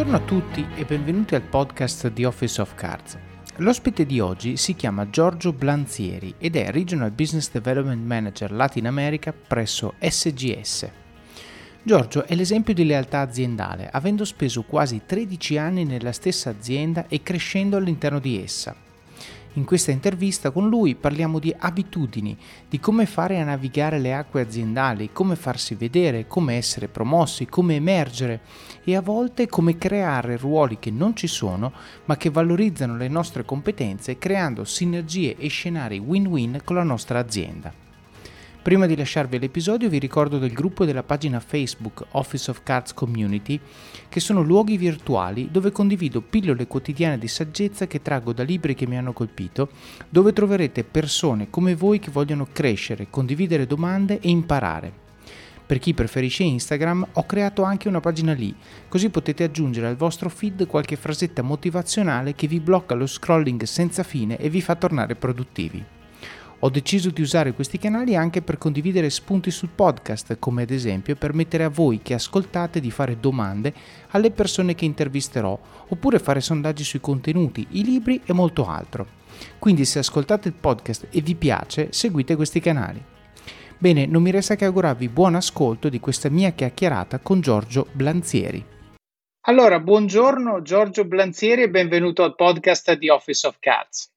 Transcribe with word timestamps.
Buongiorno 0.00 0.24
a 0.24 0.26
tutti 0.26 0.66
e 0.76 0.86
benvenuti 0.86 1.34
al 1.34 1.42
podcast 1.42 2.08
di 2.08 2.24
Office 2.24 2.58
of 2.58 2.74
Cards. 2.74 3.18
L'ospite 3.56 4.06
di 4.06 4.18
oggi 4.18 4.56
si 4.56 4.74
chiama 4.74 5.10
Giorgio 5.10 5.52
Blanzieri 5.52 6.36
ed 6.38 6.56
è 6.56 6.70
Regional 6.70 7.10
Business 7.10 7.50
Development 7.50 8.02
Manager 8.02 8.50
Latin 8.50 8.86
America 8.86 9.34
presso 9.34 9.92
SGS. 9.98 10.88
Giorgio 11.82 12.24
è 12.24 12.34
l'esempio 12.34 12.72
di 12.72 12.86
lealtà 12.86 13.20
aziendale, 13.20 13.90
avendo 13.92 14.24
speso 14.24 14.62
quasi 14.62 15.02
13 15.04 15.58
anni 15.58 15.84
nella 15.84 16.12
stessa 16.12 16.48
azienda 16.48 17.06
e 17.06 17.22
crescendo 17.22 17.76
all'interno 17.76 18.20
di 18.20 18.42
essa. 18.42 18.74
In 19.54 19.64
questa 19.64 19.90
intervista 19.90 20.52
con 20.52 20.68
lui 20.68 20.94
parliamo 20.94 21.40
di 21.40 21.52
abitudini, 21.58 22.36
di 22.68 22.78
come 22.78 23.04
fare 23.04 23.40
a 23.40 23.44
navigare 23.44 23.98
le 23.98 24.14
acque 24.14 24.42
aziendali, 24.42 25.10
come 25.12 25.34
farsi 25.34 25.74
vedere, 25.74 26.28
come 26.28 26.54
essere 26.54 26.86
promossi, 26.86 27.46
come 27.46 27.74
emergere 27.74 28.42
e 28.84 28.94
a 28.94 29.00
volte 29.00 29.48
come 29.48 29.76
creare 29.76 30.36
ruoli 30.36 30.78
che 30.78 30.92
non 30.92 31.16
ci 31.16 31.26
sono 31.26 31.72
ma 32.04 32.16
che 32.16 32.30
valorizzano 32.30 32.96
le 32.96 33.08
nostre 33.08 33.44
competenze 33.44 34.18
creando 34.18 34.62
sinergie 34.62 35.36
e 35.36 35.48
scenari 35.48 35.98
win-win 35.98 36.60
con 36.62 36.76
la 36.76 36.84
nostra 36.84 37.18
azienda. 37.18 37.89
Prima 38.62 38.84
di 38.84 38.94
lasciarvi 38.94 39.38
l'episodio 39.38 39.88
vi 39.88 39.98
ricordo 39.98 40.36
del 40.36 40.52
gruppo 40.52 40.84
della 40.84 41.02
pagina 41.02 41.40
Facebook 41.40 42.04
Office 42.10 42.50
of 42.50 42.62
Cards 42.62 42.92
Community, 42.92 43.58
che 44.06 44.20
sono 44.20 44.42
luoghi 44.42 44.76
virtuali 44.76 45.48
dove 45.50 45.72
condivido 45.72 46.20
pillole 46.20 46.66
quotidiane 46.66 47.16
di 47.16 47.26
saggezza 47.26 47.86
che 47.86 48.02
traggo 48.02 48.34
da 48.34 48.42
libri 48.42 48.74
che 48.74 48.86
mi 48.86 48.98
hanno 48.98 49.14
colpito, 49.14 49.70
dove 50.10 50.34
troverete 50.34 50.84
persone 50.84 51.48
come 51.48 51.74
voi 51.74 52.00
che 52.00 52.10
vogliono 52.10 52.48
crescere, 52.52 53.06
condividere 53.08 53.66
domande 53.66 54.20
e 54.20 54.28
imparare. 54.28 54.92
Per 55.64 55.78
chi 55.78 55.94
preferisce 55.94 56.42
Instagram 56.42 57.06
ho 57.14 57.24
creato 57.24 57.62
anche 57.62 57.88
una 57.88 58.00
pagina 58.00 58.34
lì, 58.34 58.54
così 58.88 59.08
potete 59.08 59.42
aggiungere 59.42 59.86
al 59.86 59.96
vostro 59.96 60.28
feed 60.28 60.66
qualche 60.66 60.96
frasetta 60.96 61.40
motivazionale 61.40 62.34
che 62.34 62.46
vi 62.46 62.60
blocca 62.60 62.94
lo 62.94 63.06
scrolling 63.06 63.62
senza 63.62 64.02
fine 64.02 64.36
e 64.36 64.50
vi 64.50 64.60
fa 64.60 64.74
tornare 64.74 65.14
produttivi. 65.14 65.82
Ho 66.62 66.68
deciso 66.68 67.08
di 67.08 67.22
usare 67.22 67.54
questi 67.54 67.78
canali 67.78 68.14
anche 68.14 68.42
per 68.42 68.58
condividere 68.58 69.08
spunti 69.08 69.50
sul 69.50 69.70
podcast, 69.74 70.36
come 70.38 70.62
ad 70.62 70.70
esempio 70.70 71.16
permettere 71.16 71.64
a 71.64 71.70
voi 71.70 72.00
che 72.02 72.12
ascoltate 72.12 72.80
di 72.80 72.90
fare 72.90 73.18
domande 73.18 73.72
alle 74.10 74.30
persone 74.30 74.74
che 74.74 74.84
intervisterò, 74.84 75.58
oppure 75.88 76.18
fare 76.18 76.42
sondaggi 76.42 76.84
sui 76.84 77.00
contenuti, 77.00 77.66
i 77.70 77.82
libri 77.82 78.20
e 78.26 78.34
molto 78.34 78.66
altro. 78.66 79.06
Quindi 79.58 79.86
se 79.86 80.00
ascoltate 80.00 80.48
il 80.48 80.54
podcast 80.54 81.06
e 81.10 81.22
vi 81.22 81.34
piace, 81.34 81.92
seguite 81.92 82.36
questi 82.36 82.60
canali. 82.60 83.02
Bene, 83.78 84.04
non 84.04 84.20
mi 84.20 84.30
resta 84.30 84.54
che 84.54 84.66
augurarvi 84.66 85.08
buon 85.08 85.36
ascolto 85.36 85.88
di 85.88 85.98
questa 85.98 86.28
mia 86.28 86.50
chiacchierata 86.50 87.20
con 87.20 87.40
Giorgio 87.40 87.86
Blanzieri. 87.92 88.62
Allora, 89.46 89.80
buongiorno 89.80 90.60
Giorgio 90.60 91.06
Blanzieri 91.06 91.62
e 91.62 91.70
benvenuto 91.70 92.22
al 92.22 92.34
podcast 92.34 92.92
di 92.98 93.08
Office 93.08 93.46
of 93.46 93.56
Cards. 93.58 94.09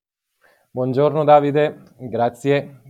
Buongiorno 0.76 1.24
Davide, 1.24 1.84
grazie. 2.00 2.82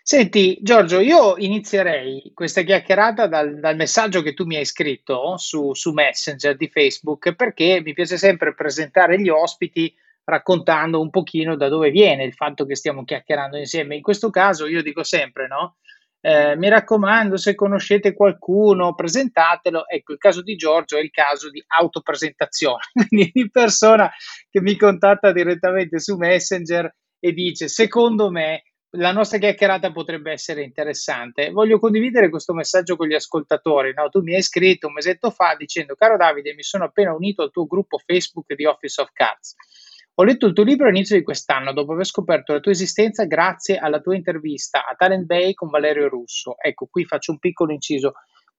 Senti 0.00 0.56
Giorgio, 0.62 1.00
io 1.00 1.36
inizierei 1.36 2.30
questa 2.32 2.62
chiacchierata 2.62 3.26
dal, 3.26 3.58
dal 3.58 3.74
messaggio 3.74 4.22
che 4.22 4.34
tu 4.34 4.44
mi 4.44 4.54
hai 4.54 4.64
scritto 4.64 5.36
su, 5.36 5.74
su, 5.74 5.90
Messenger 5.90 6.56
di 6.56 6.68
Facebook 6.68 7.34
perché 7.34 7.80
mi 7.82 7.92
piace 7.92 8.16
sempre 8.16 8.54
presentare 8.54 9.20
gli 9.20 9.28
ospiti 9.28 9.92
raccontando 10.22 11.00
un 11.00 11.10
pochino 11.10 11.56
da 11.56 11.68
dove 11.68 11.90
viene 11.90 12.22
il 12.22 12.34
fatto 12.34 12.64
che 12.66 12.76
stiamo 12.76 13.02
chiacchierando 13.02 13.56
insieme. 13.56 13.96
In 13.96 14.02
questo 14.02 14.30
caso 14.30 14.68
io 14.68 14.80
dico 14.80 15.02
sempre, 15.02 15.48
no? 15.48 15.78
Eh, 16.20 16.56
mi 16.56 16.68
raccomando, 16.68 17.36
se 17.36 17.54
conoscete 17.54 18.12
qualcuno, 18.12 18.94
presentatelo. 18.94 19.86
Ecco, 19.88 20.12
il 20.12 20.18
caso 20.18 20.42
di 20.42 20.56
Giorgio 20.56 20.96
è 20.96 21.00
il 21.00 21.10
caso 21.10 21.48
di 21.50 21.62
autopresentazione, 21.66 22.82
quindi 23.08 23.30
di 23.32 23.50
persona 23.50 24.10
che 24.50 24.60
mi 24.60 24.76
contatta 24.76 25.32
direttamente 25.32 26.00
su 26.00 26.16
Messenger 26.16 26.92
e 27.20 27.32
dice: 27.32 27.68
Secondo 27.68 28.30
me 28.30 28.62
la 28.92 29.12
nostra 29.12 29.38
chiacchierata 29.38 29.92
potrebbe 29.92 30.32
essere 30.32 30.62
interessante. 30.62 31.50
Voglio 31.50 31.78
condividere 31.78 32.30
questo 32.30 32.54
messaggio 32.54 32.96
con 32.96 33.06
gli 33.06 33.14
ascoltatori. 33.14 33.92
No? 33.94 34.08
Tu 34.08 34.20
mi 34.22 34.34
hai 34.34 34.42
scritto 34.42 34.88
un 34.88 34.94
mesetto 34.94 35.30
fa 35.30 35.54
dicendo: 35.56 35.94
Caro 35.94 36.16
Davide, 36.16 36.54
mi 36.54 36.62
sono 36.64 36.84
appena 36.84 37.14
unito 37.14 37.42
al 37.42 37.52
tuo 37.52 37.66
gruppo 37.66 37.98
Facebook 37.98 38.54
di 38.54 38.64
Office 38.64 39.00
of 39.00 39.10
Cards. 39.12 39.54
Ho 40.20 40.24
letto 40.24 40.46
il 40.46 40.52
tuo 40.52 40.64
libro 40.64 40.88
all'inizio 40.88 41.14
di 41.14 41.22
quest'anno, 41.22 41.72
dopo 41.72 41.92
aver 41.92 42.04
scoperto 42.04 42.52
la 42.52 42.58
tua 42.58 42.72
esistenza 42.72 43.24
grazie 43.24 43.78
alla 43.78 44.00
tua 44.00 44.16
intervista 44.16 44.84
a 44.84 44.96
Talent 44.96 45.26
Bay 45.26 45.54
con 45.54 45.68
Valerio 45.68 46.08
Russo. 46.08 46.56
Ecco, 46.58 46.88
qui 46.90 47.04
faccio 47.04 47.30
un 47.30 47.38
piccolo 47.38 47.72
inciso. 47.72 48.14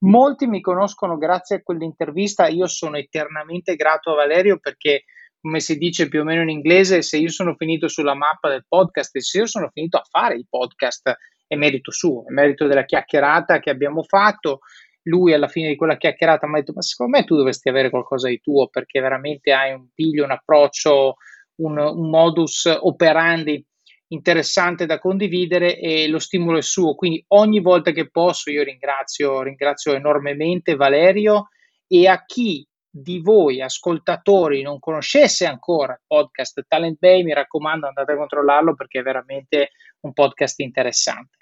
Molti 0.06 0.48
mi 0.48 0.62
conoscono 0.62 1.18
grazie 1.18 1.58
a 1.58 1.62
quell'intervista, 1.62 2.48
io 2.48 2.66
sono 2.68 2.96
eternamente 2.96 3.76
grato 3.76 4.12
a 4.12 4.16
Valerio 4.16 4.58
perché, 4.58 5.04
come 5.42 5.60
si 5.60 5.78
dice 5.78 6.08
più 6.08 6.22
o 6.22 6.24
meno 6.24 6.44
in 6.44 6.48
inglese, 6.48 7.02
se 7.02 7.18
io 7.18 7.30
sono 7.30 7.56
finito 7.56 7.90
sulla 7.90 8.14
mappa 8.14 8.48
del 8.48 8.64
podcast 8.66 9.18
e 9.18 9.22
se 9.22 9.40
io 9.40 9.46
sono 9.46 9.70
finito 9.74 9.98
a 9.98 10.06
fare 10.10 10.36
il 10.36 10.48
podcast, 10.50 11.14
è 11.46 11.56
merito 11.58 11.92
suo, 11.92 12.26
è 12.26 12.32
merito 12.32 12.68
della 12.68 12.86
chiacchierata 12.86 13.60
che 13.60 13.70
abbiamo 13.70 14.04
fatto 14.04 14.60
lui 15.04 15.34
alla 15.34 15.50
fine 15.50 15.68
di 15.68 15.76
quella 15.76 15.98
chiacchierata 15.98 16.48
mi 16.48 16.54
ha 16.54 16.60
detto 16.60 16.74
ma 16.74 16.82
secondo 16.82 17.18
me 17.18 17.26
tu 17.26 17.36
dovresti 17.36 17.68
avere 17.68 17.90
qualcosa 17.90 18.30
di 18.30 18.40
tuo 18.40 18.68
perché 18.68 19.02
veramente 19.02 19.52
hai 19.52 19.74
un 19.74 19.88
piglio, 19.94 20.24
un 20.24 20.32
approccio 20.32 21.16
un, 21.60 21.78
un 21.78 22.10
modus 22.10 22.66
operandi 22.66 23.64
interessante 24.10 24.86
da 24.86 25.00
condividere 25.00 25.78
e 25.78 26.08
lo 26.08 26.20
stimolo 26.20 26.58
è 26.58 26.62
suo. 26.62 26.96
Quindi 26.96 27.24
ogni 27.30 27.62
volta 27.62 27.92
che 27.92 28.10
posso 28.10 28.50
io 28.50 28.64
ringrazio, 28.64 29.42
ringrazio 29.42 29.94
enormemente 29.94 30.76
Valerio 30.76 31.50
e 31.88 32.08
a 32.08 32.24
chi 32.26 32.66
di 32.92 33.20
voi 33.20 33.62
ascoltatori 33.62 34.64
non 34.64 34.80
conoscesse 34.80 35.46
ancora 35.46 35.94
il 35.94 36.02
podcast 36.08 36.64
Talent 36.68 36.98
Bay, 36.98 37.24
mi 37.24 37.34
raccomando 37.34 37.88
andate 37.88 38.14
a 38.14 38.18
controllarlo 38.18 38.74
perché 38.74 39.00
è 39.00 39.04
veramente 39.04 39.72
un 40.02 40.14
podcast 40.14 40.60
interessante. 40.60 41.38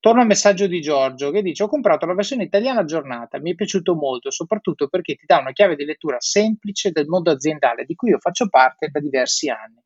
Torno 0.00 0.22
al 0.22 0.26
messaggio 0.26 0.66
di 0.66 0.80
Giorgio 0.80 1.30
che 1.30 1.42
dice: 1.42 1.62
Ho 1.62 1.68
comprato 1.68 2.06
la 2.06 2.14
versione 2.14 2.44
italiana 2.44 2.80
aggiornata, 2.80 3.38
mi 3.38 3.52
è 3.52 3.54
piaciuto 3.54 3.94
molto, 3.94 4.30
soprattutto 4.30 4.88
perché 4.88 5.14
ti 5.14 5.26
dà 5.26 5.38
una 5.38 5.52
chiave 5.52 5.76
di 5.76 5.84
lettura 5.84 6.16
semplice 6.20 6.90
del 6.90 7.06
mondo 7.06 7.30
aziendale 7.30 7.84
di 7.84 7.94
cui 7.94 8.08
io 8.10 8.18
faccio 8.18 8.48
parte 8.48 8.88
da 8.88 8.98
diversi 8.98 9.50
anni. 9.50 9.80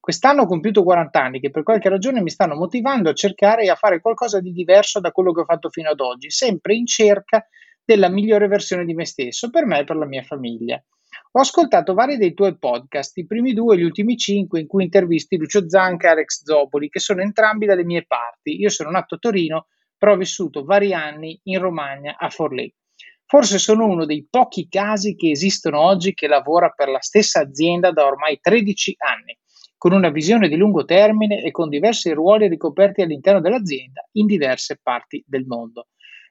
Quest'anno 0.00 0.42
ho 0.42 0.46
compiuto 0.46 0.82
40 0.82 1.22
anni 1.22 1.40
che 1.40 1.50
per 1.50 1.62
qualche 1.62 1.90
ragione 1.90 2.22
mi 2.22 2.30
stanno 2.30 2.54
motivando 2.54 3.10
a 3.10 3.14
cercare 3.14 3.64
e 3.64 3.68
a 3.68 3.74
fare 3.74 4.00
qualcosa 4.00 4.40
di 4.40 4.50
diverso 4.50 4.98
da 4.98 5.12
quello 5.12 5.32
che 5.32 5.40
ho 5.42 5.44
fatto 5.44 5.68
fino 5.68 5.90
ad 5.90 6.00
oggi, 6.00 6.30
sempre 6.30 6.74
in 6.74 6.86
cerca 6.86 7.46
della 7.84 8.08
migliore 8.08 8.46
versione 8.48 8.86
di 8.86 8.94
me 8.94 9.04
stesso, 9.04 9.50
per 9.50 9.66
me 9.66 9.80
e 9.80 9.84
per 9.84 9.96
la 9.96 10.06
mia 10.06 10.22
famiglia. 10.22 10.82
Ho 11.32 11.42
ascoltato 11.42 11.94
vari 11.94 12.16
dei 12.16 12.34
tuoi 12.34 12.58
podcast, 12.58 13.16
i 13.18 13.24
primi 13.24 13.52
due 13.52 13.76
e 13.76 13.78
gli 13.78 13.84
ultimi 13.84 14.16
cinque, 14.16 14.58
in 14.58 14.66
cui 14.66 14.82
intervisti 14.82 15.36
Lucio 15.36 15.68
Zanca 15.68 16.08
e 16.08 16.10
Alex 16.10 16.42
Zoboli, 16.42 16.88
che 16.88 16.98
sono 16.98 17.20
entrambi 17.22 17.66
dalle 17.66 17.84
mie 17.84 18.04
parti. 18.04 18.58
Io 18.58 18.68
sono 18.68 18.90
nato 18.90 19.14
a 19.14 19.18
Torino, 19.18 19.68
però 19.96 20.14
ho 20.14 20.16
vissuto 20.16 20.64
vari 20.64 20.92
anni 20.92 21.38
in 21.44 21.60
Romagna, 21.60 22.16
a 22.18 22.28
Forlì. 22.30 22.74
Forse 23.26 23.58
sono 23.58 23.86
uno 23.86 24.06
dei 24.06 24.26
pochi 24.28 24.66
casi 24.68 25.14
che 25.14 25.30
esistono 25.30 25.78
oggi 25.78 26.14
che 26.14 26.26
lavora 26.26 26.70
per 26.70 26.88
la 26.88 27.00
stessa 27.00 27.38
azienda 27.38 27.92
da 27.92 28.06
ormai 28.06 28.40
13 28.40 28.96
anni, 28.98 29.38
con 29.76 29.92
una 29.92 30.10
visione 30.10 30.48
di 30.48 30.56
lungo 30.56 30.84
termine 30.84 31.44
e 31.44 31.52
con 31.52 31.68
diversi 31.68 32.10
ruoli 32.10 32.48
ricoperti 32.48 33.02
all'interno 33.02 33.40
dell'azienda 33.40 34.04
in 34.14 34.26
diverse 34.26 34.80
parti 34.82 35.22
del 35.24 35.44
mondo. 35.46 35.86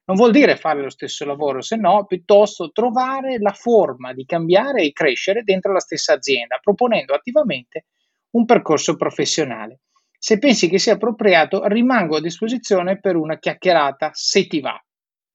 Non 0.09 0.17
vuol 0.17 0.31
dire 0.31 0.55
fare 0.55 0.81
lo 0.81 0.89
stesso 0.89 1.23
lavoro, 1.23 1.61
se 1.61 1.75
no 1.75 2.03
piuttosto 2.07 2.71
trovare 2.71 3.37
la 3.37 3.51
forma 3.51 4.11
di 4.11 4.25
cambiare 4.25 4.81
e 4.81 4.91
crescere 4.91 5.43
dentro 5.43 5.71
la 5.71 5.79
stessa 5.79 6.13
azienda, 6.13 6.57
proponendo 6.59 7.13
attivamente 7.13 7.85
un 8.31 8.43
percorso 8.45 8.95
professionale. 8.95 9.81
Se 10.17 10.39
pensi 10.39 10.67
che 10.67 10.79
sia 10.79 10.93
appropriato, 10.93 11.67
rimango 11.67 12.15
a 12.15 12.21
disposizione 12.21 12.99
per 12.99 13.17
una 13.17 13.37
chiacchierata 13.37 14.09
se 14.11 14.47
ti 14.47 14.59
va. 14.61 14.83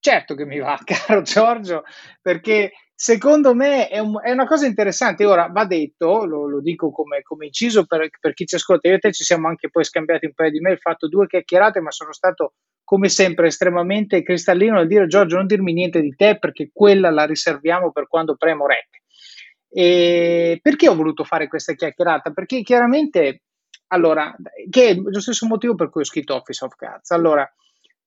Certo 0.01 0.35
che 0.35 0.45
mi 0.45 0.59
va, 0.59 0.77
caro 0.83 1.23
Giorgio, 1.23 1.85
perché 2.21 2.73
secondo 2.97 3.55
me 3.55 3.87
è, 3.87 4.01
un, 4.01 4.21
è 4.21 4.33
una 4.33 4.45
cosa 4.45 4.67
interessante. 4.67 5.25
Ora 5.25 5.47
va 5.53 5.67
detto, 5.67 6.25
lo, 6.25 6.49
lo 6.49 6.61
dico 6.61 6.91
come, 6.91 7.23
come 7.23 7.47
inciso 7.47 7.87
per, 7.87 8.09
per, 8.19 8.35
chi 8.35 8.45
ci 8.45 8.57
ascolta, 8.57 8.89
io 8.89 8.97
e 8.97 8.99
te 8.99 9.13
ci 9.13 9.23
siamo 9.23 9.47
anche 9.47 9.71
poi 9.71 9.85
scambiati 9.85 10.27
un 10.27 10.35
paio 10.35 10.51
di 10.51 10.59
mail, 10.59 10.79
fatto 10.79 11.07
due 11.07 11.29
chiacchierate, 11.29 11.79
ma 11.79 11.93
sono 11.93 12.13
stato 12.13 12.55
come 12.85 13.09
sempre 13.09 13.47
estremamente 13.47 14.23
cristallino 14.23 14.77
nel 14.77 14.87
dire 14.87 15.07
Giorgio 15.07 15.37
non 15.37 15.47
dirmi 15.47 15.73
niente 15.73 16.01
di 16.01 16.15
te 16.15 16.39
perché 16.39 16.71
quella 16.73 17.11
la 17.11 17.25
riserviamo 17.25 17.91
per 17.91 18.07
quando 18.07 18.37
premo 18.37 18.67
rec. 18.67 19.03
E 19.71 20.61
perché 20.63 20.89
ho 20.89 20.95
voluto 20.95 21.25
fare 21.25 21.49
questa 21.49 21.73
chiacchierata? 21.73 22.31
Perché 22.31 22.63
chiaramente, 22.63 23.43
allora, 23.89 24.33
che 24.71 24.91
è 24.91 24.95
lo 24.95 25.21
stesso 25.21 25.47
motivo 25.47 25.75
per 25.75 25.91
cui 25.91 26.03
ho 26.03 26.05
scritto 26.05 26.37
Office 26.37 26.65
of 26.65 26.77
Cards. 26.77 27.11
Allora, 27.11 27.51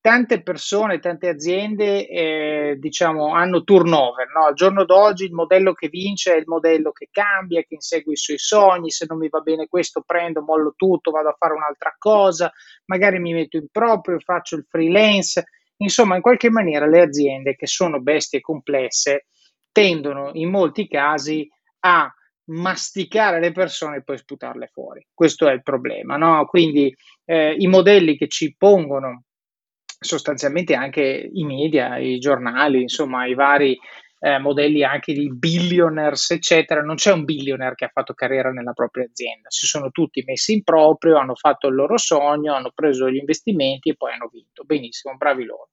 tante 0.08 0.42
persone, 0.42 1.00
tante 1.00 1.28
aziende 1.28 2.08
eh, 2.08 2.78
diciamo, 2.80 3.34
hanno 3.34 3.66
turnover. 3.66 4.30
No? 4.34 4.46
Al 4.46 4.54
giorno 4.54 4.86
d'oggi 4.86 5.26
il 5.26 5.34
modello 5.34 5.74
che 5.74 5.90
vince 5.90 6.34
è 6.34 6.38
il 6.38 6.46
modello 6.48 6.94
che 6.94 7.10
cambia, 7.12 7.62
che 7.64 7.74
insegue 7.74 8.14
i 8.14 8.16
suoi 8.16 8.38
sogni. 8.38 8.90
Se 8.90 9.06
non 9.06 9.18
mi 9.18 9.28
va 9.28 9.42
bene 9.42 9.68
questo, 9.68 10.04
prendo, 10.06 10.42
mollo 10.42 10.76
tutto, 10.78 11.12
vado 11.12 11.28
a 11.28 11.36
fare 11.38 11.56
un'altra 11.56 11.94
cosa, 11.98 12.50
magari 12.86 13.20
mi 13.20 13.34
metto 13.34 13.58
in 13.58 13.68
proprio, 13.70 14.18
faccio 14.20 14.56
il 14.56 14.66
freelance. 14.70 15.44
Insomma, 15.80 16.16
in 16.16 16.22
qualche 16.22 16.50
maniera 16.50 16.88
le 16.88 17.02
aziende 17.02 17.58
che 17.58 17.68
sono 17.68 18.00
bestie 18.00 18.40
complesse 18.40 19.26
tendono 19.74 20.30
in 20.36 20.50
molti 20.50 20.88
casi 20.88 21.46
a 21.82 22.10
masticare 22.46 23.42
le 23.42 23.52
persone 23.52 23.98
e 23.98 24.04
poi 24.04 24.18
sputarle 24.18 24.70
fuori. 24.72 25.06
Questo 25.14 25.50
è 25.50 25.52
il 25.52 25.64
problema, 25.64 26.16
no? 26.16 26.46
Quindi 26.46 26.96
eh, 27.26 27.56
i 27.58 27.68
modelli 27.68 28.16
che 28.16 28.30
ci 28.30 28.56
pongono 28.58 29.24
sostanzialmente 30.00 30.74
anche 30.74 31.30
i 31.32 31.44
media, 31.44 31.98
i 31.98 32.20
giornali, 32.20 32.82
insomma, 32.82 33.26
i 33.26 33.34
vari 33.34 33.78
eh, 34.20 34.40
modelli 34.40 34.84
anche 34.84 35.14
di 35.14 35.32
billionaires, 35.34 36.32
eccetera. 36.32 36.82
Non 36.82 36.96
c'è 36.96 37.12
un 37.12 37.24
billionaire 37.24 37.76
che 37.76 37.86
ha 37.86 37.92
fatto 37.94 38.14
carriera 38.14 38.52
nella 38.52 38.74
propria 38.74 39.06
azienda, 39.06 39.50
si 39.50 39.66
sono 39.66 39.90
tutti 39.92 40.24
messi 40.26 40.54
in 40.54 40.64
proprio, 40.64 41.18
hanno 41.18 41.36
fatto 41.36 41.68
il 41.68 41.76
loro 41.76 41.98
sogno, 41.98 42.54
hanno 42.54 42.72
preso 42.74 43.10
gli 43.10 43.18
investimenti 43.18 43.90
e 43.90 43.96
poi 43.96 44.14
hanno 44.14 44.30
vinto. 44.32 44.64
Benissimo, 44.64 45.16
bravi 45.16 45.44
loro. 45.44 45.70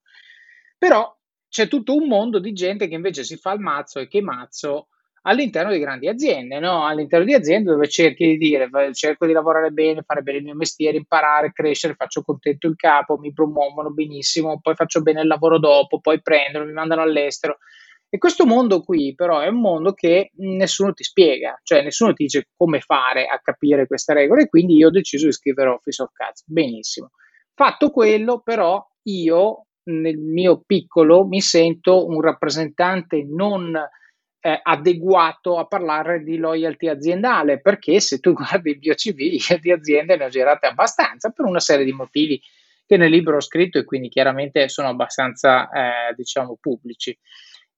Però 0.79 1.17
c'è 1.49 1.69
tutto 1.69 1.95
un 1.95 2.09
mondo 2.09 2.39
di 2.39 2.53
gente 2.53 2.89
che 2.89 2.95
invece 2.95 3.25
si 3.25 3.37
fa 3.37 3.53
il 3.53 3.61
mazzo 3.61 4.01
e 4.01 4.09
che 4.09 4.21
mazzo 4.21 4.89
all'interno 5.27 5.73
di 5.73 5.79
grandi 5.79 6.09
aziende, 6.09 6.59
no? 6.59 6.85
all'interno 6.85 7.25
di 7.25 7.35
aziende 7.35 7.71
dove 7.71 7.89
cerchi 7.89 8.27
di 8.27 8.37
dire 8.37 8.69
cerco 8.93 9.27
di 9.27 9.33
lavorare 9.33 9.71
bene, 9.71 10.03
fare 10.03 10.23
bene 10.23 10.39
il 10.39 10.45
mio 10.45 10.55
mestiere, 10.55 10.97
imparare, 10.97 11.53
crescere, 11.53 11.95
faccio 11.95 12.23
contento 12.23 12.67
il 12.67 12.77
capo, 12.77 13.17
mi 13.19 13.33
promuovono 13.33 13.91
benissimo, 13.91 14.61
poi 14.61 14.75
faccio 14.75 15.01
bene 15.01 15.23
il 15.23 15.27
lavoro 15.27 15.59
dopo, 15.59 16.01
poi 16.01 16.21
prendono, 16.21 16.67
mi 16.67 16.73
mandano 16.73 17.03
all'estero. 17.03 17.59
E 18.09 18.19
questo 18.19 18.47
mondo 18.47 18.83
qui 18.83 19.15
però 19.15 19.41
è 19.41 19.49
un 19.49 19.61
mondo 19.61 19.93
che 19.93 20.31
nessuno 20.37 20.93
ti 20.93 21.03
spiega, 21.03 21.59
cioè 21.63 21.83
nessuno 21.83 22.13
ti 22.13 22.25
dice 22.25 22.49
come 22.55 22.81
fare 22.81 23.27
a 23.27 23.41
capire 23.43 23.87
queste 23.87 24.13
regole, 24.13 24.49
quindi 24.49 24.77
io 24.77 24.89
ho 24.89 24.91
deciso 24.91 25.27
di 25.27 25.33
scrivere 25.33 25.71
Office 25.71 26.03
of 26.03 26.13
Cats. 26.13 26.45
Benissimo. 26.47 27.11
Fatto 27.55 27.91
quello, 27.91 28.41
però 28.41 28.85
io 29.05 29.67
nel 29.85 30.19
mio 30.19 30.63
piccolo 30.65 31.27
mi 31.27 31.41
sento 31.41 32.07
un 32.07 32.21
rappresentante 32.21 33.25
non 33.25 33.77
eh, 34.47 34.61
adeguato 34.63 35.57
a 35.57 35.65
parlare 35.65 36.23
di 36.23 36.37
loyalty 36.37 36.89
aziendale, 36.89 37.63
perché 37.63 37.99
se 37.99 38.21
tu 38.21 38.35
guardi 38.37 38.73
il 38.73 38.79
mio 38.79 38.93
CV 38.93 39.59
di 39.59 39.73
aziende 39.73 40.17
ne 40.19 40.25
ho 40.27 40.29
girate 40.29 40.67
abbastanza 40.67 41.31
per 41.31 41.47
una 41.47 41.61
serie 41.61 41.87
di 41.87 41.93
motivi 41.93 42.39
che 42.85 42.99
nel 42.99 43.09
libro 43.09 43.37
ho 43.37 43.41
scritto 43.41 43.79
e 43.79 43.85
quindi 43.85 44.11
chiaramente 44.11 44.69
sono 44.69 44.89
abbastanza, 44.89 45.71
eh, 45.71 46.15
diciamo, 46.15 46.59
pubblici. 46.61 47.19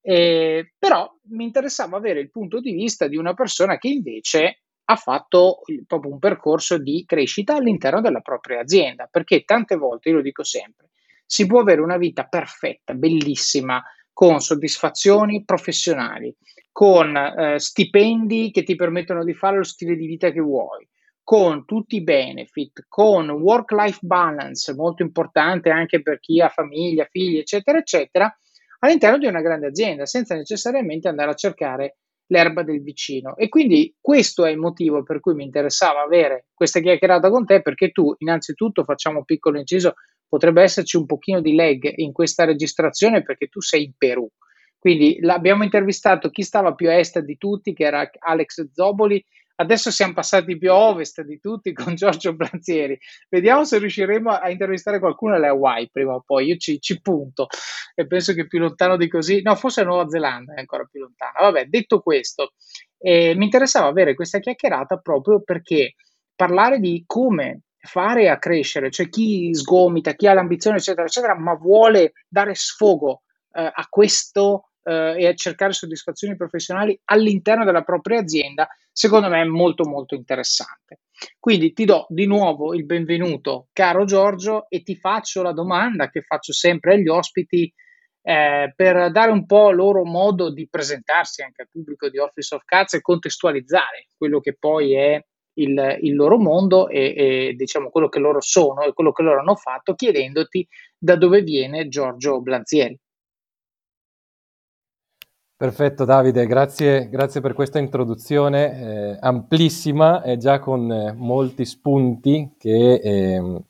Eh, 0.01 0.73
però 0.77 1.09
mi 1.29 1.45
interessava 1.45 1.95
avere 1.95 2.19
il 2.19 2.29
punto 2.29 2.59
di 2.59 2.73
vista 2.73 3.07
di 3.07 3.15
una 3.15 3.33
persona 3.33 3.77
che 3.77 3.87
invece 3.87 4.63
ha 4.89 4.95
fatto 4.97 5.61
proprio 5.85 6.11
un 6.11 6.19
percorso 6.19 6.77
di 6.77 7.05
crescita 7.05 7.55
all'interno 7.55 8.01
della 8.01 8.19
propria 8.19 8.59
azienda, 8.59 9.07
perché 9.09 9.45
tante 9.45 9.77
volte, 9.77 10.09
io 10.09 10.15
lo 10.15 10.21
dico 10.21 10.43
sempre, 10.43 10.89
si 11.25 11.45
può 11.45 11.61
avere 11.61 11.79
una 11.79 11.97
vita 11.97 12.25
perfetta, 12.25 12.93
bellissima, 12.93 13.81
con 14.17 14.39
soddisfazioni 14.39 15.45
professionali, 15.45 16.35
con 16.77 17.17
eh, 17.17 17.57
stipendi 17.57 18.51
che 18.51 18.61
ti 18.61 18.75
permettono 18.75 19.23
di 19.23 19.33
fare 19.33 19.57
lo 19.57 19.63
stile 19.63 19.95
di 19.95 20.05
vita 20.05 20.29
che 20.29 20.41
vuoi, 20.41 20.87
con 21.23 21.65
tutti 21.65 21.95
i 21.95 22.03
benefit, 22.03 22.85
con 22.87 23.31
work-life 23.31 23.97
balance, 24.03 24.75
molto 24.75 25.01
importante 25.01 25.71
anche 25.71 26.03
per 26.03 26.19
chi 26.19 26.39
ha 26.39 26.49
famiglia, 26.49 27.07
figli, 27.09 27.39
eccetera, 27.39 27.79
eccetera, 27.79 28.31
all'interno 28.81 29.17
di 29.17 29.25
una 29.25 29.41
grande 29.41 29.65
azienda, 29.65 30.05
senza 30.05 30.35
necessariamente 30.35 31.07
andare 31.07 31.31
a 31.31 31.33
cercare 31.33 31.97
l'erba 32.27 32.61
del 32.61 32.83
vicino. 32.83 33.35
E 33.37 33.49
quindi 33.49 33.95
questo 33.99 34.45
è 34.45 34.51
il 34.51 34.59
motivo 34.59 35.01
per 35.01 35.19
cui 35.19 35.33
mi 35.33 35.45
interessava 35.45 36.03
avere 36.03 36.45
questa 36.53 36.79
chiacchierata 36.79 37.31
con 37.31 37.43
te, 37.43 37.63
perché 37.63 37.89
tu, 37.89 38.13
innanzitutto, 38.19 38.83
facciamo 38.83 39.17
un 39.17 39.25
piccolo 39.25 39.57
inciso, 39.57 39.95
potrebbe 40.27 40.61
esserci 40.61 40.95
un 40.95 41.07
pochino 41.07 41.41
di 41.41 41.55
lag 41.55 41.91
in 41.95 42.11
questa 42.11 42.45
registrazione 42.45 43.23
perché 43.23 43.47
tu 43.47 43.61
sei 43.61 43.85
in 43.85 43.93
Perù. 43.97 44.29
Quindi 44.79 45.17
l'abbiamo 45.21 45.63
intervistato 45.63 46.29
chi 46.29 46.43
stava 46.43 46.73
più 46.73 46.89
a 46.89 46.93
est 46.93 47.19
di 47.19 47.37
tutti, 47.37 47.73
che 47.73 47.85
era 47.85 48.09
Alex 48.19 48.69
Zoboli, 48.71 49.23
Adesso 49.59 49.89
siamo 49.89 50.13
passati 50.13 50.55
più 50.55 50.71
a 50.71 50.75
ovest 50.75 51.21
di 51.23 51.39
tutti 51.39 51.73
con 51.73 51.95
Giorgio 51.95 52.35
Blanzieri. 52.35 52.97
Vediamo 53.27 53.65
se 53.65 53.79
riusciremo 53.79 54.29
a 54.29 54.51
intervistare 54.51 54.99
qualcuno 54.99 55.33
alle 55.33 55.47
Hawaii 55.47 55.89
prima 55.91 56.13
o 56.13 56.21
poi. 56.23 56.45
Io 56.45 56.57
ci, 56.57 56.79
ci 56.79 57.01
punto 57.01 57.47
e 57.95 58.05
penso 58.05 58.33
che 58.33 58.45
più 58.45 58.59
lontano 58.59 58.97
di 58.97 59.07
così, 59.07 59.41
no, 59.41 59.55
forse 59.55 59.83
Nuova 59.83 60.07
Zelanda 60.09 60.53
è 60.53 60.59
ancora 60.59 60.85
più 60.85 61.01
lontana. 61.01 61.39
Vabbè, 61.39 61.65
detto 61.65 62.01
questo, 62.01 62.53
eh, 62.99 63.33
mi 63.35 63.45
interessava 63.45 63.87
avere 63.87 64.13
questa 64.13 64.37
chiacchierata 64.37 64.97
proprio 64.97 65.41
perché 65.41 65.95
parlare 66.35 66.79
di 66.79 67.03
come 67.07 67.61
fare 67.79 68.29
a 68.29 68.37
crescere, 68.37 68.91
cioè 68.91 69.09
chi 69.09 69.55
sgomita, 69.55 70.13
chi 70.13 70.27
ha 70.27 70.33
l'ambizione, 70.33 70.77
eccetera, 70.77 71.07
eccetera, 71.07 71.35
ma 71.35 71.55
vuole 71.55 72.11
dare 72.27 72.53
sfogo 72.53 73.23
eh, 73.57 73.71
a 73.73 73.87
questo 73.89 74.69
eh, 74.83 75.15
e 75.17 75.27
a 75.27 75.33
cercare 75.33 75.73
soddisfazioni 75.73 76.35
professionali 76.35 76.99
all'interno 77.05 77.65
della 77.65 77.81
propria 77.81 78.19
azienda, 78.19 78.67
secondo 78.91 79.29
me 79.29 79.41
è 79.41 79.45
molto 79.45 79.83
molto 79.87 80.13
interessante. 80.13 80.99
Quindi 81.39 81.73
ti 81.73 81.85
do 81.85 82.05
di 82.09 82.27
nuovo 82.27 82.75
il 82.75 82.85
benvenuto, 82.85 83.69
caro 83.73 84.05
Giorgio, 84.05 84.67
e 84.69 84.83
ti 84.83 84.95
faccio 84.95 85.41
la 85.41 85.53
domanda 85.53 86.09
che 86.09 86.21
faccio 86.21 86.53
sempre 86.53 86.93
agli 86.93 87.07
ospiti 87.07 87.73
eh, 88.21 88.73
per 88.75 89.09
dare 89.11 89.31
un 89.31 89.45
po' 89.45 89.71
loro 89.71 90.05
modo 90.05 90.51
di 90.51 90.67
presentarsi 90.69 91.41
anche 91.41 91.63
al 91.63 91.69
pubblico 91.71 92.09
di 92.09 92.19
Office 92.19 92.53
of 92.53 92.63
Cats 92.63 92.93
e 92.93 93.01
contestualizzare 93.01 94.07
quello 94.15 94.39
che 94.39 94.55
poi 94.59 94.93
è 94.93 95.19
il, 95.53 95.97
il 96.01 96.15
loro 96.15 96.37
mondo 96.37 96.87
e, 96.87 97.13
e, 97.15 97.53
diciamo 97.55 97.89
quello 97.89 98.09
che 98.09 98.19
loro 98.19 98.41
sono 98.41 98.83
e 98.83 98.93
quello 98.93 99.11
che 99.11 99.23
loro 99.23 99.39
hanno 99.39 99.55
fatto, 99.55 99.95
chiedendoti 99.95 100.67
da 100.97 101.15
dove 101.15 101.41
viene 101.41 101.87
Giorgio 101.87 102.41
Blanzieri. 102.41 102.99
Perfetto 105.59 106.05
Davide, 106.05 106.45
grazie, 106.45 107.09
grazie 107.09 107.41
per 107.41 107.53
questa 107.53 107.79
introduzione 107.79 108.79
eh, 109.13 109.17
amplissima 109.19 110.21
e 110.21 110.37
già 110.37 110.59
con 110.59 110.91
eh, 110.91 111.13
molti 111.13 111.65
spunti 111.65 112.53
che, 112.59 112.93
eh, 112.93 113.63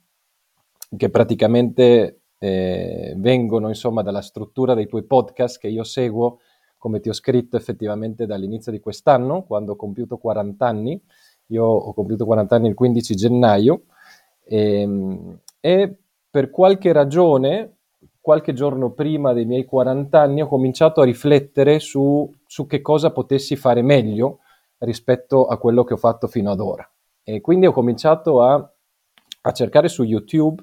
che 0.97 1.09
praticamente 1.09 2.23
eh, 2.39 3.13
vengono 3.15 3.69
insomma 3.69 4.01
dalla 4.01 4.19
struttura 4.19 4.73
dei 4.73 4.85
tuoi 4.85 5.05
podcast 5.05 5.59
che 5.59 5.69
io 5.69 5.85
seguo, 5.85 6.39
come 6.77 6.99
ti 6.99 7.07
ho 7.07 7.13
scritto 7.13 7.55
effettivamente 7.55 8.25
dall'inizio 8.25 8.73
di 8.73 8.81
quest'anno, 8.81 9.43
quando 9.43 9.71
ho 9.71 9.75
compiuto 9.77 10.17
40 10.17 10.67
anni. 10.67 11.01
Io 11.51 11.63
ho 11.63 11.93
compiuto 11.93 12.25
40 12.25 12.53
anni 12.53 12.67
il 12.67 12.73
15 12.73 13.15
gennaio 13.15 13.83
ehm, 14.43 15.39
e 15.61 15.97
per 16.29 16.49
qualche 16.49 16.91
ragione 16.91 17.76
qualche 18.27 18.51
giorno 18.51 18.91
prima 18.91 19.31
dei 19.31 19.45
miei 19.45 19.63
40 19.63 20.19
anni 20.19 20.41
ho 20.41 20.47
cominciato 20.47 20.99
a 20.99 21.05
riflettere 21.05 21.79
su, 21.79 22.29
su 22.45 22.67
che 22.67 22.81
cosa 22.81 23.11
potessi 23.11 23.55
fare 23.55 23.81
meglio 23.81 24.39
rispetto 24.79 25.47
a 25.47 25.57
quello 25.57 25.85
che 25.85 25.93
ho 25.93 25.97
fatto 25.97 26.27
fino 26.27 26.51
ad 26.51 26.59
ora. 26.59 26.85
E 27.23 27.39
quindi 27.39 27.67
ho 27.67 27.71
cominciato 27.71 28.41
a, 28.41 28.55
a 29.43 29.51
cercare 29.53 29.87
su 29.87 30.03
YouTube, 30.03 30.61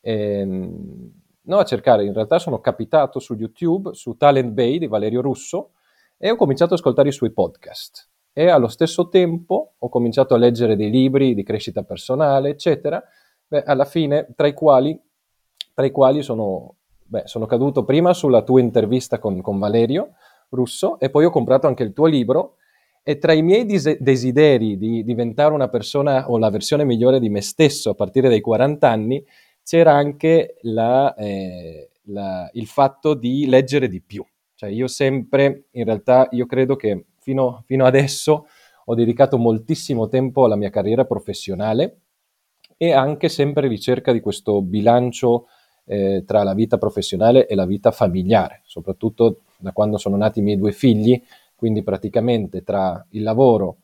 ehm, 0.00 1.12
no 1.42 1.58
a 1.58 1.64
cercare, 1.64 2.06
in 2.06 2.14
realtà 2.14 2.38
sono 2.38 2.58
capitato 2.60 3.18
su 3.18 3.34
YouTube, 3.34 3.92
su 3.92 4.16
Talent 4.16 4.52
Bay 4.52 4.78
di 4.78 4.86
Valerio 4.86 5.20
Russo, 5.20 5.72
e 6.16 6.30
ho 6.30 6.36
cominciato 6.36 6.72
ad 6.72 6.78
ascoltare 6.78 7.10
i 7.10 7.12
suoi 7.12 7.32
podcast. 7.32 8.08
E 8.32 8.48
allo 8.48 8.68
stesso 8.68 9.10
tempo 9.10 9.74
ho 9.76 9.88
cominciato 9.90 10.32
a 10.32 10.38
leggere 10.38 10.74
dei 10.74 10.88
libri 10.88 11.34
di 11.34 11.42
crescita 11.42 11.82
personale, 11.82 12.48
eccetera, 12.48 13.04
beh, 13.46 13.62
alla 13.62 13.84
fine, 13.84 14.32
tra 14.34 14.46
i 14.46 14.54
quali, 14.54 14.98
tra 15.74 15.84
i 15.84 15.90
quali 15.90 16.22
sono 16.22 16.76
Beh, 17.14 17.28
sono 17.28 17.46
caduto 17.46 17.84
prima 17.84 18.12
sulla 18.12 18.42
tua 18.42 18.58
intervista 18.58 19.20
con, 19.20 19.40
con 19.40 19.56
Valerio 19.56 20.14
Russo 20.48 20.98
e 20.98 21.10
poi 21.10 21.24
ho 21.24 21.30
comprato 21.30 21.68
anche 21.68 21.84
il 21.84 21.92
tuo 21.92 22.06
libro 22.06 22.56
e 23.04 23.18
tra 23.18 23.32
i 23.32 23.40
miei 23.40 23.64
dis- 23.64 23.98
desideri 23.98 24.76
di 24.76 25.04
diventare 25.04 25.54
una 25.54 25.68
persona 25.68 26.28
o 26.28 26.38
la 26.38 26.50
versione 26.50 26.82
migliore 26.82 27.20
di 27.20 27.28
me 27.28 27.40
stesso 27.40 27.90
a 27.90 27.94
partire 27.94 28.28
dai 28.28 28.40
40 28.40 28.90
anni 28.90 29.24
c'era 29.62 29.92
anche 29.92 30.56
la, 30.62 31.14
eh, 31.14 31.90
la, 32.06 32.50
il 32.54 32.66
fatto 32.66 33.14
di 33.14 33.46
leggere 33.46 33.86
di 33.86 34.02
più. 34.02 34.26
Cioè 34.52 34.70
io 34.70 34.88
sempre, 34.88 35.66
in 35.70 35.84
realtà, 35.84 36.26
io 36.32 36.46
credo 36.46 36.74
che 36.74 37.04
fino, 37.20 37.62
fino 37.64 37.84
adesso 37.84 38.48
ho 38.86 38.94
dedicato 38.96 39.38
moltissimo 39.38 40.08
tempo 40.08 40.46
alla 40.46 40.56
mia 40.56 40.70
carriera 40.70 41.04
professionale 41.04 42.00
e 42.76 42.92
anche 42.92 43.28
sempre 43.28 43.68
ricerca 43.68 44.10
di 44.10 44.18
questo 44.18 44.60
bilancio 44.62 45.46
eh, 45.86 46.24
tra 46.26 46.42
la 46.42 46.54
vita 46.54 46.78
professionale 46.78 47.46
e 47.46 47.54
la 47.54 47.66
vita 47.66 47.90
familiare, 47.90 48.62
soprattutto 48.64 49.40
da 49.58 49.72
quando 49.72 49.98
sono 49.98 50.16
nati 50.16 50.40
i 50.40 50.42
miei 50.42 50.58
due 50.58 50.72
figli, 50.72 51.20
quindi 51.54 51.82
praticamente 51.82 52.62
tra 52.62 53.04
il 53.10 53.22
lavoro 53.22 53.76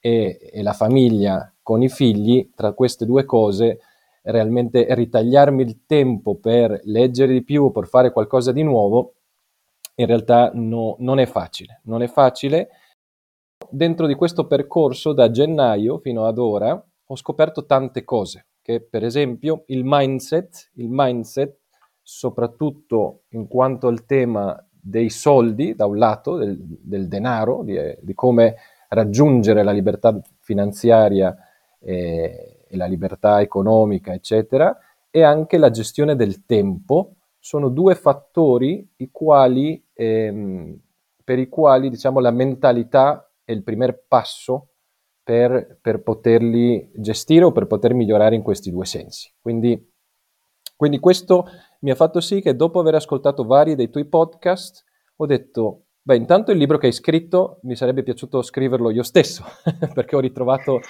e, 0.00 0.50
e 0.52 0.62
la 0.62 0.72
famiglia 0.72 1.52
con 1.62 1.82
i 1.82 1.88
figli, 1.88 2.50
tra 2.54 2.72
queste 2.72 3.06
due 3.06 3.24
cose, 3.24 3.80
realmente 4.22 4.86
ritagliarmi 4.90 5.62
il 5.62 5.80
tempo 5.86 6.34
per 6.36 6.80
leggere 6.84 7.32
di 7.32 7.42
più, 7.42 7.70
per 7.72 7.86
fare 7.86 8.12
qualcosa 8.12 8.52
di 8.52 8.62
nuovo, 8.62 9.14
in 9.96 10.06
realtà 10.06 10.50
no, 10.54 10.96
non 10.98 11.18
è 11.18 11.26
facile. 11.26 11.80
Non 11.84 12.02
è 12.02 12.06
facile. 12.06 12.68
Dentro 13.70 14.06
di 14.06 14.14
questo 14.14 14.46
percorso, 14.46 15.12
da 15.12 15.30
gennaio 15.30 15.98
fino 15.98 16.26
ad 16.26 16.38
ora, 16.38 16.84
ho 17.06 17.16
scoperto 17.16 17.64
tante 17.64 18.04
cose 18.04 18.46
che 18.64 18.80
per 18.80 19.04
esempio 19.04 19.64
il 19.66 19.82
mindset, 19.84 20.70
il 20.76 20.88
mindset 20.88 21.54
soprattutto 22.00 23.24
in 23.32 23.46
quanto 23.46 23.88
al 23.88 24.06
tema 24.06 24.58
dei 24.70 25.10
soldi 25.10 25.74
da 25.74 25.84
un 25.84 25.98
lato, 25.98 26.36
del, 26.36 26.56
del 26.58 27.06
denaro, 27.06 27.62
di, 27.62 27.78
di, 28.00 28.14
come 28.14 28.56
raggiungere 28.88 29.62
la 29.62 29.70
libertà 29.70 30.18
finanziaria 30.40 31.36
e, 31.78 32.64
e 32.66 32.76
la 32.78 32.86
libertà 32.86 33.42
economica, 33.42 34.14
eccetera, 34.14 34.74
e 35.10 35.22
anche 35.22 35.58
la 35.58 35.68
gestione 35.68 36.16
del 36.16 36.46
tempo 36.46 37.16
sono 37.38 37.68
due 37.68 37.94
fattori 37.94 38.92
i 38.96 39.10
quali, 39.10 39.84
ehm, 39.92 40.80
per 41.22 41.38
i 41.38 41.50
quali 41.50 41.90
diciamo, 41.90 42.18
la 42.18 42.30
mentalità 42.30 43.30
è 43.44 43.52
il 43.52 43.62
primo 43.62 43.86
passo 44.08 44.68
per, 45.24 45.78
per, 45.80 46.02
poterli 46.02 46.90
gestire 46.94 47.44
o 47.44 47.52
per 47.52 47.66
poter 47.66 47.94
migliorare 47.94 48.36
in 48.36 48.42
questi 48.42 48.70
due 48.70 48.84
sensi. 48.84 49.32
Quindi, 49.40 49.90
quindi 50.76 51.00
questo 51.00 51.46
mi 51.80 51.90
ha 51.90 51.94
fatto 51.94 52.20
sì 52.20 52.42
che 52.42 52.54
dopo 52.54 52.78
aver 52.78 52.94
ascoltato 52.94 53.44
vari 53.44 53.74
dei 53.74 53.88
tuoi 53.88 54.06
podcast 54.06 54.84
ho 55.16 55.26
detto, 55.26 55.86
beh, 56.02 56.16
intanto 56.16 56.50
il 56.50 56.58
libro 56.58 56.76
che 56.76 56.86
hai 56.86 56.92
scritto 56.92 57.60
mi 57.62 57.74
sarebbe 57.74 58.02
piaciuto 58.02 58.42
scriverlo 58.42 58.90
io 58.90 59.02
stesso, 59.02 59.44
perché 59.94 60.14
ho 60.14 60.20
ritrovato 60.20 60.80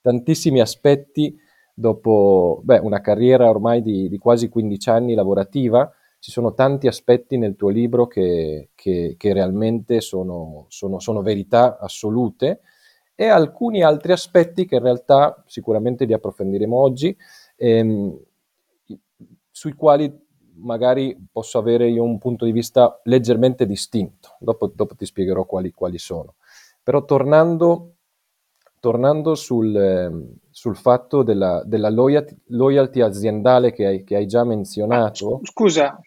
tantissimi 0.00 0.60
aspetti 0.60 1.36
dopo 1.72 2.60
beh, 2.64 2.78
una 2.78 3.00
carriera 3.00 3.48
ormai 3.48 3.80
di, 3.82 4.08
di, 4.08 4.18
quasi 4.18 4.48
15 4.48 4.90
anni 4.90 5.14
lavorativa, 5.14 5.90
ci 6.18 6.30
sono 6.30 6.54
tanti 6.54 6.86
aspetti 6.86 7.36
nel 7.36 7.56
tuo 7.56 7.68
libro 7.68 8.06
che, 8.06 8.70
che, 8.74 9.14
che 9.18 9.32
realmente 9.32 10.00
sono, 10.00 10.66
sono, 10.68 10.98
sono, 10.98 11.20
verità 11.20 11.78
assolute 11.78 12.60
e 13.14 13.26
alcuni 13.28 13.82
altri 13.82 14.12
aspetti 14.12 14.66
che 14.66 14.76
in 14.76 14.82
realtà 14.82 15.42
sicuramente 15.46 16.04
li 16.04 16.12
approfondiremo 16.12 16.76
oggi, 16.76 17.16
ehm, 17.56 18.18
sui 19.50 19.74
quali 19.74 20.12
magari 20.56 21.16
posso 21.30 21.58
avere 21.58 21.88
io 21.88 22.02
un 22.02 22.18
punto 22.18 22.44
di 22.44 22.52
vista 22.52 23.00
leggermente 23.04 23.66
distinto, 23.66 24.36
dopo, 24.40 24.70
dopo 24.74 24.94
ti 24.94 25.04
spiegherò 25.04 25.44
quali, 25.44 25.70
quali, 25.72 25.98
sono. 25.98 26.34
Però 26.82 27.04
tornando, 27.04 27.94
tornando 28.80 29.34
sul, 29.34 29.76
eh, 29.76 30.38
sul, 30.50 30.76
fatto 30.76 31.22
della, 31.22 31.62
della 31.64 31.90
loyalty, 31.90 32.36
loyalty, 32.48 33.00
aziendale 33.00 33.72
che 33.72 33.86
hai, 33.86 34.04
che 34.04 34.16
hai 34.16 34.26
già 34.26 34.44
menzionato. 34.44 35.40
Scusa, 35.44 36.00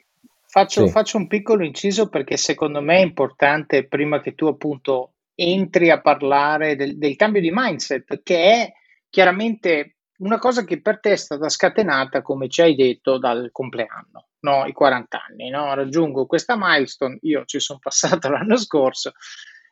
faccio, 0.45 0.85
sì. 0.85 0.91
faccio 0.91 1.17
un 1.17 1.27
piccolo 1.27 1.63
inciso 1.63 2.09
perché 2.09 2.37
secondo 2.37 2.81
me 2.81 2.97
è 2.97 3.03
importante, 3.03 3.87
prima 3.87 4.21
che 4.21 4.35
tu 4.35 4.45
appunto 4.45 5.11
entri 5.39 5.91
a 5.91 6.01
parlare 6.01 6.75
del, 6.75 6.97
del 6.97 7.15
cambio 7.15 7.41
di 7.41 7.51
mindset, 7.53 8.23
che 8.23 8.37
è 8.37 8.73
chiaramente 9.07 9.97
una 10.17 10.39
cosa 10.39 10.63
che 10.63 10.81
per 10.81 10.99
te 10.99 11.11
è 11.11 11.15
stata 11.15 11.47
scatenata, 11.47 12.23
come 12.23 12.49
ci 12.49 12.61
hai 12.61 12.73
detto, 12.73 13.19
dal 13.19 13.49
compleanno, 13.51 14.29
no? 14.39 14.65
i 14.65 14.73
40 14.73 15.25
anni. 15.29 15.49
No? 15.49 15.71
Raggiungo 15.75 16.25
questa 16.25 16.55
milestone, 16.57 17.19
io 17.21 17.45
ci 17.45 17.59
sono 17.59 17.77
passato 17.79 18.29
l'anno 18.31 18.57
scorso. 18.57 19.11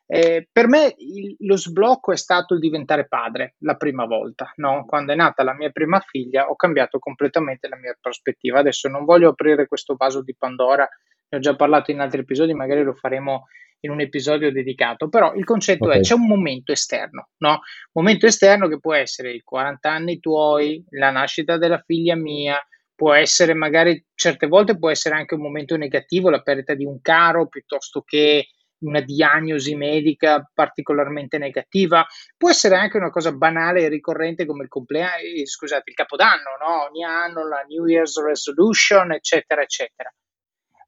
Eh, 0.07 0.47
per 0.51 0.67
me 0.67 0.93
il, 0.99 1.35
lo 1.39 1.57
sblocco 1.57 2.11
è 2.11 2.15
stato 2.15 2.53
il 2.53 2.59
diventare 2.59 3.07
padre 3.07 3.55
la 3.59 3.75
prima 3.75 4.05
volta. 4.05 4.51
No? 4.57 4.85
Quando 4.85 5.13
è 5.13 5.15
nata 5.15 5.43
la 5.43 5.55
mia 5.55 5.71
prima 5.71 5.99
figlia 5.99 6.45
ho 6.45 6.55
cambiato 6.55 6.99
completamente 6.99 7.67
la 7.67 7.77
mia 7.77 7.97
prospettiva. 7.99 8.59
Adesso 8.59 8.87
non 8.87 9.03
voglio 9.03 9.29
aprire 9.29 9.67
questo 9.67 9.95
vaso 9.97 10.21
di 10.21 10.35
Pandora, 10.37 10.87
ne 11.27 11.37
ho 11.39 11.41
già 11.41 11.55
parlato 11.55 11.89
in 11.89 12.01
altri 12.01 12.21
episodi, 12.21 12.53
magari 12.53 12.83
lo 12.83 12.93
faremo 12.93 13.47
in 13.85 13.91
un 13.91 14.01
episodio 14.01 14.51
dedicato, 14.51 15.07
però 15.07 15.33
il 15.33 15.45
concetto 15.45 15.85
okay. 15.85 15.99
è 15.99 16.01
c'è 16.01 16.15
un 16.15 16.27
momento 16.27 16.71
esterno, 16.71 17.29
no? 17.37 17.61
Momento 17.93 18.25
esterno 18.25 18.67
che 18.67 18.79
può 18.79 18.93
essere 18.93 19.31
i 19.31 19.41
40 19.41 19.89
anni 19.89 20.19
tuoi, 20.19 20.83
la 20.89 21.11
nascita 21.11 21.57
della 21.57 21.81
figlia 21.85 22.15
mia, 22.15 22.59
può 22.93 23.13
essere 23.13 23.53
magari 23.53 24.03
certe 24.13 24.47
volte 24.47 24.77
può 24.77 24.89
essere 24.89 25.15
anche 25.15 25.35
un 25.35 25.41
momento 25.41 25.77
negativo, 25.77 26.29
la 26.29 26.41
perdita 26.41 26.73
di 26.73 26.85
un 26.85 26.99
caro 27.01 27.47
piuttosto 27.47 28.01
che 28.01 28.47
una 28.79 29.01
diagnosi 29.01 29.75
medica 29.75 30.49
particolarmente 30.53 31.37
negativa, 31.37 32.05
può 32.37 32.49
essere 32.49 32.75
anche 32.75 32.97
una 32.97 33.09
cosa 33.09 33.31
banale 33.31 33.83
e 33.83 33.87
ricorrente 33.87 34.45
come 34.45 34.63
il 34.63 34.69
compleanno, 34.69 35.21
eh, 35.21 35.45
scusate, 35.45 35.89
il 35.89 35.95
capodanno, 35.95 36.57
no? 36.59 36.83
Ogni 36.89 37.03
anno 37.03 37.47
la 37.47 37.63
New 37.67 37.85
Year's 37.85 38.21
resolution, 38.21 39.11
eccetera, 39.13 39.61
eccetera. 39.61 40.13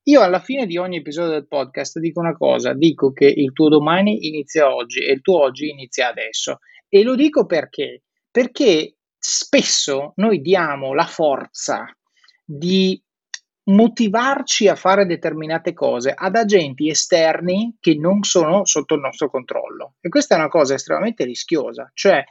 Io 0.07 0.21
alla 0.21 0.39
fine 0.39 0.65
di 0.65 0.77
ogni 0.77 0.97
episodio 0.97 1.31
del 1.31 1.49
podcast 1.49 1.99
dico 1.99 2.21
una 2.21 2.35
cosa, 2.35 2.73
dico 2.73 3.11
che 3.11 3.25
il 3.25 3.51
tuo 3.51 3.67
domani 3.67 4.27
inizia 4.27 4.73
oggi 4.73 4.99
e 5.03 5.11
il 5.11 5.21
tuo 5.21 5.41
oggi 5.41 5.67
inizia 5.67 6.07
adesso. 6.07 6.59
E 6.87 7.03
lo 7.03 7.13
dico 7.13 7.45
perché? 7.45 8.03
Perché 8.31 8.95
spesso 9.17 10.13
noi 10.15 10.39
diamo 10.39 10.93
la 10.93 11.05
forza 11.05 11.85
di 12.45 13.01
motivarci 13.65 14.69
a 14.69 14.75
fare 14.75 15.05
determinate 15.05 15.73
cose 15.73 16.13
ad 16.15 16.37
agenti 16.37 16.87
esterni 16.89 17.75
che 17.77 17.95
non 17.95 18.23
sono 18.23 18.63
sotto 18.63 18.93
il 18.93 19.01
nostro 19.01 19.29
controllo. 19.29 19.95
E 19.99 20.07
questa 20.07 20.35
è 20.35 20.37
una 20.37 20.47
cosa 20.47 20.73
estremamente 20.75 21.25
rischiosa, 21.25 21.91
cioè 21.93 22.23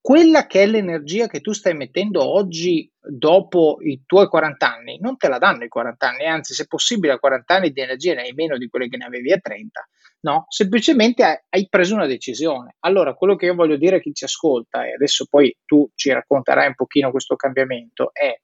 quella 0.00 0.46
che 0.46 0.62
è 0.62 0.66
l'energia 0.66 1.26
che 1.26 1.40
tu 1.40 1.52
stai 1.52 1.74
mettendo 1.74 2.26
oggi 2.26 2.90
dopo 2.98 3.78
i 3.80 4.02
tuoi 4.06 4.28
40 4.28 4.74
anni, 4.74 4.98
non 5.00 5.16
te 5.16 5.28
la 5.28 5.38
danno 5.38 5.64
i 5.64 5.68
40 5.68 6.08
anni, 6.08 6.26
anzi 6.26 6.54
se 6.54 6.66
possibile 6.66 7.12
a 7.12 7.18
40 7.18 7.54
anni 7.54 7.70
di 7.72 7.80
energia 7.80 8.14
ne 8.14 8.22
hai 8.22 8.32
meno 8.32 8.56
di 8.56 8.68
quelle 8.68 8.88
che 8.88 8.96
ne 8.96 9.04
avevi 9.04 9.32
a 9.32 9.38
30, 9.38 9.88
no? 10.20 10.46
Semplicemente 10.48 11.44
hai 11.48 11.68
preso 11.68 11.94
una 11.94 12.06
decisione. 12.06 12.76
Allora, 12.80 13.14
quello 13.14 13.36
che 13.36 13.46
io 13.46 13.54
voglio 13.54 13.76
dire 13.76 13.96
a 13.96 14.00
chi 14.00 14.14
ci 14.14 14.24
ascolta, 14.24 14.86
e 14.86 14.94
adesso 14.94 15.26
poi 15.28 15.54
tu 15.64 15.90
ci 15.94 16.10
racconterai 16.12 16.68
un 16.68 16.74
pochino 16.74 17.10
questo 17.10 17.36
cambiamento, 17.36 18.10
è 18.12 18.34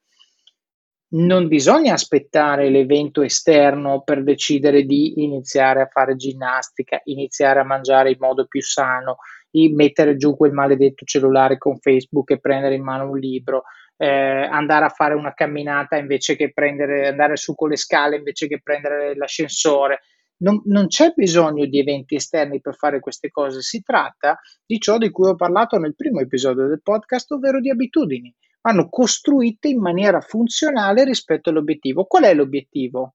non 1.15 1.47
bisogna 1.47 1.93
aspettare 1.93 2.71
l'evento 2.71 3.23
esterno 3.23 4.03
per 4.03 4.25
decidere 4.25 4.83
di 4.83 5.23
iniziare 5.23 5.81
a 5.81 5.87
fare 5.87 6.17
ginnastica, 6.17 7.01
iniziare 7.05 7.61
a 7.61 7.65
mangiare 7.65 8.11
in 8.11 8.17
modo 8.19 8.47
più 8.47 8.61
sano, 8.61 9.19
di 9.55 9.69
mettere 9.69 10.17
giù 10.17 10.37
quel 10.37 10.51
maledetto 10.51 11.05
cellulare 11.05 11.59
con 11.59 11.79
Facebook 11.79 12.33
e 12.33 12.41
prendere 12.41 12.75
in 12.75 12.83
mano 12.83 13.11
un 13.11 13.17
libro, 13.17 13.63
eh, 13.97 14.09
andare 14.09 14.85
a 14.85 14.89
fare 14.89 15.15
una 15.15 15.33
camminata 15.33 15.97
invece 15.97 16.35
che 16.35 16.53
prendere, 16.53 17.07
andare 17.07 17.37
su 17.37 17.55
con 17.55 17.69
le 17.69 17.77
scale 17.77 18.17
invece 18.17 18.49
che 18.49 18.61
prendere 18.61 19.15
l'ascensore. 19.15 20.01
Non, 20.39 20.61
non, 20.65 20.89
c'è 20.89 21.13
bisogno 21.15 21.67
di 21.67 21.79
eventi 21.79 22.17
esterni 22.17 22.61
per 22.61 22.75
fare 22.75 22.99
queste 22.99 23.31
cose, 23.31 23.63
si 23.63 23.81
tratta 23.81 24.41
di 24.67 24.81
ciò 24.81 24.99
di 24.99 25.11
cui 25.11 25.29
ho 25.29 25.37
parlato 25.37 25.79
nel 25.79 25.95
primo 25.95 26.19
episodio 26.19 26.67
del 26.67 26.83
podcast, 26.83 27.31
ovvero 27.31 27.61
di 27.61 27.71
abitudini. 27.71 28.35
Vanno 28.61 28.89
costruite 28.89 29.69
in 29.69 29.79
maniera 29.79 30.21
funzionale 30.21 31.05
rispetto 31.05 31.51
all'obiettivo. 31.51 32.07
Qual 32.07 32.25
è 32.25 32.35
l'obiettivo? 32.35 33.15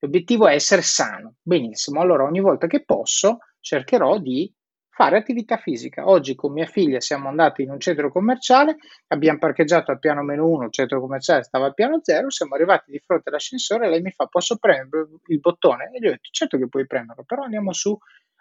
L'obiettivo 0.00 0.48
è 0.48 0.52
essere 0.52 0.82
sano. 0.82 1.36
Benissimo, 1.40 2.02
allora 2.02 2.24
ogni 2.24 2.40
volta 2.40 2.66
che 2.66 2.84
posso 2.84 3.38
cercherò 3.60 4.18
di 4.18 4.52
fare 4.98 5.16
attività 5.16 5.58
fisica. 5.58 6.08
Oggi 6.08 6.34
con 6.34 6.52
mia 6.52 6.66
figlia 6.66 6.98
siamo 6.98 7.28
andati 7.28 7.62
in 7.62 7.70
un 7.70 7.78
centro 7.78 8.10
commerciale, 8.10 8.78
abbiamo 9.06 9.38
parcheggiato 9.38 9.92
al 9.92 10.00
piano 10.00 10.24
meno 10.24 10.48
1, 10.48 10.64
il 10.64 10.72
centro 10.72 10.98
commerciale 11.00 11.44
stava 11.44 11.66
al 11.66 11.74
piano 11.74 12.00
0, 12.02 12.30
siamo 12.30 12.56
arrivati 12.56 12.90
di 12.90 12.98
fronte 12.98 13.28
all'ascensore 13.28 13.86
e 13.86 13.90
lei 13.90 14.02
mi 14.02 14.10
fa 14.10 14.26
posso 14.26 14.56
premere 14.56 15.06
il 15.28 15.38
bottone? 15.38 15.92
E 15.94 16.00
gli 16.00 16.06
ho 16.08 16.10
detto 16.10 16.30
certo 16.32 16.58
che 16.58 16.68
puoi 16.68 16.84
premerlo, 16.84 17.22
però 17.22 17.44
andiamo 17.44 17.72
su 17.72 17.96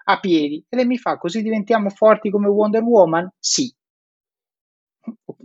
a 0.06 0.20
piedi. 0.20 0.66
E 0.68 0.76
lei 0.76 0.88
mi 0.88 0.98
fa 0.98 1.20
così 1.20 1.44
diventiamo 1.44 1.92
forti 1.92 2.32
come 2.32 2.48
Wonder 2.48 2.82
Woman? 2.82 3.30
Sì. 3.38 3.72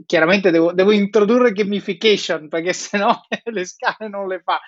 Chiaramente 0.06 0.50
devo, 0.50 0.72
devo 0.72 0.92
introdurre 0.92 1.52
gamification 1.52 2.48
perché 2.48 2.72
sennò 2.72 3.14
le 3.52 3.66
scale 3.66 4.08
non 4.08 4.26
le 4.28 4.40
fa. 4.40 4.58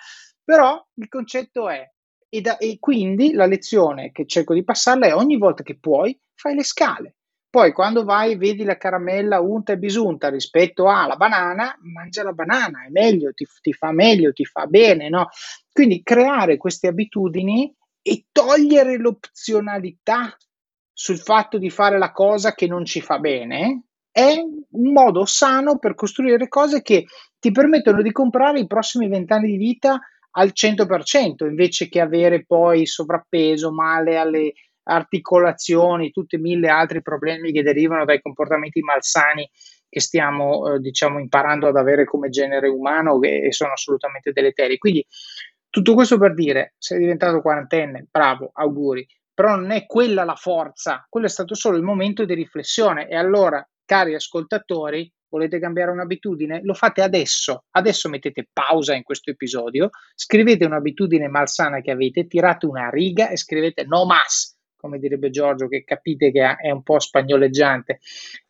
Però 0.43 0.79
il 0.93 1.09
concetto 1.09 1.69
è 1.69 1.91
e, 2.29 2.41
da, 2.41 2.57
e, 2.57 2.77
quindi 2.79 3.33
la 3.33 3.45
lezione 3.45 4.11
che 4.11 4.25
cerco 4.25 4.53
di 4.53 4.63
passarla 4.63 5.07
è 5.07 5.15
ogni 5.15 5.37
volta 5.37 5.63
che 5.63 5.77
puoi 5.77 6.17
fai 6.33 6.55
le 6.55 6.63
scale. 6.63 7.15
Poi 7.49 7.71
quando 7.71 8.03
vai 8.03 8.33
e 8.33 8.37
vedi 8.37 8.65
la 8.65 8.77
caramella 8.77 9.39
unta 9.39 9.71
e 9.71 9.77
bisunta 9.77 10.29
rispetto 10.29 10.89
alla 10.89 11.15
banana, 11.15 11.73
mangia 11.83 12.23
la 12.23 12.33
banana, 12.33 12.83
è 12.83 12.89
meglio, 12.89 13.31
ti, 13.31 13.47
ti 13.61 13.71
fa 13.71 13.93
meglio, 13.93 14.33
ti 14.33 14.43
fa 14.43 14.65
bene, 14.65 15.07
no? 15.07 15.29
Quindi 15.71 16.03
creare 16.03 16.57
queste 16.57 16.87
abitudini 16.87 17.73
e 18.01 18.25
togliere 18.31 18.97
l'opzionalità 18.97 20.35
sul 20.91 21.17
fatto 21.17 21.57
di 21.57 21.69
fare 21.69 21.97
la 21.97 22.11
cosa 22.11 22.53
che 22.53 22.67
non 22.67 22.83
ci 22.83 22.99
fa 22.99 23.19
bene 23.19 23.83
è 24.15 24.37
un 24.37 24.93
modo 24.93 25.25
sano 25.25 25.77
per 25.77 25.93
costruire 25.93 26.47
cose 26.47 26.81
che 26.81 27.05
ti 27.37 27.51
permettono 27.51 28.01
di 28.01 28.13
comprare 28.13 28.59
i 28.59 28.65
prossimi 28.65 29.09
vent'anni 29.09 29.51
di 29.51 29.57
vita 29.57 29.99
al 30.37 30.51
100% 30.53 31.45
invece 31.45 31.89
che 31.89 32.01
avere 32.01 32.45
poi 32.45 32.85
sovrappeso, 32.85 33.71
male 33.71 34.17
alle 34.17 34.53
articolazioni, 34.83 36.11
tutti 36.11 36.37
mille 36.37 36.69
altri 36.69 37.01
problemi 37.01 37.51
che 37.51 37.63
derivano 37.63 38.05
dai 38.05 38.21
comportamenti 38.21 38.81
malsani 38.81 39.49
che 39.89 39.99
stiamo 39.99 40.73
eh, 40.73 40.79
diciamo 40.79 41.19
imparando 41.19 41.67
ad 41.67 41.77
avere 41.77 42.05
come 42.05 42.29
genere 42.29 42.67
umano 42.67 43.21
e, 43.21 43.51
sono 43.51 43.71
assolutamente 43.71 44.31
deleteri. 44.31 44.77
Quindi 44.77 45.05
tutto 45.69 45.93
questo 45.93 46.17
per 46.17 46.33
dire, 46.33 46.73
sei 46.77 46.99
diventato 46.99 47.41
quarantenne, 47.41 48.07
bravo, 48.11 48.49
auguri, 48.53 49.07
però 49.33 49.55
non 49.55 49.71
è 49.71 49.85
quella 49.85 50.23
la 50.23 50.35
forza, 50.35 51.05
quello 51.09 51.25
è 51.25 51.29
stato 51.29 51.55
solo 51.55 51.77
il 51.77 51.83
momento 51.83 52.25
di 52.25 52.33
riflessione 52.33 53.07
e 53.07 53.15
allora, 53.15 53.65
cari 53.85 54.15
ascoltatori, 54.15 55.11
Volete 55.35 55.59
cambiare 55.59 55.91
un'abitudine? 55.91 56.61
Lo 56.63 56.73
fate 56.73 57.01
adesso. 57.01 57.65
Adesso 57.71 58.07
mettete 58.07 58.47
pausa 58.53 58.95
in 58.95 59.03
questo 59.03 59.31
episodio, 59.31 59.89
scrivete 60.15 60.63
un'abitudine 60.63 61.27
malsana 61.27 61.81
che 61.81 61.91
avete, 61.91 62.25
tirate 62.25 62.65
una 62.65 62.89
riga 62.89 63.27
e 63.27 63.35
scrivete 63.35 63.83
no 63.83 64.05
mas, 64.05 64.57
come 64.77 64.97
direbbe 64.97 65.29
Giorgio, 65.31 65.67
che 65.67 65.83
capite 65.83 66.31
che 66.31 66.55
è 66.55 66.71
un 66.71 66.83
po' 66.83 66.99
spagnoleggiante, 66.99 67.99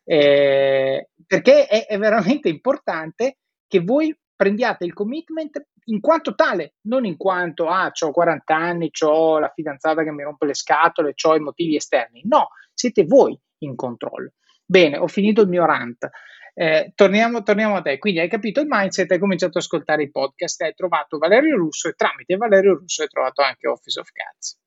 eh, 0.04 1.08
perché 1.26 1.66
è, 1.66 1.86
è 1.86 1.98
veramente 1.98 2.48
importante 2.48 3.38
che 3.66 3.80
voi 3.80 4.16
prendiate 4.36 4.84
il 4.84 4.92
commitment 4.92 5.60
in 5.86 5.98
quanto 5.98 6.36
tale, 6.36 6.74
non 6.82 7.04
in 7.04 7.16
quanto 7.16 7.66
ah, 7.66 7.90
ho 7.98 8.10
40 8.12 8.54
anni, 8.54 8.90
ho 9.00 9.40
la 9.40 9.50
fidanzata 9.52 10.04
che 10.04 10.12
mi 10.12 10.22
rompe 10.22 10.46
le 10.46 10.54
scatole, 10.54 11.14
ho 11.20 11.34
i 11.34 11.40
motivi 11.40 11.74
esterni. 11.74 12.22
No, 12.26 12.50
siete 12.72 13.04
voi 13.04 13.36
in 13.64 13.74
controllo. 13.74 14.34
Bene, 14.64 14.98
ho 14.98 15.08
finito 15.08 15.42
il 15.42 15.48
mio 15.48 15.64
rant. 15.64 16.08
Eh, 16.58 16.92
torniamo, 16.94 17.42
torniamo, 17.42 17.76
a 17.76 17.82
te. 17.82 17.98
Quindi 17.98 18.20
hai 18.20 18.30
capito 18.30 18.62
il 18.62 18.66
mindset, 18.66 19.10
hai 19.12 19.18
cominciato 19.18 19.58
ad 19.58 19.64
ascoltare 19.64 20.04
i 20.04 20.10
podcast, 20.10 20.62
hai 20.62 20.72
trovato 20.74 21.18
Valerio 21.18 21.54
Russo 21.58 21.88
e 21.88 21.92
tramite 21.92 22.36
Valerio 22.36 22.78
Russo 22.78 23.02
hai 23.02 23.08
trovato 23.08 23.42
anche 23.42 23.68
Office 23.68 24.00
of 24.00 24.08
Cats. 24.10 24.58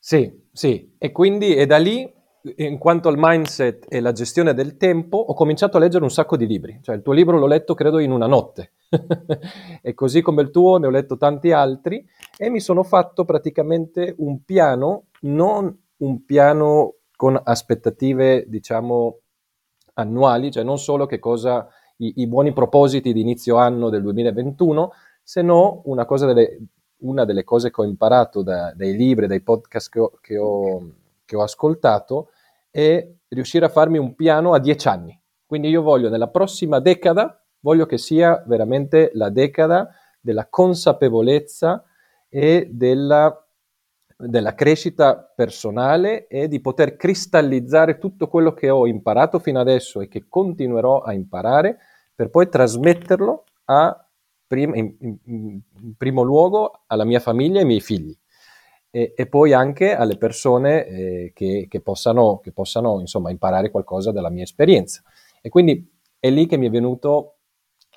Sì, 0.00 0.46
sì, 0.52 0.96
e 0.98 1.12
quindi 1.12 1.54
è 1.54 1.64
da 1.64 1.76
lì 1.76 2.12
in 2.56 2.78
quanto 2.78 3.08
al 3.08 3.14
mindset 3.16 3.86
e 3.88 4.00
la 4.00 4.10
gestione 4.10 4.52
del 4.52 4.76
tempo, 4.76 5.16
ho 5.16 5.34
cominciato 5.34 5.76
a 5.76 5.80
leggere 5.80 6.02
un 6.02 6.10
sacco 6.10 6.36
di 6.36 6.46
libri. 6.46 6.80
Cioè, 6.82 6.96
il 6.96 7.02
tuo 7.02 7.12
libro 7.12 7.38
l'ho 7.38 7.46
letto, 7.46 7.74
credo, 7.74 8.00
in 8.00 8.10
una 8.10 8.26
notte. 8.26 8.72
e 9.80 9.94
così 9.94 10.22
come 10.22 10.42
il 10.42 10.50
tuo, 10.50 10.78
ne 10.78 10.88
ho 10.88 10.90
letto 10.90 11.16
tanti 11.16 11.52
altri 11.52 12.04
e 12.36 12.50
mi 12.50 12.58
sono 12.58 12.82
fatto 12.82 13.24
praticamente 13.24 14.14
un 14.18 14.42
piano, 14.42 15.04
non 15.20 15.72
un 15.98 16.24
piano 16.24 16.94
con 17.14 17.40
aspettative, 17.40 18.44
diciamo, 18.48 19.20
annuali, 19.98 20.50
cioè 20.50 20.62
non 20.64 20.78
solo 20.78 21.06
che 21.06 21.18
cosa 21.18 21.68
i, 21.98 22.14
i 22.16 22.26
buoni 22.26 22.52
propositi 22.52 23.12
di 23.12 23.20
inizio 23.20 23.56
anno 23.56 23.90
del 23.90 24.02
2021, 24.02 24.92
se 25.22 25.42
no 25.42 25.82
una, 25.84 26.06
delle, 26.06 26.58
una 26.98 27.24
delle 27.24 27.44
cose 27.44 27.70
che 27.70 27.80
ho 27.80 27.84
imparato 27.84 28.42
da, 28.42 28.72
dai 28.74 28.96
libri, 28.96 29.26
dai 29.26 29.42
podcast 29.42 29.90
che 29.90 30.00
ho, 30.00 30.12
che 30.20 30.38
ho 30.38 30.92
che 31.28 31.36
ho 31.36 31.42
ascoltato 31.42 32.30
è 32.70 33.06
riuscire 33.28 33.66
a 33.66 33.68
farmi 33.68 33.98
un 33.98 34.14
piano 34.14 34.54
a 34.54 34.58
dieci 34.58 34.88
anni. 34.88 35.20
Quindi 35.44 35.68
io 35.68 35.82
voglio 35.82 36.08
nella 36.08 36.28
prossima 36.28 36.80
decada, 36.80 37.44
voglio 37.60 37.84
che 37.84 37.98
sia 37.98 38.42
veramente 38.46 39.10
la 39.12 39.28
decada 39.28 39.90
della 40.20 40.46
consapevolezza 40.48 41.84
e 42.30 42.68
della, 42.72 43.46
della 44.20 44.54
crescita 44.54 45.16
personale 45.16 46.26
e 46.26 46.48
di 46.48 46.60
poter 46.60 46.96
cristallizzare 46.96 47.98
tutto 47.98 48.26
quello 48.26 48.52
che 48.52 48.68
ho 48.68 48.86
imparato 48.86 49.38
fino 49.38 49.60
adesso 49.60 50.00
e 50.00 50.08
che 50.08 50.24
continuerò 50.28 51.02
a 51.02 51.12
imparare 51.12 51.78
per 52.14 52.28
poi 52.28 52.48
trasmetterlo 52.48 53.44
a, 53.66 54.08
in, 54.48 54.96
in, 54.98 55.16
in 55.24 55.96
primo 55.96 56.22
luogo 56.22 56.82
alla 56.86 57.04
mia 57.04 57.20
famiglia 57.20 57.58
e 57.58 57.60
ai 57.60 57.66
miei 57.66 57.80
figli 57.80 58.16
e, 58.90 59.12
e 59.14 59.26
poi 59.26 59.52
anche 59.52 59.94
alle 59.94 60.16
persone 60.16 60.86
eh, 60.86 61.32
che, 61.34 61.66
che, 61.68 61.80
possano, 61.80 62.38
che 62.38 62.52
possano 62.52 63.00
insomma, 63.00 63.30
imparare 63.30 63.70
qualcosa 63.70 64.12
dalla 64.12 64.30
mia 64.30 64.42
esperienza. 64.42 65.02
E 65.40 65.48
quindi 65.48 65.88
è 66.18 66.30
lì 66.30 66.46
che 66.46 66.56
mi 66.56 66.66
è 66.66 66.70
venuto 66.70 67.36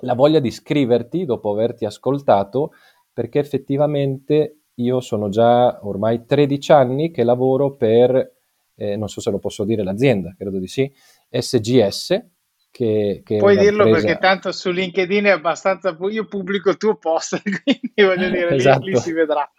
la 0.02 0.14
voglia 0.14 0.40
di 0.40 0.50
scriverti 0.50 1.24
dopo 1.24 1.50
averti 1.50 1.84
ascoltato, 1.84 2.72
perché 3.12 3.38
effettivamente 3.38 4.61
io 4.76 5.00
sono 5.00 5.28
già 5.28 5.78
ormai 5.82 6.24
13 6.24 6.72
anni 6.72 7.10
che 7.10 7.24
lavoro 7.24 7.74
per, 7.74 8.32
eh, 8.74 8.96
non 8.96 9.08
so 9.08 9.20
se 9.20 9.30
lo 9.30 9.38
posso 9.38 9.64
dire, 9.64 9.82
l'azienda, 9.82 10.34
credo 10.36 10.58
di 10.58 10.68
sì, 10.68 10.92
SGS. 11.30 12.24
Che, 12.70 13.20
che 13.22 13.36
Puoi 13.36 13.58
dirlo 13.58 13.84
perché 13.84 14.16
tanto 14.16 14.50
su 14.50 14.70
LinkedIn 14.70 15.24
è 15.26 15.30
abbastanza... 15.30 15.94
Io 16.10 16.24
pubblico 16.24 16.70
il 16.70 16.78
tuo 16.78 16.96
post, 16.96 17.40
quindi 17.44 17.92
voglio 17.96 18.30
dire, 18.30 18.54
esatto. 18.54 18.86
lì, 18.86 18.92
lì 18.92 18.98
si 18.98 19.12
vedrà. 19.12 19.50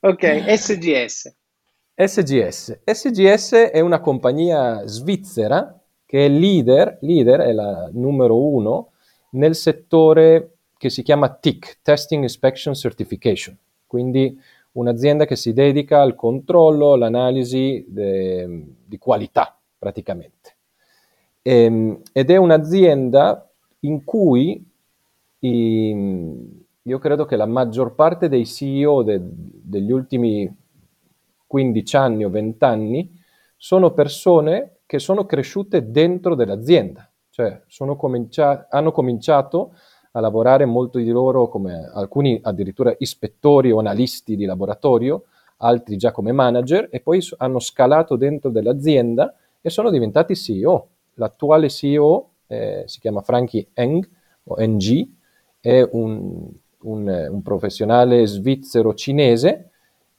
Ok, 0.00 0.44
SGS. 0.56 1.34
SGS. 1.94 2.80
SGS 2.84 3.52
è 3.72 3.80
una 3.80 4.00
compagnia 4.00 4.86
svizzera 4.86 5.78
che 6.04 6.26
è 6.26 6.28
leader, 6.28 6.98
leader 7.00 7.40
è 7.40 7.52
la 7.52 7.90
numero 7.92 8.38
uno 8.38 8.92
nel 9.30 9.54
settore 9.54 10.58
che 10.76 10.90
si 10.90 11.02
chiama 11.02 11.34
TIC, 11.34 11.80
Testing 11.82 12.22
Inspection 12.22 12.74
Certification, 12.74 13.56
quindi 13.86 14.38
un'azienda 14.72 15.24
che 15.24 15.36
si 15.36 15.52
dedica 15.52 16.00
al 16.00 16.14
controllo, 16.14 16.92
all'analisi 16.92 17.84
de, 17.88 18.64
di 18.84 18.98
qualità 18.98 19.58
praticamente. 19.78 20.56
E, 21.42 21.62
ehm, 21.62 22.02
ed 22.12 22.30
è 22.30 22.36
un'azienda 22.36 23.48
in 23.80 24.04
cui 24.04 24.64
i, 25.40 25.94
io 26.82 26.98
credo 26.98 27.24
che 27.24 27.36
la 27.36 27.46
maggior 27.46 27.94
parte 27.94 28.28
dei 28.28 28.46
CEO 28.46 29.02
de, 29.02 29.20
degli 29.22 29.90
ultimi 29.90 30.54
15 31.46 31.96
anni 31.96 32.24
o 32.24 32.30
20 32.30 32.64
anni 32.64 33.20
sono 33.56 33.92
persone 33.92 34.78
che 34.86 34.98
sono 34.98 35.24
cresciute 35.24 35.90
dentro 35.90 36.34
dell'azienda, 36.34 37.10
cioè 37.30 37.62
comincia- 37.96 38.66
hanno 38.70 38.92
cominciato 38.92 39.74
a 40.16 40.20
lavorare 40.20 40.64
molto 40.64 40.98
di 40.98 41.08
loro 41.10 41.48
come 41.48 41.90
alcuni 41.92 42.38
addirittura 42.42 42.94
ispettori 42.98 43.70
o 43.70 43.78
analisti 43.78 44.36
di 44.36 44.44
laboratorio, 44.44 45.24
altri 45.58 45.96
già 45.96 46.12
come 46.12 46.32
manager 46.32 46.88
e 46.90 47.00
poi 47.00 47.20
hanno 47.38 47.58
scalato 47.58 48.16
dentro 48.16 48.50
dell'azienda 48.50 49.34
e 49.60 49.70
sono 49.70 49.90
diventati 49.90 50.34
CEO. 50.34 50.88
L'attuale 51.14 51.68
CEO 51.68 52.30
eh, 52.46 52.84
si 52.86 53.00
chiama 53.00 53.22
Frankie 53.22 53.68
Eng 53.74 54.08
o 54.44 54.56
NG, 54.58 55.08
è 55.60 55.88
un 55.92 56.50
un, 56.86 57.28
un 57.30 57.42
professionale 57.42 58.26
svizzero 58.26 58.94
cinese 58.94 59.70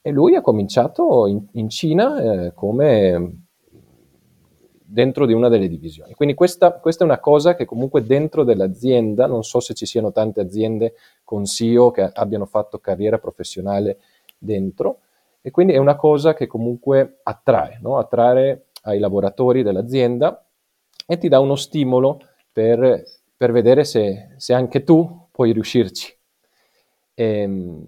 e 0.01 0.11
lui 0.11 0.35
ha 0.35 0.41
cominciato 0.41 1.27
in, 1.27 1.45
in 1.53 1.69
Cina 1.69 2.45
eh, 2.45 2.53
come 2.53 3.46
dentro 4.89 5.25
di 5.25 5.33
una 5.33 5.49
delle 5.49 5.67
divisioni. 5.67 6.13
Quindi 6.13 6.33
questa, 6.33 6.71
questa, 6.71 7.03
è 7.03 7.07
una 7.07 7.19
cosa 7.19 7.55
che 7.55 7.65
comunque 7.65 8.05
dentro 8.05 8.45
dell'azienda, 8.45 9.27
non 9.27 9.43
so 9.43 9.59
se 9.59 9.73
ci 9.73 9.85
siano 9.85 10.13
tante 10.13 10.39
aziende 10.39 10.93
con 11.25 11.45
CEO 11.45 11.91
che 11.91 12.09
abbiano 12.13 12.45
fatto 12.45 12.79
carriera 12.79 13.17
professionale 13.17 13.97
dentro, 14.37 14.99
e 15.41 15.51
quindi 15.51 15.73
è 15.73 15.77
una 15.77 15.95
cosa 15.95 16.33
che 16.33 16.47
comunque 16.47 17.19
attrae, 17.23 17.79
no? 17.81 17.97
attrae 17.97 18.67
ai 18.83 18.99
lavoratori 18.99 19.61
dell'azienda 19.61 20.45
e 21.05 21.17
ti 21.17 21.27
dà 21.27 21.39
uno 21.39 21.55
stimolo 21.55 22.19
per, 22.51 23.03
per 23.35 23.51
vedere 23.51 23.83
se, 23.83 24.29
se 24.37 24.53
anche 24.53 24.83
tu 24.83 25.27
puoi 25.31 25.51
riuscirci. 25.51 26.17
E, 27.13 27.25
ehm, 27.41 27.85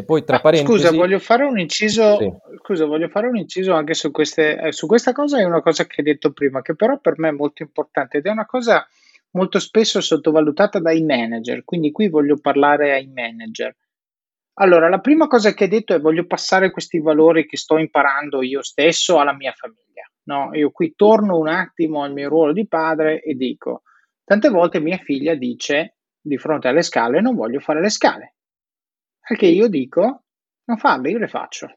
e 0.00 0.04
poi 0.04 0.24
tra 0.24 0.40
parentesi... 0.40 0.78
Scusa, 0.78 0.90
voglio 0.90 1.18
fare 1.18 1.44
un 1.44 1.58
inciso, 1.58 2.16
sì. 2.16 2.32
scusa, 2.62 2.86
voglio 2.86 3.08
fare 3.08 3.28
un 3.28 3.36
inciso 3.36 3.72
anche 3.74 3.94
su, 3.94 4.10
queste, 4.10 4.58
eh, 4.58 4.72
su 4.72 4.86
questa 4.86 5.12
cosa, 5.12 5.38
è 5.38 5.44
una 5.44 5.60
cosa 5.60 5.86
che 5.86 5.96
hai 5.98 6.04
detto 6.04 6.32
prima, 6.32 6.62
che 6.62 6.74
però 6.74 6.98
per 6.98 7.18
me 7.18 7.28
è 7.28 7.32
molto 7.32 7.62
importante 7.62 8.18
ed 8.18 8.26
è 8.26 8.30
una 8.30 8.46
cosa 8.46 8.86
molto 9.32 9.58
spesso 9.58 10.00
sottovalutata 10.00 10.80
dai 10.80 11.04
manager, 11.04 11.64
quindi 11.64 11.92
qui 11.92 12.08
voglio 12.08 12.38
parlare 12.40 12.92
ai 12.92 13.06
manager. 13.06 13.76
Allora, 14.54 14.88
la 14.88 14.98
prima 15.00 15.26
cosa 15.26 15.52
che 15.52 15.64
hai 15.64 15.70
detto 15.70 15.94
è 15.94 16.00
voglio 16.00 16.26
passare 16.26 16.70
questi 16.70 16.98
valori 16.98 17.46
che 17.46 17.56
sto 17.56 17.78
imparando 17.78 18.42
io 18.42 18.62
stesso 18.62 19.18
alla 19.18 19.34
mia 19.34 19.52
famiglia. 19.52 20.10
No, 20.24 20.50
io 20.54 20.70
qui 20.70 20.94
torno 20.96 21.38
un 21.38 21.48
attimo 21.48 22.02
al 22.02 22.12
mio 22.12 22.28
ruolo 22.28 22.52
di 22.52 22.66
padre 22.66 23.22
e 23.22 23.34
dico, 23.34 23.82
tante 24.24 24.48
volte 24.48 24.80
mia 24.80 24.98
figlia 24.98 25.34
dice 25.34 25.96
di 26.20 26.36
fronte 26.36 26.68
alle 26.68 26.82
scale 26.82 27.20
non 27.20 27.34
voglio 27.34 27.60
fare 27.60 27.80
le 27.80 27.90
scale. 27.90 28.34
Perché 29.30 29.46
io 29.46 29.68
dico, 29.68 30.24
non 30.64 30.76
farle, 30.76 31.10
io 31.10 31.18
le 31.18 31.28
faccio. 31.28 31.72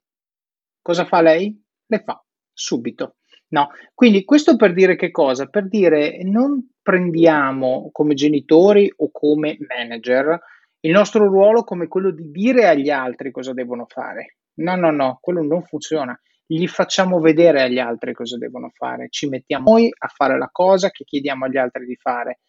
Cosa 0.82 1.06
fa 1.06 1.22
lei? 1.22 1.56
Le 1.86 2.02
fa 2.04 2.20
subito. 2.52 3.18
No, 3.50 3.70
quindi 3.94 4.24
questo 4.26 4.56
per 4.56 4.74
dire 4.74 4.96
che 4.96 5.12
cosa? 5.12 5.46
Per 5.46 5.68
dire 5.68 6.24
non 6.24 6.72
prendiamo 6.82 7.89
come 7.92 8.16
genitori 8.16 8.92
o 8.96 9.12
come 9.12 9.58
manager 9.68 10.39
il 10.80 10.92
nostro 10.94 11.28
ruolo 11.28 11.63
come 11.63 11.88
quello 11.88 12.10
di 12.10 12.32
dire 12.32 12.66
agli 12.66 12.89
altri 12.89 13.30
cosa 13.30 13.54
devono 13.54 13.86
fare. 13.88 14.38
No, 14.56 14.76
no, 14.76 14.89
no, 14.89 15.20
quello 15.22 15.44
non 15.44 15.62
funziona. 15.62 16.20
Gli 16.44 16.66
facciamo 16.66 17.20
vedere 17.20 17.62
agli 17.62 17.78
altri 17.78 18.13
cosa 18.13 18.36
devono 18.39 18.72
fare, 18.74 19.10
ci 19.12 19.30
mettiamo 19.30 19.74
noi 19.74 19.94
a 19.96 20.08
fare 20.08 20.39
la 20.39 20.50
cosa 20.52 20.89
che 20.89 21.04
chiediamo 21.04 21.46
agli 21.46 21.58
altri 21.58 21.86
di 21.86 21.96
fare 21.98 22.39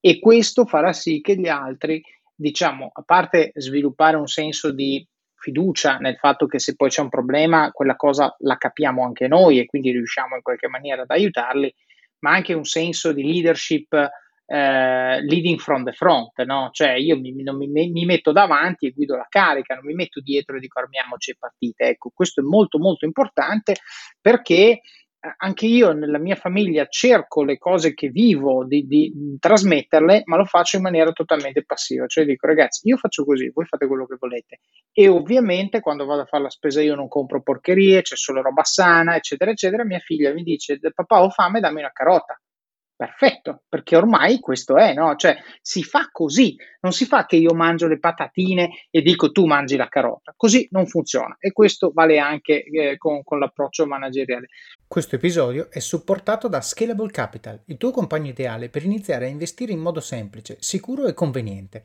e 0.00 0.18
questo 0.18 0.64
farà 0.64 0.94
sì 0.94 1.20
che 1.20 1.36
gli 1.36 1.48
altri 1.48 2.02
diciamo, 2.34 2.90
a 2.92 3.02
parte 3.02 3.52
sviluppare 3.54 4.16
un 4.16 4.26
senso 4.26 4.72
di 4.72 5.06
fiducia 5.36 5.98
nel 5.98 6.16
fatto 6.16 6.46
che 6.46 6.58
se 6.58 6.74
poi 6.74 6.88
c'è 6.88 7.02
un 7.02 7.10
problema, 7.10 7.70
quella 7.70 7.96
cosa 7.96 8.34
la 8.40 8.56
capiamo 8.56 9.04
anche 9.04 9.28
noi 9.28 9.58
e 9.58 9.66
quindi 9.66 9.90
riusciamo 9.90 10.36
in 10.36 10.42
qualche 10.42 10.68
maniera 10.68 11.02
ad 11.02 11.10
aiutarli, 11.10 11.72
ma 12.20 12.32
anche 12.32 12.54
un 12.54 12.64
senso 12.64 13.12
di 13.12 13.22
leadership 13.22 13.94
eh, 14.46 15.22
leading 15.22 15.58
from 15.58 15.84
the 15.84 15.92
front, 15.92 16.42
no? 16.44 16.68
Cioè 16.72 16.92
io 16.92 17.18
mi, 17.18 17.32
mi, 17.32 17.90
mi, 17.90 18.04
metto 18.04 18.32
davanti 18.32 18.86
e 18.86 18.90
guido 18.90 19.16
la 19.16 19.26
carica, 19.28 19.74
non 19.74 19.84
mi 19.84 19.94
metto 19.94 20.20
dietro 20.20 20.56
e 20.56 20.60
dico 20.60 20.80
armiamoci 20.80 21.30
e 21.30 21.36
partite. 21.38 21.84
Ecco, 21.88 22.10
questo 22.14 22.40
è 22.40 22.44
molto 22.44 22.78
molto 22.78 23.06
importante 23.06 23.76
perché 24.20 24.80
anche 25.36 25.66
io 25.66 25.92
nella 25.92 26.18
mia 26.18 26.34
famiglia 26.34 26.86
cerco 26.86 27.42
le 27.42 27.58
cose 27.58 27.94
che 27.94 28.08
vivo 28.08 28.64
di, 28.64 28.86
di, 28.86 29.36
trasmetterle, 29.38 30.22
ma 30.26 30.36
lo 30.36 30.44
faccio 30.44 30.76
in 30.76 30.82
maniera 30.82 31.12
totalmente 31.12 31.64
passiva, 31.64 32.06
cioè 32.06 32.24
dico 32.24 32.46
ragazzi, 32.46 32.88
io 32.88 32.96
faccio 32.96 33.24
così, 33.24 33.50
voi 33.52 33.64
fate 33.64 33.86
quello 33.86 34.06
che 34.06 34.16
volete. 34.18 34.60
E 34.92 35.08
ovviamente 35.08 35.80
quando 35.80 36.04
vado 36.04 36.22
a 36.22 36.26
fare 36.26 36.42
la 36.44 36.50
spesa 36.50 36.82
io 36.82 36.94
non 36.94 37.08
compro 37.08 37.42
porcherie, 37.42 38.02
c'è 38.02 38.16
solo 38.16 38.42
roba 38.42 38.64
sana, 38.64 39.16
eccetera, 39.16 39.50
eccetera. 39.50 39.84
Mia 39.84 39.98
figlia 39.98 40.32
mi 40.32 40.42
dice, 40.42 40.78
papà 40.78 41.22
ho 41.22 41.30
fame, 41.30 41.60
dammi 41.60 41.80
una 41.80 41.92
carota. 41.92 42.38
Perfetto, 43.04 43.64
perché 43.68 43.96
ormai 43.96 44.40
questo 44.40 44.78
è, 44.78 44.94
no? 44.94 45.14
Cioè 45.16 45.36
si 45.60 45.82
fa 45.82 46.08
così, 46.10 46.56
non 46.80 46.92
si 46.92 47.04
fa 47.04 47.26
che 47.26 47.36
io 47.36 47.52
mangio 47.52 47.86
le 47.86 47.98
patatine 47.98 48.86
e 48.90 49.02
dico 49.02 49.30
tu 49.30 49.44
mangi 49.44 49.76
la 49.76 49.88
carota, 49.88 50.32
così 50.34 50.66
non 50.70 50.86
funziona 50.86 51.36
e 51.38 51.52
questo 51.52 51.90
vale 51.92 52.18
anche 52.18 52.64
eh, 52.64 52.96
con, 52.96 53.22
con 53.22 53.38
l'approccio 53.38 53.84
manageriale. 53.84 54.48
Questo 54.88 55.16
episodio 55.16 55.70
è 55.70 55.80
supportato 55.80 56.48
da 56.48 56.62
Scalable 56.62 57.10
Capital, 57.10 57.60
il 57.66 57.76
tuo 57.76 57.90
compagno 57.90 58.30
ideale 58.30 58.70
per 58.70 58.84
iniziare 58.84 59.26
a 59.26 59.28
investire 59.28 59.72
in 59.72 59.80
modo 59.80 60.00
semplice, 60.00 60.56
sicuro 60.60 61.06
e 61.06 61.12
conveniente. 61.12 61.84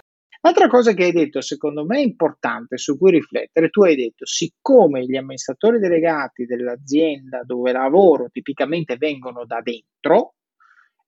Altra 0.43 0.67
cosa 0.67 0.93
che 0.93 1.03
hai 1.03 1.11
detto, 1.11 1.39
secondo 1.39 1.85
me 1.85 2.01
importante, 2.01 2.77
su 2.77 2.97
cui 2.97 3.11
riflettere, 3.11 3.69
tu 3.69 3.83
hai 3.83 3.95
detto, 3.95 4.25
siccome 4.25 5.05
gli 5.05 5.15
amministratori 5.15 5.77
delegati 5.77 6.45
dell'azienda 6.45 7.43
dove 7.43 7.71
lavoro 7.71 8.27
tipicamente 8.31 8.97
vengono 8.97 9.45
da 9.45 9.61
dentro, 9.61 10.33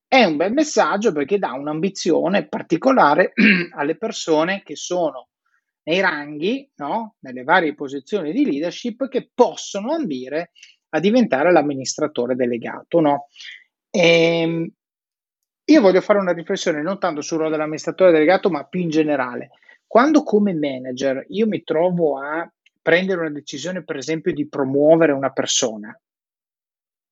è 0.08 0.24
un 0.24 0.38
bel 0.38 0.54
messaggio 0.54 1.12
perché 1.12 1.40
dà 1.40 1.54
un'ambizione 1.54 2.48
particolare 2.48 3.34
alle 3.76 3.98
persone 3.98 4.62
che 4.64 4.76
sono 4.76 5.30
nei 5.86 6.00
ranghi, 6.00 6.70
no? 6.76 7.16
nelle 7.22 7.42
varie 7.44 7.74
posizioni 7.74 8.32
di 8.34 8.46
leadership, 8.46 9.08
che 9.08 9.32
possono 9.34 9.94
ambire 9.94 10.52
a 10.90 11.00
diventare 11.00 11.52
l'amministratore 11.52 12.36
delegato. 12.36 13.00
No? 13.00 13.26
E, 13.90 14.42
ehm, 14.42 14.72
io 15.66 15.82
voglio 15.82 16.02
fare 16.02 16.20
una 16.20 16.34
riflessione 16.34 16.82
non 16.82 17.00
tanto 17.00 17.22
sul 17.22 17.38
ruolo 17.38 17.52
dell'amministratore 17.52 18.12
delegato, 18.12 18.50
ma 18.50 18.66
più 18.66 18.82
in 18.82 18.90
generale. 18.90 19.52
Quando 19.88 20.24
come 20.24 20.54
manager 20.54 21.26
io 21.30 21.48
mi 21.48 21.64
trovo 21.64 22.20
a 22.20 22.52
prendere 22.82 23.22
una 23.22 23.30
decisione, 23.30 23.84
per 23.84 23.96
esempio, 23.96 24.34
di 24.34 24.48
promuovere 24.48 25.14
una 25.14 25.32
persona, 25.32 25.98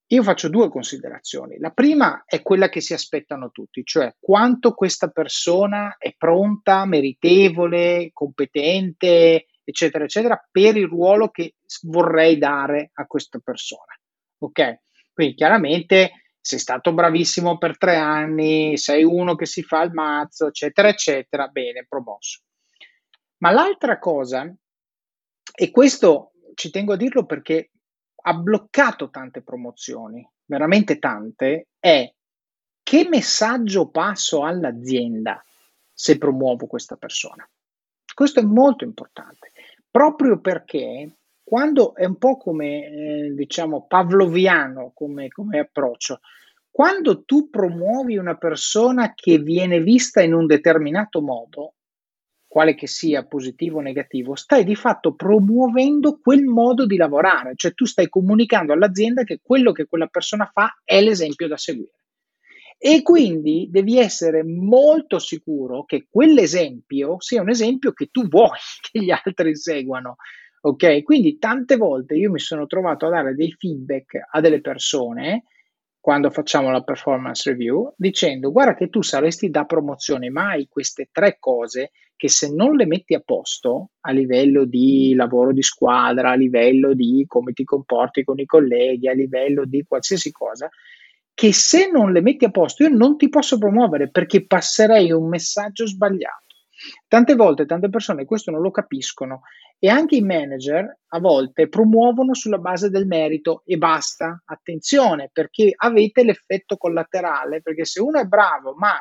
io 0.08 0.24
faccio 0.24 0.50
due 0.50 0.70
considerazioni. 0.70 1.58
La 1.58 1.70
prima 1.70 2.24
è 2.26 2.42
quella 2.42 2.68
che 2.68 2.82
si 2.82 2.94
aspettano 2.94 3.52
tutti, 3.52 3.82
cioè 3.86 4.14
quanto 4.20 4.74
questa 4.74 5.08
persona 5.08 5.96
è 5.98 6.14
pronta, 6.18 6.86
meritevole, 6.86 8.10
competente, 8.12 9.46
eccetera, 9.64 10.04
eccetera, 10.04 10.46
per 10.52 10.76
il 10.76 10.88
ruolo 10.88 11.30
che 11.30 11.56
vorrei 11.84 12.38
dare 12.38 12.92
a 12.96 13.06
questa 13.06 13.40
persona. 13.40 13.98
Ok? 14.40 14.80
Quindi 15.14 15.36
chiaramente 15.36 16.21
sei 16.42 16.58
stato 16.58 16.94
bravissimo 16.94 17.58
per 17.58 17.78
tre 17.78 17.96
anni, 17.96 18.76
sei 18.78 19.04
uno 19.04 19.36
che 19.36 19.46
si 19.46 19.62
fa 19.62 19.84
il 19.84 19.92
mazzo, 19.92 20.48
eccetera, 20.48 20.88
eccetera, 20.90 21.48
bene, 21.48 21.86
promosso. 21.88 22.42
Ma 23.38 23.52
l'altra 23.52 24.00
cosa, 24.00 24.52
e 25.54 25.72
questo 25.72 26.32
ci 26.56 26.72
tengo 26.72 26.94
a 26.94 26.98
dirlo 26.98 27.26
perché 27.26 27.72
ha 28.24 28.34
bloccato 28.34 29.10
tante 29.10 29.42
promozioni, 29.42 30.28
veramente 30.46 31.00
tante, 31.00 31.68
è 31.80 32.12
che 32.84 33.08
messaggio 33.08 33.90
passo 33.90 34.44
all'azienda 34.44 35.44
se 35.94 36.18
promuovo 36.18 36.66
questa 36.66 36.98
persona. 36.98 37.48
Questo 38.14 38.40
è 38.40 38.44
molto 38.44 38.84
importante, 38.84 39.52
proprio 39.90 40.40
perché 40.40 41.21
quando 41.52 41.96
è 41.96 42.06
un 42.06 42.16
po' 42.16 42.38
come, 42.38 42.86
eh, 42.86 43.34
diciamo, 43.36 43.86
pavloviano 43.86 44.94
come, 44.96 45.28
come 45.28 45.60
approccio, 45.60 46.22
quando 46.70 47.26
tu 47.26 47.50
promuovi 47.50 48.16
una 48.16 48.38
persona 48.38 49.12
che 49.14 49.38
viene 49.38 49.82
vista 49.82 50.22
in 50.22 50.34
un 50.34 50.46
determinato 50.46 51.20
modo, 51.22 51.74
quale 52.48 52.74
che 52.74 52.88
sia 52.88 53.26
positivo 53.26 53.80
o 53.80 53.82
negativo, 53.82 54.34
stai 54.36 54.64
di 54.64 54.76
fatto 54.76 55.14
promuovendo 55.14 56.22
quel 56.22 56.46
modo 56.46 56.86
di 56.86 56.96
lavorare, 56.96 57.52
cioè 57.56 57.74
tu 57.74 57.84
stai 57.84 58.08
comunicando 58.08 58.72
all'azienda 58.72 59.24
che 59.24 59.42
quello 59.44 59.74
che 59.74 59.88
quella 59.88 60.08
persona 60.08 60.50
fa 60.54 60.80
è 60.86 61.02
l'esempio 61.02 61.50
da 61.50 61.58
seguire. 61.58 62.06
E 62.78 63.02
quindi 63.02 63.68
devi 63.70 63.98
essere 63.98 64.46
molto 64.46 65.20
sicuro 65.20 65.84
che 65.84 66.08
quell'esempio 66.10 67.20
sia 67.20 67.42
un 67.42 67.50
esempio 67.50 67.92
che 67.92 68.08
tu 68.10 68.26
vuoi 68.30 68.58
che 68.90 69.02
gli 69.02 69.12
altri 69.12 69.54
seguano. 69.58 70.16
Ok, 70.64 71.02
quindi 71.02 71.40
tante 71.40 71.76
volte 71.76 72.14
io 72.14 72.30
mi 72.30 72.38
sono 72.38 72.68
trovato 72.68 73.08
a 73.08 73.10
dare 73.10 73.34
dei 73.34 73.52
feedback 73.52 74.20
a 74.30 74.40
delle 74.42 74.62
persone 74.62 75.46
quando 76.00 76.30
facciamo 76.30 76.70
la 76.70 76.84
performance 76.84 77.50
review 77.50 77.94
dicendo 77.98 78.52
guarda 78.52 78.76
che 78.76 78.90
tu 78.90 79.02
saresti 79.02 79.50
da 79.50 79.66
promozione, 79.66 80.30
ma 80.30 80.50
hai 80.50 80.68
queste 80.68 81.10
tre 81.12 81.38
cose 81.40 81.92
che 82.16 82.30
se 82.30 82.54
non 82.54 82.76
le 82.76 82.86
metti 82.86 83.16
a 83.16 83.22
posto 83.26 83.94
a 84.02 84.12
livello 84.12 84.66
di 84.66 85.16
lavoro 85.16 85.52
di 85.52 85.64
squadra, 85.64 86.30
a 86.30 86.36
livello 86.36 86.94
di 86.94 87.24
come 87.28 87.54
ti 87.54 87.64
comporti 87.64 88.24
con 88.24 88.38
i 88.38 88.46
colleghi, 88.46 89.08
a 89.08 89.14
livello 89.14 89.66
di 89.66 89.84
qualsiasi 89.88 90.32
cosa, 90.32 90.70
che 91.34 91.54
se 91.54 91.90
non 91.90 92.12
le 92.12 92.22
metti 92.22 92.46
a 92.46 92.52
posto 92.52 92.84
io 92.84 92.90
non 92.90 93.18
ti 93.18 93.30
posso 93.30 93.58
promuovere 93.58 94.12
perché 94.12 94.46
passerei 94.46 95.12
un 95.12 95.28
messaggio 95.28 95.88
sbagliato. 95.88 96.46
Tante 97.08 97.34
volte 97.36 97.66
tante 97.66 97.90
persone 97.90 98.26
questo 98.26 98.52
non 98.52 98.62
lo 98.62 98.70
capiscono 98.70 99.42
e 99.84 99.90
anche 99.90 100.16
i 100.16 100.22
manager 100.22 100.96
a 101.08 101.20
volte 101.20 101.68
promuovono 101.68 102.36
sulla 102.36 102.60
base 102.60 102.92
del 102.92 103.08
merito 103.08 103.64
e 103.66 103.78
basta. 103.78 104.44
Attenzione 104.46 105.32
perché 105.34 105.74
avete 105.76 106.24
l'effetto 106.24 106.78
collaterale, 106.78 107.64
perché 107.64 107.84
se 107.84 108.00
uno 108.00 108.20
è 108.20 108.26
bravo 108.26 108.76
ma, 108.76 108.94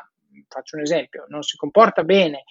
faccio 0.47 0.77
un 0.77 0.81
esempio, 0.81 1.25
non 1.27 1.43
si 1.43 1.55
comporta 1.55 2.03
bene 2.03 2.45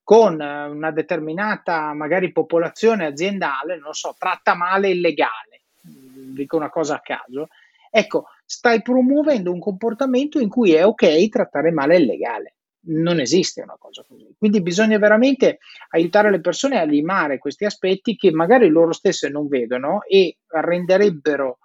con 0.00 0.34
una 0.34 0.92
determinata 0.92 1.92
magari 1.92 2.30
popolazione 2.30 3.06
aziendale, 3.06 3.78
non 3.78 3.94
so, 3.94 4.14
tratta 4.16 4.54
male 4.54 4.90
il 4.90 5.00
legale, 5.00 5.62
dico 5.80 6.56
una 6.56 6.70
cosa 6.70 6.94
a 6.94 7.00
caso, 7.00 7.48
ecco, 7.90 8.26
stai 8.44 8.80
promuovendo 8.80 9.50
un 9.50 9.58
comportamento 9.58 10.38
in 10.38 10.48
cui 10.48 10.72
è 10.72 10.86
ok 10.86 11.28
trattare 11.28 11.72
male 11.72 11.96
il 11.96 12.04
legale 12.04 12.54
non 12.84 13.20
esiste 13.20 13.62
una 13.62 13.76
cosa 13.78 14.04
così. 14.06 14.34
Quindi 14.36 14.62
bisogna 14.62 14.98
veramente 14.98 15.58
aiutare 15.90 16.30
le 16.30 16.40
persone 16.40 16.78
a 16.78 16.84
limare 16.84 17.38
questi 17.38 17.64
aspetti 17.64 18.16
che 18.16 18.30
magari 18.32 18.68
loro 18.68 18.92
stesse 18.92 19.28
non 19.28 19.48
vedono 19.48 20.02
e 20.04 20.38
renderebbero 20.46 21.58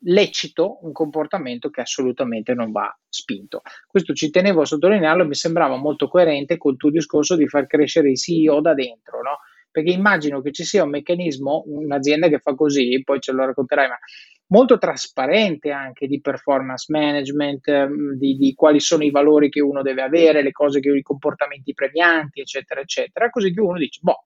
lecito 0.00 0.78
un 0.82 0.92
comportamento 0.92 1.70
che 1.70 1.80
assolutamente 1.80 2.54
non 2.54 2.70
va 2.70 2.96
spinto. 3.08 3.62
Questo 3.86 4.12
ci 4.12 4.30
tenevo 4.30 4.62
a 4.62 4.66
sottolinearlo, 4.66 5.26
mi 5.26 5.34
sembrava 5.34 5.76
molto 5.76 6.08
coerente 6.08 6.58
col 6.58 6.76
tuo 6.76 6.90
discorso 6.90 7.36
di 7.36 7.48
far 7.48 7.66
crescere 7.66 8.10
i 8.10 8.16
CEO 8.16 8.60
da 8.60 8.74
dentro, 8.74 9.22
no? 9.22 9.38
Perché 9.76 9.90
immagino 9.90 10.40
che 10.40 10.52
ci 10.52 10.64
sia 10.64 10.84
un 10.84 10.88
meccanismo, 10.88 11.64
un'azienda 11.66 12.28
che 12.28 12.38
fa 12.38 12.54
così, 12.54 13.02
poi 13.04 13.20
ce 13.20 13.32
lo 13.32 13.44
racconterai, 13.44 13.88
ma 13.88 13.98
molto 14.46 14.78
trasparente 14.78 15.70
anche 15.70 16.06
di 16.06 16.18
performance 16.18 16.90
management, 16.90 17.70
mm, 17.70 18.12
di, 18.12 18.38
di, 18.38 18.54
quali 18.54 18.80
sono 18.80 19.04
i 19.04 19.10
valori 19.10 19.50
che 19.50 19.60
uno 19.60 19.82
deve 19.82 20.00
avere, 20.00 20.40
le 20.42 20.52
cose 20.52 20.80
che 20.80 20.88
i 20.88 21.02
comportamenti 21.02 21.74
premianti, 21.74 22.40
eccetera, 22.40 22.80
eccetera, 22.80 23.28
così 23.28 23.52
che 23.52 23.60
uno 23.60 23.76
dice, 23.76 24.00
boh, 24.02 24.24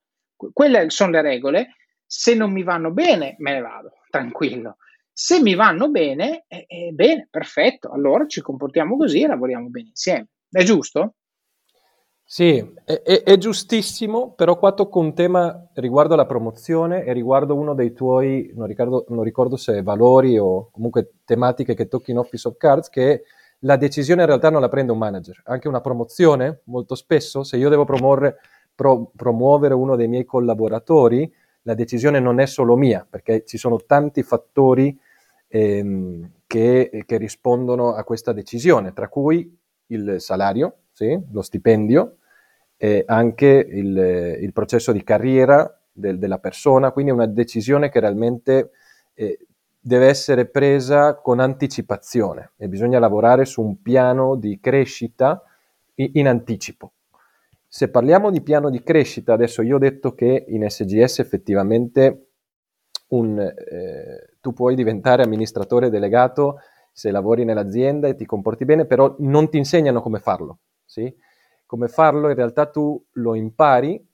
quelle 0.53 0.89
sono 0.89 1.11
le 1.11 1.23
regole, 1.23 1.75
se 2.07 2.37
non 2.37 2.53
mi 2.53 2.63
vanno 2.63 2.93
bene 2.93 3.35
me 3.39 3.55
ne 3.55 3.61
vado, 3.61 3.91
tranquillo. 4.09 4.77
Se 5.13 5.43
mi 5.43 5.57
vanno 5.57 5.91
bene, 5.91 6.45
eh, 6.47 6.65
eh, 6.69 6.91
bene, 6.93 7.27
perfetto, 7.29 7.91
allora 7.91 8.25
ci 8.29 8.41
comportiamo 8.41 8.97
così 8.97 9.23
e 9.23 9.27
lavoriamo 9.27 9.67
bene 9.67 9.89
insieme. 9.89 10.29
È 10.49 10.63
giusto? 10.63 11.15
Sì, 12.33 12.59
è, 12.85 13.03
è, 13.03 13.23
è, 13.25 13.37
giustissimo, 13.38 14.35
però 14.35 14.57
qua 14.57 14.71
tocco 14.73 15.01
un 15.01 15.14
tema 15.14 15.66
riguardo 15.75 16.14
alla 16.14 16.27
promozione 16.27 17.03
e 17.03 17.12
riguardo 17.12 17.57
uno 17.57 17.75
dei 17.75 17.93
tuoi, 17.93 18.53
non 18.55 18.69
ricordo, 18.69 19.05
non 19.09 19.25
ricordo 19.25 19.57
se 19.57 19.83
valori 19.83 20.38
o 20.38 20.71
comunque 20.71 21.14
tematiche 21.25 21.75
che 21.75 21.88
tocchi 21.88 22.12
in 22.12 22.19
Office 22.19 22.47
of 22.47 22.57
Cards, 22.57 22.88
che 22.88 23.25
la 23.62 23.75
decisione 23.75 24.21
in 24.21 24.29
realtà 24.29 24.49
non 24.49 24.61
la 24.61 24.69
prende 24.69 24.93
un 24.93 24.99
manager. 24.99 25.40
Anche 25.47 25.66
una 25.66 25.81
promozione, 25.81 26.61
molto 26.66 26.95
spesso, 26.95 27.43
se 27.43 27.57
io 27.57 27.69
devo 27.69 27.85
promuovere, 27.85 28.37
pro, 28.77 29.11
promuovere 29.16 29.75
uno 29.75 29.97
dei 29.97 30.07
miei 30.07 30.25
collaboratori, 30.25 31.29
la 31.62 31.75
decisione 31.75 32.21
non 32.21 32.38
è 32.38 32.47
solo 32.47 32.77
mia, 32.77 33.05
perché 33.11 33.43
ci 33.45 33.59
sono 33.59 33.79
tanti 33.85 34.23
fattori 34.23 34.97
ehm, 35.49 36.31
che, 36.47 37.03
che 37.05 37.16
rispondono 37.16 37.93
a 37.93 38.05
questa 38.05 38.33
decisione, 38.33 38.93
tra 38.93 39.09
cui 39.09 39.53
il 39.87 40.21
salario, 40.21 40.83
sì, 40.93 41.21
lo 41.33 41.43
stipendio, 41.43 42.14
eh, 42.83 43.05
anche 43.07 43.47
il, 43.47 44.38
il, 44.40 44.53
processo 44.55 44.90
di 44.90 45.05
carriera 45.05 45.71
del, 45.93 46.19
della 46.19 46.38
persona, 46.38 46.93
quindi 46.93 47.11
è 47.11 47.14
una 47.14 47.27
decisione 47.27 47.90
che 47.90 48.01
realmente 48.01 48.71
eh, 49.12 49.38
deve 49.79 50.07
essere 50.07 50.47
presa 50.47 51.16
con 51.16 51.40
anticipazione 51.40 52.53
e 52.57 52.69
bisogna 52.69 52.99
lavorare 52.99 53.45
su 53.45 53.61
un 53.61 53.83
piano 53.83 54.35
di 54.35 54.59
crescita 54.61 55.43
in, 55.97 56.12
in 56.14 56.27
anticipo. 56.27 56.93
Se 57.69 57.90
parliamo 57.90 58.31
di 58.31 58.40
piano 58.40 58.71
di 58.71 58.83
crescita, 58.83 59.35
adesso 59.35 59.61
io 59.61 59.77
ho 59.77 59.79
detto 59.79 60.14
che 60.14 60.47
in 60.49 60.66
SGS 60.66 61.19
effettivamente 61.19 62.29
un, 63.09 63.38
eh, 63.40 64.37
tu 64.40 64.55
puoi 64.55 64.75
diventare 64.75 65.23
amministratore 65.23 65.90
delegato 65.90 66.61
se 66.93 67.11
lavori 67.11 67.45
nell'azienda 67.45 68.09
e 68.09 68.14
ti 68.14 68.25
comporti 68.25 68.64
bene, 68.64 68.87
però 68.87 69.16
non 69.19 69.51
ti 69.51 69.59
insegnano 69.59 70.01
come 70.01 70.19
farlo. 70.19 70.61
Sì? 70.83 71.14
Come 71.71 71.87
farlo 71.87 72.29
in 72.29 72.35
realtà 72.35 72.67
tu 72.67 73.01
lo 73.13 73.37
impari 73.37 74.05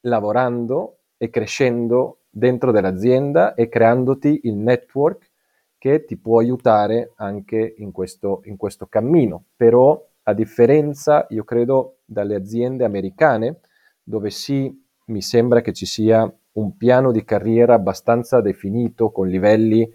lavorando 0.00 1.02
e 1.16 1.30
crescendo 1.30 2.22
dentro 2.28 2.72
dell'azienda 2.72 3.54
e 3.54 3.68
creandoti 3.68 4.40
il 4.42 4.56
network 4.56 5.30
che 5.78 6.04
ti 6.06 6.16
può 6.16 6.40
aiutare 6.40 7.12
anche 7.14 7.76
in 7.78 7.92
questo, 7.92 8.40
in 8.46 8.56
questo 8.56 8.86
cammino. 8.86 9.44
Però 9.54 10.04
a 10.24 10.32
differenza, 10.34 11.24
io 11.28 11.44
credo, 11.44 11.98
dalle 12.04 12.34
aziende 12.34 12.84
americane, 12.84 13.60
dove 14.02 14.30
sì, 14.30 14.76
mi 15.04 15.22
sembra 15.22 15.60
che 15.60 15.72
ci 15.72 15.86
sia 15.86 16.28
un 16.54 16.76
piano 16.76 17.12
di 17.12 17.22
carriera 17.22 17.74
abbastanza 17.74 18.40
definito 18.40 19.12
con 19.12 19.28
livelli, 19.28 19.88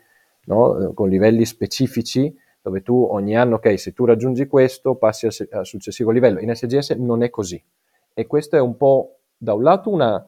no? 0.46 0.94
con 0.94 1.10
livelli 1.10 1.44
specifici, 1.44 2.34
dove 2.62 2.82
tu 2.82 3.08
ogni 3.10 3.36
anno, 3.36 3.56
ok, 3.56 3.80
se 3.80 3.94
tu 3.94 4.06
raggiungi 4.06 4.48
questo, 4.48 4.96
passi 4.96 5.26
al, 5.26 5.34
al 5.52 5.66
successivo 5.66 6.12
livello. 6.12 6.40
In 6.40 6.54
SGS 6.54 6.92
non 6.92 7.24
è 7.24 7.30
così. 7.30 7.62
E 8.14 8.28
questo 8.28 8.58
è 8.58 8.60
un 8.60 8.76
po', 8.76 9.22
da 9.38 9.54
un 9.54 9.64
lato, 9.64 9.90
una, 9.90 10.26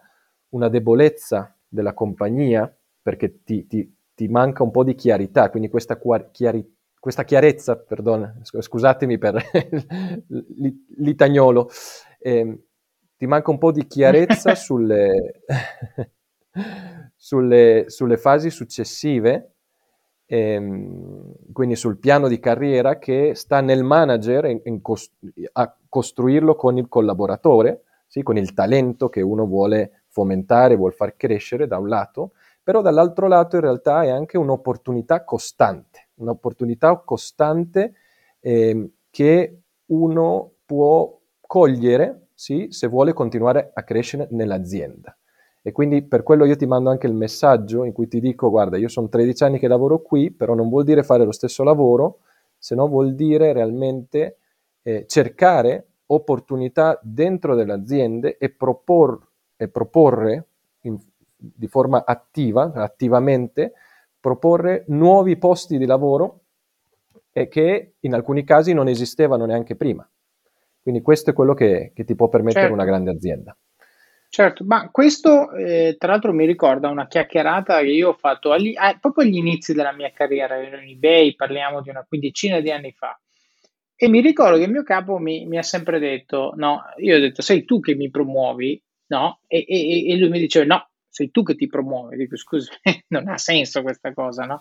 una 0.50 0.70
debolezza 0.70 1.56
della 1.67 1.94
compagnia, 1.94 2.74
perché 3.02 3.44
ti, 3.44 3.67
ti, 3.67 3.96
ti, 4.13 4.28
manca 4.28 4.63
un 4.63 4.72
po' 4.72 4.84
di 4.84 4.96
chiarità, 4.96 5.50
quindi 5.50 5.70
questa, 5.70 6.00
chiari, 6.32 6.78
questa 7.00 7.24
chiarezza, 7.24 7.78
perdono, 7.78 8.36
scusatemi 8.44 9.17
per 9.17 9.44
l'itagnolo, 10.98 11.70
eh, 12.20 12.63
ti 13.17 13.28
manca 13.28 13.52
un 13.52 13.58
po' 13.58 13.72
di 13.72 13.86
chiarezza 13.88 14.54
sulle, 14.56 15.44
sulle, 17.15 17.86
sulle 17.88 18.17
fasi 18.17 18.50
successive 18.50 19.56
ehm, 20.34 21.34
quindi 21.52 21.76
sul 21.76 21.98
piano 21.98 22.30
di 22.30 22.39
carriera 22.39 22.98
che 22.98 23.34
sta 23.36 23.60
nel 23.60 23.84
manager 23.84 24.46
in, 24.46 24.62
in 24.63 24.82
cost- 24.82 25.12
a 25.54 25.76
costruirlo 25.89 26.56
con 26.56 26.78
il 26.78 26.88
collaboratore, 26.88 27.84
sì, 28.08 28.24
con 28.24 28.38
il 28.38 28.54
talento 28.54 29.10
che 29.10 29.22
uno 29.22 29.46
vuole 29.46 30.04
fomentare, 30.08 30.78
vuole 30.78 30.94
far 30.94 31.17
crescere 31.17 31.67
da 31.67 31.78
un 31.78 31.89
lato, 31.89 32.32
però 32.63 32.82
dall'altro 32.82 33.28
lato 33.28 33.58
in 33.58 33.63
realtà 33.63 34.04
è 34.04 34.10
anche 34.10 34.38
un'opportunità 34.38 35.26
costante, 35.26 36.10
un'opportunità 36.15 36.96
costante 37.04 37.94
eh, 38.39 38.89
che 39.10 39.60
uno 39.88 40.52
può 40.65 41.20
cogliere 41.41 42.28
sì, 42.34 42.67
se 42.70 42.88
vuole 42.88 43.12
continuare 43.12 43.72
a 43.74 43.84
crescere 43.84 44.28
nell'azienda. 44.32 45.15
E 45.63 45.71
quindi 45.71 46.02
per 46.02 46.24
quello 46.24 46.45
io 46.45 46.56
ti 46.56 46.65
mando 46.65 46.89
anche 46.89 47.06
il 47.06 47.13
messaggio 47.13 47.84
in 47.84 47.93
cui 47.93 48.08
ti 48.08 48.19
dico, 48.19 48.50
guarda, 48.50 48.78
io 48.78 48.88
sono 48.88 49.10
13 49.10 49.43
anni 49.43 49.60
che 49.60 49.67
lavoro 49.67 50.02
qui, 50.02 50.32
però 50.32 50.56
non 50.56 50.69
vuol 50.69 50.84
dire 50.84 51.04
fare 51.04 51.24
lo 51.24 51.32
stesso 51.32 51.63
lavoro, 51.63 52.19
se 52.58 52.74
no 52.74 52.88
vuol 52.88 53.13
dire 53.13 53.54
realmente 53.54 54.38
eh, 54.82 55.06
cercare 55.08 55.86
opportunità 56.08 57.00
dentro 57.04 57.56
delle 57.56 57.74
aziende 57.74 58.38
e, 58.38 58.50
propor, 58.50 59.19
e 59.56 59.67
proporre 59.67 60.45
in, 60.82 60.97
di 61.36 61.67
forma 61.67 62.04
attiva, 62.06 62.71
attivamente, 62.74 63.74
proporre 64.19 64.84
nuovi 64.88 65.38
posti 65.38 65.78
di 65.78 65.86
lavoro 65.86 66.39
e 67.32 67.47
che 67.47 67.93
in 68.00 68.13
alcuni 68.13 68.43
casi 68.43 68.74
non 68.74 68.88
esistevano 68.88 69.45
neanche 69.45 69.76
prima. 69.76 70.08
Quindi 70.82 71.02
questo 71.02 71.30
è 71.30 71.34
quello 71.34 71.54
che, 71.54 71.91
che 71.93 72.04
ti 72.04 72.15
può 72.15 72.28
permettere 72.28 72.62
certo. 72.62 72.74
una 72.74 72.86
grande 72.86 73.12
azienda. 73.12 73.56
Certo, 74.34 74.63
ma 74.63 74.89
questo 74.89 75.52
eh, 75.52 75.98
tra 76.00 76.12
l'altro 76.13 76.32
mi 76.32 76.46
ricorda 76.46 76.88
una 76.88 77.06
chiacchierata 77.06 77.82
che 77.82 77.89
io 77.89 78.12
ho 78.12 78.13
fatto 78.13 78.54
agli, 78.54 78.74
ah, 78.78 78.98
proprio 78.98 79.26
agli 79.26 79.36
inizi 79.36 79.74
della 79.74 79.91
mia 79.91 80.10
carriera, 80.13 80.56
in 80.56 80.88
eBay, 80.88 81.36
parliamo 81.36 81.82
di 81.82 81.89
una 81.89 82.06
quindicina 82.08 82.62
di 82.62 82.72
anni 82.72 82.94
fa, 82.94 83.20
e 83.94 84.08
mi 84.08 84.22
ricordo 84.22 84.58
che 84.58 84.63
il 84.63 84.72
mio 84.72 84.84
capo 84.84 85.17
mi, 85.17 85.46
mi 85.48 85.58
ha 85.58 85.63
sempre 85.63 86.00
detto, 86.00 86.54
no, 86.56 86.82
io 87.00 87.17
ho 87.17 87.20
detto, 87.20 87.41
sei 87.41 87.65
tu 87.65 87.82
che 87.82 87.94
mi 87.94 88.10
promuovi, 88.10 88.82
no? 89.08 89.41
E, 89.48 89.65
e, 89.67 90.08
e 90.10 90.15
lui 90.15 90.30
mi 90.30 90.39
diceva, 90.39 90.65
no, 90.65 90.89
sei 91.10 91.30
tu 91.30 91.44
che 91.44 91.56
ti 91.56 91.67
promuovi. 91.67 92.15
Dico, 92.15 92.38
scusa, 92.38 92.72
non 93.10 93.28
ha 93.28 93.38
senso 93.38 93.82
questa 93.82 94.13
cosa, 94.13 94.46
no? 94.46 94.60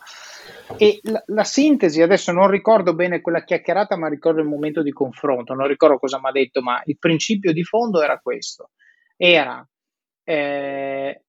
E 0.78 0.98
la, 1.04 1.22
la, 1.26 1.44
sintesi, 1.44 2.02
adesso 2.02 2.33
non 2.33 2.50
ricordo 2.50 2.92
bene 2.92 3.20
quella 3.20 3.44
chiacchierata, 3.44 3.96
ma 3.96 4.09
ricordo 4.09 4.40
il 4.40 4.48
momento 4.48 4.83
di 4.83 4.90
confronto, 4.90 5.54
non 5.54 5.68
ricordo 5.68 5.98
cosa 5.98 6.18
mi 6.18 6.28
ha 6.28 6.33
detto, 6.33 6.61
ma 6.61 6.83
il 6.87 6.98
principio 6.98 7.52
di 7.52 7.62
fondo 7.62 8.02
era 8.02 8.18
questo 8.18 8.70
era 9.22 9.68
eh, 10.24 11.22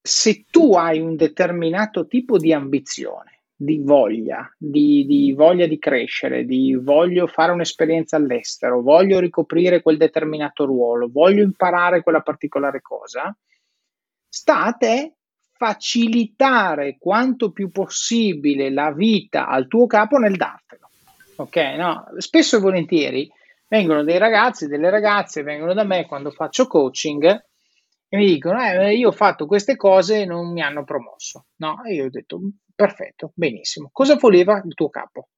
se 0.00 0.44
tu 0.48 0.74
hai 0.74 1.00
un 1.00 1.16
determinato 1.16 2.06
tipo 2.06 2.38
di 2.38 2.52
ambizione, 2.52 3.42
di 3.56 3.80
voglia, 3.82 4.48
di, 4.56 5.04
di, 5.04 5.32
voglia 5.32 5.66
di 5.66 5.80
crescere, 5.80 6.44
di 6.44 6.78
voglio 6.80 7.26
fare 7.26 7.50
un'esperienza 7.50 8.14
all'estero, 8.14 8.82
voglio 8.82 9.18
ricoprire 9.18 9.82
quel 9.82 9.96
determinato 9.96 10.64
ruolo, 10.64 11.08
voglio 11.10 11.42
imparare 11.42 12.04
quella 12.04 12.20
particolare 12.20 12.80
cosa, 12.82 13.36
sta 14.28 14.62
a 14.62 14.72
te 14.74 15.14
facilitare 15.50 16.98
quanto 17.00 17.50
più 17.50 17.72
possibile 17.72 18.70
la 18.70 18.92
vita 18.92 19.48
al 19.48 19.66
tuo 19.66 19.88
capo 19.88 20.18
nel 20.18 20.36
dartelo. 20.36 20.88
Ok, 21.36 21.56
no? 21.76 22.06
Spesso 22.18 22.58
e 22.58 22.60
volentieri 22.60 23.28
vengono 23.68 24.02
dei 24.02 24.18
ragazzi, 24.18 24.66
delle 24.66 24.90
ragazze, 24.90 25.42
vengono 25.42 25.74
da 25.74 25.84
me 25.84 26.06
quando 26.06 26.30
faccio 26.30 26.66
coaching 26.66 27.24
e 28.10 28.16
mi 28.16 28.26
dicono, 28.26 28.60
eh, 28.62 28.96
io 28.96 29.08
ho 29.08 29.12
fatto 29.12 29.46
queste 29.46 29.76
cose 29.76 30.22
e 30.22 30.24
non 30.24 30.50
mi 30.52 30.62
hanno 30.62 30.82
promosso. 30.82 31.46
No, 31.56 31.84
e 31.84 31.94
io 31.94 32.06
ho 32.06 32.10
detto, 32.10 32.40
perfetto, 32.74 33.32
benissimo. 33.34 33.90
Cosa 33.92 34.16
voleva 34.16 34.62
il 34.64 34.72
tuo 34.74 34.88
capo? 34.88 35.28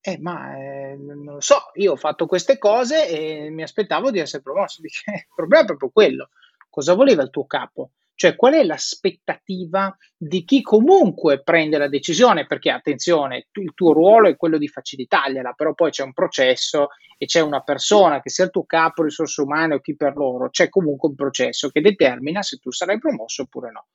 Eh, 0.00 0.18
ma 0.18 0.56
eh, 0.56 0.96
non 0.96 1.34
lo 1.34 1.40
so, 1.40 1.70
io 1.74 1.92
ho 1.92 1.96
fatto 1.96 2.26
queste 2.26 2.58
cose 2.58 3.08
e 3.08 3.50
mi 3.50 3.62
aspettavo 3.62 4.10
di 4.10 4.18
essere 4.18 4.42
promosso. 4.42 4.80
Dice, 4.82 5.04
il 5.12 5.26
problema 5.32 5.62
è 5.62 5.66
proprio 5.66 5.90
quello. 5.90 6.30
Cosa 6.68 6.94
voleva 6.94 7.22
il 7.22 7.30
tuo 7.30 7.46
capo? 7.46 7.92
Cioè, 8.14 8.36
qual 8.36 8.54
è 8.54 8.62
l'aspettativa 8.62 9.94
di 10.16 10.44
chi 10.44 10.62
comunque 10.62 11.42
prende 11.42 11.78
la 11.78 11.88
decisione? 11.88 12.46
Perché, 12.46 12.70
attenzione, 12.70 13.48
il 13.52 13.72
tuo 13.74 13.92
ruolo 13.92 14.28
è 14.28 14.36
quello 14.36 14.58
di 14.58 14.68
facilitargliela, 14.68 15.52
però 15.52 15.74
poi 15.74 15.90
c'è 15.90 16.04
un 16.04 16.12
processo 16.12 16.88
e 17.18 17.26
c'è 17.26 17.40
una 17.40 17.62
persona, 17.62 18.20
che 18.20 18.30
sia 18.30 18.44
il 18.44 18.50
tuo 18.50 18.64
capo, 18.64 19.02
risorse 19.02 19.42
umane 19.42 19.74
o 19.74 19.80
chi 19.80 19.96
per 19.96 20.16
loro, 20.16 20.50
c'è 20.50 20.68
comunque 20.68 21.08
un 21.08 21.14
processo 21.14 21.68
che 21.70 21.80
determina 21.80 22.42
se 22.42 22.58
tu 22.58 22.70
sarai 22.70 22.98
promosso 22.98 23.42
oppure 23.42 23.70
no. 23.70 23.86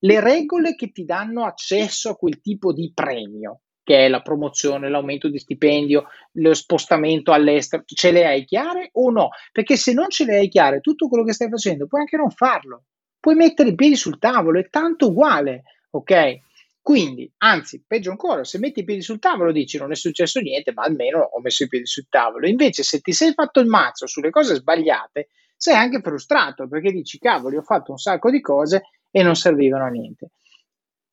Le 0.00 0.20
regole 0.20 0.74
che 0.74 0.92
ti 0.92 1.04
danno 1.04 1.44
accesso 1.44 2.10
a 2.10 2.16
quel 2.16 2.40
tipo 2.40 2.72
di 2.72 2.92
premio, 2.94 3.60
che 3.82 4.04
è 4.04 4.08
la 4.08 4.20
promozione, 4.20 4.90
l'aumento 4.90 5.28
di 5.28 5.38
stipendio, 5.38 6.06
lo 6.32 6.54
spostamento 6.54 7.32
all'estero, 7.32 7.82
ce 7.86 8.10
le 8.10 8.26
hai 8.26 8.44
chiare 8.44 8.90
o 8.92 9.10
no? 9.10 9.30
Perché 9.52 9.76
se 9.76 9.92
non 9.92 10.10
ce 10.10 10.24
le 10.24 10.36
hai 10.36 10.48
chiare, 10.48 10.80
tutto 10.80 11.08
quello 11.08 11.24
che 11.24 11.32
stai 11.32 11.48
facendo 11.48 11.86
puoi 11.86 12.02
anche 12.02 12.16
non 12.16 12.30
farlo 12.30 12.84
puoi 13.26 13.34
mettere 13.34 13.70
i 13.70 13.74
piedi 13.74 13.96
sul 13.96 14.20
tavolo, 14.20 14.60
è 14.60 14.68
tanto 14.68 15.08
uguale, 15.08 15.64
ok? 15.90 16.38
Quindi, 16.80 17.28
anzi, 17.38 17.82
peggio 17.84 18.12
ancora, 18.12 18.44
se 18.44 18.60
metti 18.60 18.78
i 18.78 18.84
piedi 18.84 19.02
sul 19.02 19.18
tavolo 19.18 19.50
dici 19.50 19.78
non 19.78 19.90
è 19.90 19.96
successo 19.96 20.38
niente, 20.38 20.72
ma 20.72 20.84
almeno 20.84 21.22
ho 21.22 21.40
messo 21.40 21.64
i 21.64 21.66
piedi 21.66 21.86
sul 21.86 22.06
tavolo. 22.08 22.46
Invece, 22.46 22.84
se 22.84 23.00
ti 23.00 23.10
sei 23.10 23.32
fatto 23.32 23.58
il 23.58 23.66
mazzo 23.66 24.06
sulle 24.06 24.30
cose 24.30 24.54
sbagliate, 24.54 25.30
sei 25.56 25.74
anche 25.74 26.00
frustrato 26.02 26.68
perché 26.68 26.92
dici 26.92 27.18
cavoli, 27.18 27.56
ho 27.56 27.62
fatto 27.62 27.90
un 27.90 27.98
sacco 27.98 28.30
di 28.30 28.40
cose 28.40 28.90
e 29.10 29.24
non 29.24 29.34
servivano 29.34 29.86
a 29.86 29.88
niente. 29.88 30.30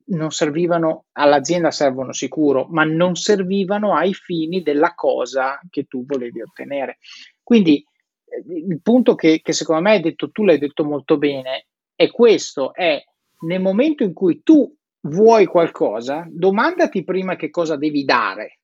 Non 0.10 0.30
servivano 0.30 1.06
all'azienda, 1.13 1.71
servono 1.71 2.13
sicuro, 2.13 2.67
ma 2.69 2.84
non 2.84 3.15
servivano 3.15 3.95
ai 3.95 4.13
fini 4.13 4.62
della 4.62 4.93
cosa 4.93 5.60
che 5.67 5.86
tu 5.86 6.06
volevi 6.06 6.43
ottenere. 6.43 6.99
Quindi 7.41 7.84
eh, 8.26 8.43
il 8.45 8.82
punto 8.84 9.15
che, 9.15 9.41
che 9.41 9.54
secondo 9.54 9.82
me 9.82 9.93
hai 9.93 10.02
detto 10.02 10.30
tu, 10.30 10.43
l'hai 10.43 10.60
detto 10.60 10.84
molto 10.84 11.17
bene, 11.17 11.69
è 12.03 12.11
questo, 12.11 12.73
è 12.73 13.01
nel 13.45 13.61
momento 13.61 14.03
in 14.03 14.13
cui 14.13 14.41
tu 14.43 14.73
vuoi 15.01 15.45
qualcosa, 15.45 16.25
domandati 16.29 17.03
prima 17.03 17.35
che 17.35 17.49
cosa 17.49 17.75
devi 17.75 18.03
dare 18.03 18.59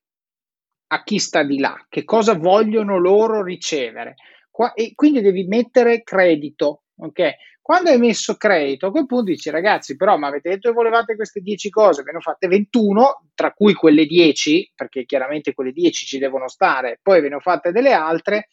a 0.92 1.02
chi 1.02 1.18
sta 1.18 1.42
di 1.42 1.58
là, 1.58 1.86
che 1.88 2.04
cosa 2.04 2.34
vogliono 2.34 2.98
loro 2.98 3.42
ricevere. 3.42 4.14
Qua, 4.50 4.72
e 4.72 4.92
quindi 4.94 5.20
devi 5.20 5.44
mettere 5.44 6.02
credito, 6.02 6.82
ok? 6.96 7.34
Quando 7.62 7.90
hai 7.90 7.98
messo 7.98 8.36
credito, 8.36 8.86
a 8.86 8.90
quel 8.90 9.06
punto 9.06 9.30
dici 9.30 9.48
ragazzi, 9.48 9.94
però 9.94 10.16
mi 10.16 10.24
avete 10.24 10.48
detto 10.48 10.68
che 10.68 10.74
volevate 10.74 11.14
queste 11.14 11.40
10 11.40 11.70
cose, 11.70 12.02
ve 12.02 12.10
ne 12.10 12.16
ho 12.18 12.20
fatte 12.20 12.48
21, 12.48 13.28
tra 13.34 13.52
cui 13.52 13.74
quelle 13.74 14.06
10, 14.06 14.72
perché 14.74 15.04
chiaramente 15.04 15.54
quelle 15.54 15.70
10 15.70 16.04
ci 16.04 16.18
devono 16.18 16.48
stare, 16.48 16.98
poi 17.00 17.20
ve 17.20 17.28
ne 17.28 17.36
ho 17.36 17.40
fatte 17.40 17.70
delle 17.70 17.92
altre, 17.92 18.48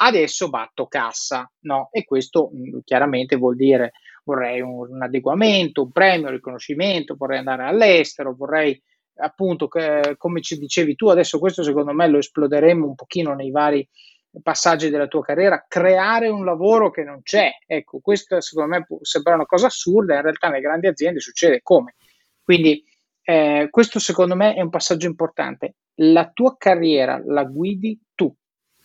adesso 0.00 0.50
batto 0.50 0.86
cassa, 0.86 1.50
no? 1.60 1.88
E 1.92 2.04
questo 2.04 2.50
mh, 2.52 2.60
mm, 2.60 2.78
chiaramente 2.84 3.36
vuol 3.36 3.56
dire 3.56 3.92
vorrei 4.28 4.60
un, 4.60 4.90
un, 4.90 5.02
adeguamento, 5.02 5.84
un 5.84 5.90
premio, 5.90 6.26
un 6.26 6.34
riconoscimento, 6.34 7.16
vorrei 7.16 7.38
andare 7.38 7.62
all'estero, 7.64 8.34
vorrei 8.36 8.80
appunto, 9.16 9.68
che, 9.68 10.16
come 10.18 10.42
ci 10.42 10.58
dicevi 10.58 10.94
tu, 10.94 11.08
adesso 11.08 11.38
questo 11.38 11.62
secondo 11.62 11.92
me 11.92 12.06
lo 12.08 12.18
esploderemo 12.18 12.86
un 12.86 12.94
pochino 12.94 13.34
nei 13.34 13.50
vari 13.50 13.88
passaggi 14.42 14.90
della 14.90 15.06
tua 15.06 15.22
carriera, 15.22 15.64
creare 15.66 16.28
un 16.28 16.44
lavoro 16.44 16.90
che 16.90 17.02
non 17.02 17.22
c'è. 17.22 17.50
Ecco, 17.66 18.00
questo 18.00 18.38
secondo 18.42 18.76
me 18.76 18.84
può 18.84 18.98
sembrare 19.00 19.38
una 19.38 19.46
cosa 19.46 19.66
assurda, 19.66 20.16
in 20.16 20.22
realtà 20.22 20.48
nelle 20.48 20.60
grandi 20.60 20.86
aziende 20.86 21.20
succede 21.20 21.60
come. 21.62 21.94
Quindi 22.42 22.84
eh, 23.22 23.68
questo 23.70 23.98
secondo 23.98 24.36
me 24.36 24.54
è 24.54 24.60
un 24.60 24.70
passaggio 24.70 25.06
importante. 25.06 25.76
La 26.00 26.30
tua 26.32 26.54
carriera 26.58 27.20
la 27.24 27.44
guidi 27.44 27.98
tu, 28.14 28.32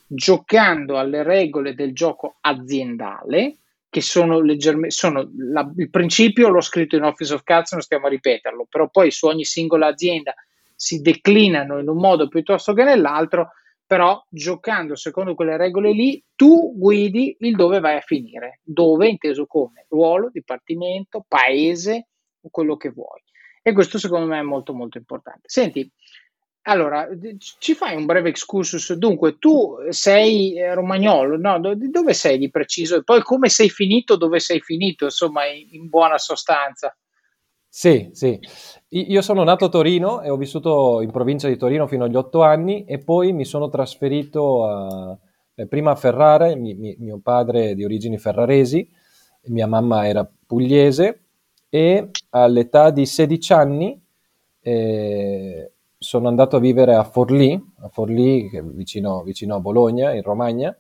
giocando 0.08 0.98
alle 0.98 1.22
regole 1.22 1.76
del 1.76 1.94
gioco 1.94 2.38
aziendale, 2.40 3.58
che 3.94 4.02
sono 4.02 4.42
leggermente, 4.42 4.90
sono 4.90 5.30
la, 5.38 5.72
il 5.78 5.92
principio 5.92 6.50
l'ho 6.50 6.62
scritto 6.62 6.96
in 6.96 7.04
Office 7.04 7.32
of 7.32 7.44
Cards, 7.44 7.74
non 7.74 7.82
stiamo 7.82 8.08
a 8.08 8.10
ripeterlo, 8.10 8.66
però 8.68 8.90
poi 8.90 9.12
su 9.12 9.28
ogni 9.28 9.46
singola 9.46 9.86
azienda 9.86 10.34
si 10.74 11.00
declinano 11.00 11.78
in 11.78 11.88
un 11.88 11.98
modo 11.98 12.28
piuttosto 12.28 12.74
che 12.74 12.84
nell'altro, 12.84 13.52
però 13.86 14.20
giocando 14.28 14.96
secondo 14.96 15.36
quelle 15.36 15.58
regole 15.58 15.92
lì, 15.92 16.24
tu 16.36 16.76
guidi 16.76 17.36
il 17.42 17.56
dove 17.56 17.80
vai 17.80 17.98
a 17.98 18.02
finire, 18.02 18.62
dove 18.64 19.10
inteso 19.10 19.46
come 19.46 19.86
ruolo, 19.90 20.32
dipartimento, 20.32 21.24
paese, 21.28 22.08
quello 22.50 22.76
che 22.78 22.90
vuoi. 22.90 23.22
E 23.62 23.74
questo 23.74 24.00
secondo 24.00 24.26
me 24.26 24.40
è 24.40 24.42
molto 24.42 24.74
molto 24.74 24.98
importante. 24.98 25.42
Senti, 25.44 25.88
allora, 26.64 27.10
ci 27.60 27.74
fai 27.74 27.96
un 27.96 28.06
breve 28.06 28.30
excursus? 28.30 28.94
Dunque, 28.94 29.38
tu 29.38 29.76
sei 29.90 30.58
eh, 30.58 30.74
romagnolo, 30.74 31.38
no? 31.38 31.60
Dove 31.76 32.14
sei 32.14 32.38
di 32.38 32.50
preciso? 32.50 32.96
E 32.96 33.04
poi 33.04 33.22
come 33.22 33.50
sei 33.50 33.70
finito, 33.70 34.16
dove 34.16 34.40
sei 34.40 34.62
finito, 34.62 35.06
insomma, 35.06 35.46
in, 35.46 35.68
in 35.72 35.90
buona 35.90 36.18
sostanza. 36.18 36.96
Sì, 37.68 38.10
sì. 38.14 38.40
Io 38.90 39.22
sono 39.22 39.44
nato 39.44 39.66
a 39.66 39.70
Torino 39.70 40.22
e 40.22 40.30
ho 40.30 40.38
vissuto 40.38 41.02
in 41.02 41.12
provincia 41.12 41.48
di 41.48 41.58
Torino 41.58 41.88
fino 41.88 42.06
agli 42.06 42.16
otto 42.16 42.44
anni 42.44 42.86
e 42.86 43.00
poi 43.00 43.34
mi 43.34 43.46
sono 43.46 43.68
trasferito 43.68 44.66
a, 44.66 45.18
eh, 45.56 45.68
prima 45.68 45.92
a 45.92 45.96
Ferrara, 45.96 46.56
mi, 46.56 46.76
mi, 46.76 46.96
mio 47.00 47.20
padre 47.22 47.72
è 47.72 47.76
di 47.76 47.84
origini 47.84 48.18
ferraresi, 48.18 48.88
mia 49.46 49.68
mamma 49.68 50.08
era 50.08 50.30
pugliese 50.46 51.24
e 51.68 52.12
all'età 52.30 52.92
di 52.92 53.06
16 53.06 53.54
anni 53.54 54.02
eh, 54.62 55.73
sono 56.04 56.28
andato 56.28 56.58
a 56.58 56.60
vivere 56.60 56.94
a 56.94 57.04
Forlì, 57.04 57.60
a 57.80 57.88
Forlì 57.88 58.50
vicino, 58.74 59.24
vicino, 59.24 59.56
a 59.56 59.60
Bologna, 59.60 60.14
in 60.14 60.22
Romagna, 60.22 60.76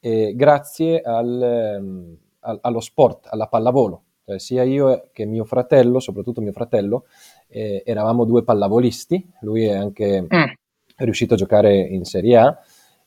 grazie 0.00 1.00
al, 1.02 1.42
ehm, 1.42 2.16
al, 2.40 2.58
allo 2.62 2.80
sport, 2.80 3.28
alla 3.30 3.46
pallavolo. 3.46 4.02
Cioè, 4.24 4.38
sia 4.38 4.62
io 4.62 5.08
che 5.12 5.26
mio 5.26 5.44
fratello, 5.44 6.00
soprattutto 6.00 6.40
mio 6.40 6.52
fratello, 6.52 7.04
eh, 7.48 7.82
eravamo 7.84 8.24
due 8.24 8.44
pallavolisti, 8.44 9.32
lui 9.40 9.64
è 9.64 9.74
anche 9.74 10.22
mm. 10.22 10.26
riuscito 10.98 11.34
a 11.34 11.36
giocare 11.36 11.76
in 11.76 12.04
Serie 12.04 12.36
A 12.36 12.58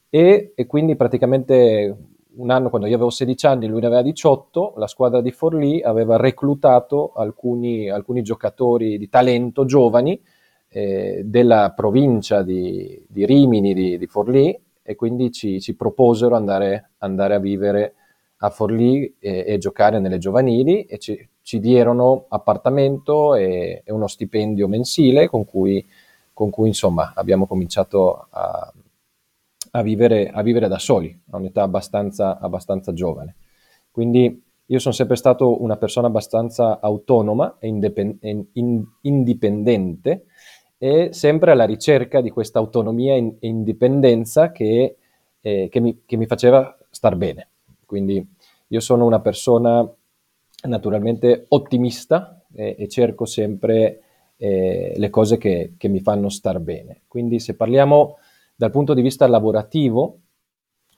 e, 0.09 0.51
e, 0.53 0.65
quindi 0.67 0.95
praticamente 0.95 1.97
un 2.35 2.49
anno 2.49 2.69
quando 2.69 2.87
io 2.87 2.95
avevo 2.95 3.09
16 3.09 3.45
anni, 3.47 3.67
lui 3.67 3.79
ne 3.79 3.87
aveva 3.87 4.01
18, 4.01 4.73
la 4.77 4.87
squadra 4.87 5.21
di 5.21 5.31
Forlì 5.31 5.81
aveva 5.81 6.17
reclutato 6.17 7.13
alcuni, 7.13 7.89
alcuni 7.89 8.21
giocatori 8.21 8.97
di 8.97 9.09
talento 9.09 9.65
giovani 9.65 10.21
eh, 10.75 11.21
della 11.23 11.71
provincia 11.73 12.43
di, 12.43 13.01
di 13.07 13.25
Rimini, 13.25 13.73
di, 13.73 13.97
di, 13.97 14.07
Forlì, 14.07 14.59
e 14.83 14.95
quindi 14.95 15.31
ci, 15.31 15.61
ci 15.61 15.73
proposero 15.73 16.35
andare, 16.35 16.91
andare 16.97 17.33
a 17.33 17.39
vivere 17.39 17.93
a 18.39 18.49
Forlì 18.49 19.15
e, 19.17 19.45
e, 19.47 19.57
giocare 19.57 19.99
nelle 19.99 20.17
giovanili 20.17 20.83
e 20.83 20.97
ci, 20.97 21.29
ci 21.41 21.61
diedero 21.61 22.25
appartamento 22.27 23.35
e, 23.35 23.83
e, 23.85 23.91
uno 23.93 24.07
stipendio 24.07 24.67
mensile 24.67 25.29
con 25.29 25.45
cui, 25.45 25.83
con 26.33 26.49
cui 26.49 26.67
insomma 26.67 27.13
abbiamo 27.15 27.47
cominciato 27.47 28.27
a, 28.29 28.73
a, 29.71 29.81
vivere, 29.81 30.29
a 30.29 30.41
vivere, 30.41 30.67
da 30.67 30.77
soli 30.77 31.17
a 31.29 31.37
un'età 31.37 31.61
abbastanza, 31.61 32.37
abbastanza 32.37 32.91
giovane. 32.91 33.35
Quindi 33.89 34.43
io 34.65 34.79
sono 34.79 34.93
sempre 34.93 35.15
stato 35.15 35.61
una 35.61 35.77
persona 35.77 36.07
abbastanza 36.07 36.81
autonoma 36.81 37.55
e 37.59 37.67
indipendente 39.03 40.25
e 40.85 41.09
sempre 41.13 41.49
alla 41.49 41.65
ricerca 41.65 42.21
di 42.21 42.29
questa 42.29 42.59
autonomia 42.59 43.15
e 43.15 43.37
indipendenza 43.39 44.51
che, 44.51 44.97
eh, 45.41 45.67
che, 45.67 45.79
mi, 45.79 46.03
che 46.05 46.15
mi 46.15 46.27
faceva 46.27 46.77
star 46.91 47.15
bene. 47.15 47.49
Quindi 47.87 48.23
io 48.67 48.79
sono 48.79 49.03
una 49.03 49.19
persona 49.19 49.91
naturalmente 50.67 51.45
ottimista 51.47 52.39
eh, 52.53 52.75
e 52.77 52.87
cerco 52.87 53.25
sempre 53.25 54.01
eh, 54.37 54.93
le 54.95 55.09
cose 55.09 55.39
che, 55.39 55.73
che, 55.75 55.87
mi 55.87 56.01
fanno 56.01 56.29
star 56.29 56.59
bene. 56.59 57.01
Quindi 57.07 57.39
se 57.39 57.55
parliamo 57.55 58.17
dal 58.55 58.69
punto 58.69 58.93
di 58.93 59.01
vista 59.01 59.25
lavorativo, 59.25 60.19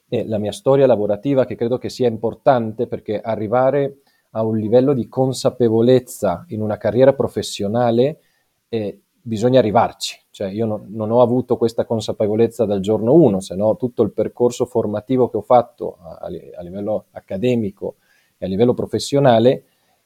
eh, 0.10 0.28
la 0.28 0.38
mia 0.38 0.52
storia 0.52 0.86
lavorativa 0.86 1.46
che 1.46 1.56
credo 1.56 1.78
che 1.78 1.88
sia 1.88 2.10
importante 2.10 2.88
perché 2.88 3.22
arrivare 3.22 4.00
a 4.32 4.44
un 4.44 4.58
livello 4.58 4.92
di 4.92 5.08
consapevolezza 5.08 6.44
in 6.50 6.62
una 6.62 6.76
carriera 6.76 7.14
professionale 7.14 8.20
eh, 8.68 9.04
bisogna 9.28 9.60
arrivarci. 9.60 10.20
Cioè 10.30 10.50
io 10.50 10.66
no, 10.66 10.86
non 10.88 11.12
ho 11.12 11.22
avuto 11.22 11.58
questa 11.58 11.86
consapevolezza 11.86 12.66
dal 12.66 12.80
giorno 12.80 13.14
1, 13.14 13.42
se 13.42 13.56
no 13.56 13.76
tutto 13.76 14.02
il 14.04 14.12
percorso 14.12 14.66
formativo 14.66 15.30
che 15.30 15.38
ho 15.38 15.42
fatto 15.42 15.98
a, 16.02 16.28
a 16.56 16.62
livello 16.62 17.06
accademico 17.12 17.96
e 18.38 18.46
a 18.46 18.48
livello 18.48 18.74
professionale 18.74 19.64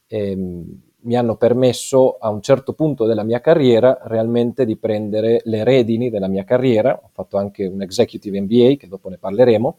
ehm, 0.08 0.80
mi 1.04 1.16
hanno 1.16 1.36
permesso 1.36 2.16
a 2.18 2.30
un 2.30 2.40
certo 2.42 2.74
punto 2.74 3.06
della 3.06 3.24
mia 3.24 3.40
carriera 3.40 3.98
realmente 4.04 4.64
di 4.64 4.76
prendere 4.76 5.40
le 5.44 5.64
redini 5.64 6.10
della 6.10 6.28
mia 6.28 6.44
carriera. 6.44 6.98
Ho 7.02 7.10
fatto 7.12 7.38
anche 7.38 7.66
un 7.66 7.82
executive 7.82 8.40
MBA, 8.40 8.74
che 8.76 8.86
dopo 8.88 9.08
ne 9.08 9.18
parleremo, 9.18 9.78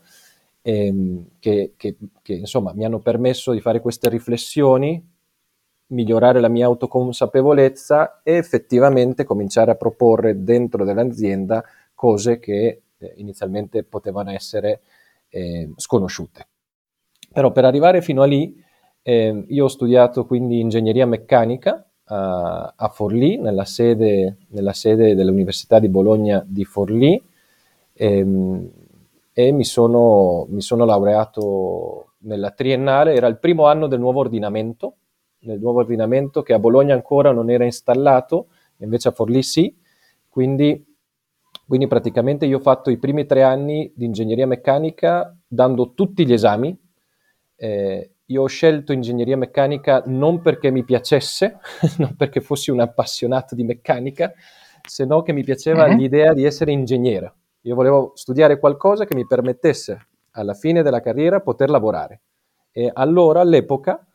ehm, 0.62 1.26
che, 1.40 1.74
che, 1.78 1.96
che 2.22 2.34
insomma 2.34 2.74
mi 2.74 2.84
hanno 2.84 3.00
permesso 3.00 3.54
di 3.54 3.62
fare 3.62 3.80
queste 3.80 4.10
riflessioni 4.10 5.12
migliorare 5.94 6.40
la 6.40 6.50
mia 6.50 6.66
autoconsapevolezza 6.66 8.22
e 8.24 8.34
effettivamente 8.34 9.24
cominciare 9.24 9.72
a 9.72 9.76
proporre 9.76 10.44
dentro 10.44 10.84
dell'azienda 10.84 11.64
cose 11.94 12.40
che 12.40 12.82
eh, 12.98 13.14
inizialmente 13.18 13.84
potevano 13.84 14.32
essere 14.32 14.82
eh, 15.30 15.72
sconosciute. 15.78 16.48
Però 17.32 17.52
per 17.52 17.66
arrivare 17.66 18.02
fino 18.02 18.22
a 18.22 18.26
lì 18.26 18.62
eh, 19.02 19.46
io 19.48 19.66
ho 19.66 19.70
studiato 19.70 20.26
quindi 20.26 20.60
ingegneria 20.60 21.06
meccanica 21.06 21.86
a, 22.06 22.74
a 22.76 22.88
Forlì, 22.90 23.38
nella 23.38 23.66
sede, 23.66 24.38
nella 24.50 24.74
sede, 24.74 25.16
dell'Università 25.16 25.80
di 25.80 25.90
Bologna 25.90 26.44
di 26.46 26.66
Forlì 26.66 27.22
ehm, 27.94 28.72
e 29.34 29.52
mi 29.52 29.64
sono, 29.64 30.46
mi 30.50 30.62
sono 30.62 30.86
laureato 30.86 32.14
nella 32.20 32.52
triennale, 32.52 33.14
era 33.14 33.28
il 33.28 33.38
primo 33.38 33.66
anno 33.66 33.88
del 33.88 34.00
nuovo 34.00 34.20
ordinamento, 34.20 34.96
nel 35.44 35.60
nuovo 35.60 35.80
ordinamento 35.80 36.42
che 36.42 36.54
a 36.54 36.60
Bologna 36.60 36.94
ancora 36.94 37.32
non 37.32 37.50
era 37.50 37.66
installato, 37.66 38.48
invece 38.78 39.10
a 39.10 39.12
Forlì 39.12 39.44
sì, 39.44 39.76
quindi, 40.28 40.86
quindi 41.68 41.88
praticamente 41.88 42.46
io 42.46 42.58
ho 42.58 42.62
fatto 42.62 42.90
i 42.90 42.98
primi 42.98 43.26
tre 43.26 43.44
anni 43.44 43.92
di 43.96 44.06
ingegneria 44.06 44.48
meccanica 44.48 45.36
dando 45.48 45.94
tutti 45.94 46.26
gli 46.26 46.34
esami 46.34 46.78
eh, 47.56 48.14
io 48.26 48.42
ho 48.42 48.48
scelto 48.48 48.92
ingegneria 48.92 49.38
meccanica 49.38 50.04
non 50.06 50.42
perché 50.42 50.70
mi 50.72 50.84
piacesse, 50.84 51.60
non 51.98 52.16
perché 52.16 52.42
fossi 52.42 52.72
un 52.72 52.80
appassionato 52.80 53.56
di 53.56 53.64
meccanica, 53.64 54.34
se 54.86 55.06
no 55.06 55.22
che 55.22 55.34
mi 55.34 55.44
piaceva 55.44 55.86
uh-huh. 55.86 55.96
l'idea 55.96 56.34
di 56.34 56.44
essere 56.44 56.72
ingegnere. 56.72 57.34
Io 57.62 57.76
volevo 57.76 58.12
studiare 58.16 58.60
qualcosa 58.60 59.06
che 59.06 59.16
mi 59.16 59.26
permettesse 59.26 60.08
alla 60.32 60.54
fine 60.54 60.82
della 60.84 61.00
carriera 61.00 61.40
poter 61.40 61.70
lavorare. 61.70 62.22
E 62.72 62.90
allora 62.94 63.40
all'epoca, 63.40 64.06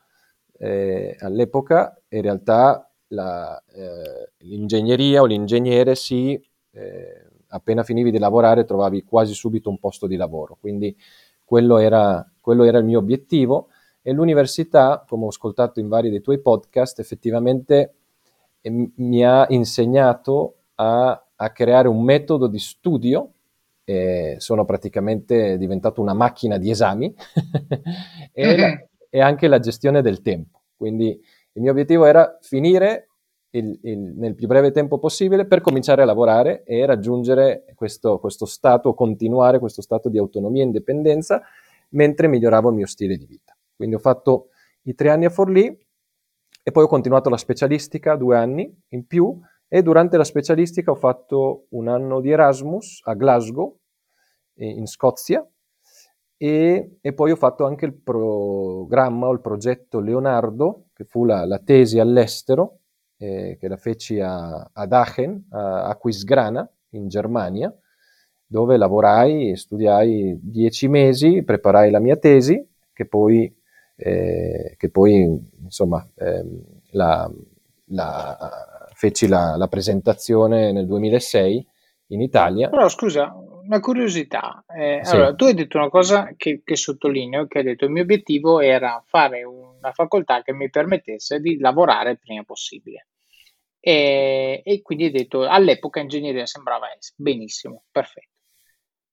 eh, 0.58 1.16
all'epoca 1.20 2.00
in 2.08 2.22
realtà 2.22 2.90
la, 3.08 3.62
eh, 3.72 4.32
l'ingegneria 4.38 5.22
o 5.22 5.26
l'ingegnere 5.26 5.94
si, 5.94 6.40
eh, 6.72 7.26
appena 7.48 7.82
finivi 7.82 8.10
di 8.10 8.18
lavorare 8.18 8.64
trovavi 8.64 9.04
quasi 9.04 9.34
subito 9.34 9.70
un 9.70 9.78
posto 9.78 10.06
di 10.06 10.16
lavoro. 10.16 10.56
Quindi 10.60 10.94
quello 11.44 11.78
era, 11.78 12.28
quello 12.40 12.64
era 12.64 12.78
il 12.78 12.84
mio 12.84 12.98
obiettivo. 12.98 13.68
E 14.02 14.12
l'università, 14.12 15.04
come 15.06 15.24
ho 15.24 15.28
ascoltato 15.28 15.80
in 15.80 15.88
vari 15.88 16.10
dei 16.10 16.20
tuoi 16.20 16.40
podcast, 16.40 16.98
effettivamente 16.98 17.94
eh, 18.60 18.90
mi 18.96 19.24
ha 19.24 19.46
insegnato 19.50 20.54
a, 20.76 21.24
a 21.36 21.50
creare 21.50 21.88
un 21.88 22.02
metodo 22.02 22.46
di 22.46 22.58
studio. 22.58 23.32
Eh, 23.84 24.36
sono 24.38 24.66
praticamente 24.66 25.56
diventato 25.56 26.00
una 26.02 26.14
macchina 26.14 26.58
di 26.58 26.70
esami. 26.70 27.14
E, 28.38 28.56
la, 28.56 28.87
e, 29.08 29.20
anche 29.20 29.48
la 29.48 29.58
gestione 29.58 30.02
del 30.02 30.20
tempo. 30.22 30.62
Quindi 30.76 31.20
il 31.52 31.62
mio 31.62 31.70
obiettivo 31.70 32.04
era 32.04 32.38
finire 32.40 33.08
il, 33.50 33.78
il, 33.82 33.98
nel 33.98 34.34
più 34.34 34.46
breve 34.46 34.70
tempo 34.70 34.98
possibile 34.98 35.46
per 35.46 35.60
cominciare 35.60 36.02
a 36.02 36.04
lavorare 36.04 36.62
e 36.64 36.84
raggiungere 36.86 37.64
questo, 37.74 38.18
questo 38.18 38.46
stato, 38.46 38.94
continuare 38.94 39.58
questo 39.58 39.82
stato 39.82 40.08
di 40.08 40.18
autonomia 40.18 40.62
e 40.62 40.66
indipendenza 40.66 41.42
mentre 41.90 42.28
miglioravo 42.28 42.68
il 42.68 42.74
mio 42.74 42.86
stile 42.86 43.16
di 43.16 43.24
vita. 43.24 43.56
Quindi 43.74 43.96
ho 43.96 44.00
fatto 44.00 44.48
i 44.82 44.94
tre 44.94 45.10
anni 45.10 45.24
a 45.24 45.30
Forlì 45.30 45.66
e 46.62 46.70
poi 46.70 46.84
ho 46.84 46.88
continuato 46.88 47.30
la 47.30 47.38
specialistica, 47.38 48.16
due 48.16 48.36
anni 48.36 48.70
in 48.88 49.06
più, 49.06 49.40
e 49.68 49.82
durante 49.82 50.16
la 50.16 50.24
specialistica 50.24 50.90
ho 50.90 50.96
fatto 50.96 51.66
un 51.70 51.88
anno 51.88 52.20
di 52.20 52.30
Erasmus 52.30 53.00
a 53.04 53.14
Glasgow, 53.14 53.78
in 54.60 54.86
Scozia, 54.86 55.46
e, 56.38 56.98
e 57.00 57.12
poi 57.12 57.32
ho 57.32 57.36
fatto 57.36 57.66
anche 57.66 57.84
il 57.84 57.94
programma 57.94 59.26
o 59.26 59.32
il 59.32 59.40
progetto 59.40 59.98
Leonardo, 59.98 60.86
che 60.94 61.04
fu 61.04 61.24
la, 61.24 61.44
la 61.44 61.58
tesi 61.58 61.98
all'estero, 61.98 62.78
eh, 63.18 63.56
che 63.58 63.68
la 63.68 63.76
feci 63.76 64.20
a, 64.20 64.70
ad 64.72 64.92
Aachen, 64.92 65.48
a, 65.50 65.88
a 65.88 65.96
Quisgrana, 65.96 66.70
in 66.90 67.08
Germania, 67.08 67.74
dove 68.46 68.76
lavorai 68.76 69.50
e 69.50 69.56
studiai 69.56 70.38
dieci 70.40 70.88
mesi, 70.88 71.42
preparai 71.42 71.90
la 71.90 71.98
mia 71.98 72.16
tesi, 72.16 72.66
che 72.92 73.06
poi, 73.06 73.52
eh, 73.96 74.74
che 74.78 74.90
poi 74.90 75.48
insomma, 75.60 76.08
eh, 76.14 76.44
la, 76.92 77.30
la 77.86 78.88
feci 78.94 79.26
la, 79.26 79.56
la, 79.56 79.68
presentazione 79.68 80.72
nel 80.72 80.86
2006 80.86 81.66
in 82.08 82.22
Italia. 82.22 82.68
Però 82.68 82.88
scusa, 82.88 83.34
una 83.68 83.80
curiosità. 83.80 84.64
Eh, 84.66 85.00
sì. 85.04 85.14
Allora, 85.14 85.34
tu 85.34 85.44
hai 85.44 85.54
detto 85.54 85.76
una 85.76 85.90
cosa 85.90 86.32
che, 86.36 86.62
che, 86.64 86.76
sottolineo, 86.76 87.46
che 87.46 87.58
hai 87.58 87.64
detto 87.64 87.84
il 87.84 87.90
mio 87.90 88.02
obiettivo 88.02 88.60
era 88.60 89.02
fare 89.06 89.44
una 89.44 89.92
facoltà 89.92 90.42
che 90.42 90.52
mi 90.52 90.70
permettesse 90.70 91.38
di 91.38 91.58
lavorare 91.58 92.12
il 92.12 92.18
prima 92.18 92.42
possibile. 92.42 93.08
E, 93.78 94.62
e 94.64 94.82
quindi 94.82 95.04
hai 95.04 95.10
detto 95.10 95.46
all'epoca 95.46 96.00
ingegneria 96.00 96.46
sembrava 96.46 96.88
benissimo, 97.14 97.84
perfetto. 97.90 98.32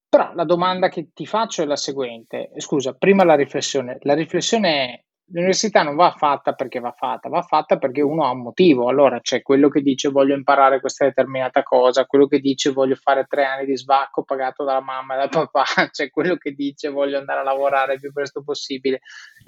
Però 0.08 0.34
la 0.34 0.46
domanda 0.46 0.88
che 0.88 1.10
ti 1.14 1.26
faccio 1.26 1.62
è 1.62 1.66
la 1.66 1.76
seguente, 1.76 2.52
scusa, 2.58 2.94
prima 2.94 3.26
la 3.26 3.36
riflessione. 3.36 3.98
La 4.02 4.14
riflessione 4.14 4.70
è 4.70 5.04
L'università 5.30 5.82
non 5.82 5.96
va 5.96 6.12
fatta 6.12 6.54
perché 6.54 6.80
va 6.80 6.92
fatta, 6.92 7.30
va 7.30 7.42
fatta 7.42 7.78
perché 7.78 8.02
uno 8.02 8.26
ha 8.26 8.30
un 8.30 8.42
motivo. 8.42 8.90
Allora 8.90 9.20
c'è 9.22 9.42
quello 9.42 9.70
che 9.70 9.82
dice 9.82 10.10
voglio 10.10 10.36
imparare 10.36 10.80
questa 10.80 11.06
determinata 11.06 11.64
cosa, 11.64 12.06
quello 12.06 12.28
che 12.28 12.40
dice 12.40 12.72
voglio 12.72 12.96
fare 12.96 13.26
tre 13.28 13.46
anni 13.46 13.66
di 13.66 13.76
svacco 13.76 14.24
pagato 14.24 14.64
dalla 14.64 14.82
mamma 14.82 15.16
e 15.16 15.18
dal 15.18 15.30
papà, 15.30 15.64
c'è 15.90 16.12
quello 16.12 16.36
che 16.38 16.52
dice 16.52 16.90
voglio 16.90 17.18
andare 17.18 17.40
a 17.40 17.44
lavorare 17.44 17.94
il 17.96 18.00
più 18.00 18.12
presto 18.12 18.44
possibile. 18.44 19.02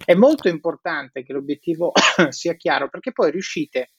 È 0.03 0.15
molto 0.15 0.47
importante 0.47 1.23
che 1.23 1.33
l'obiettivo 1.33 1.91
sia 2.29 2.55
chiaro 2.55 2.89
perché 2.89 3.11
poi 3.11 3.29
riuscite 3.29 3.91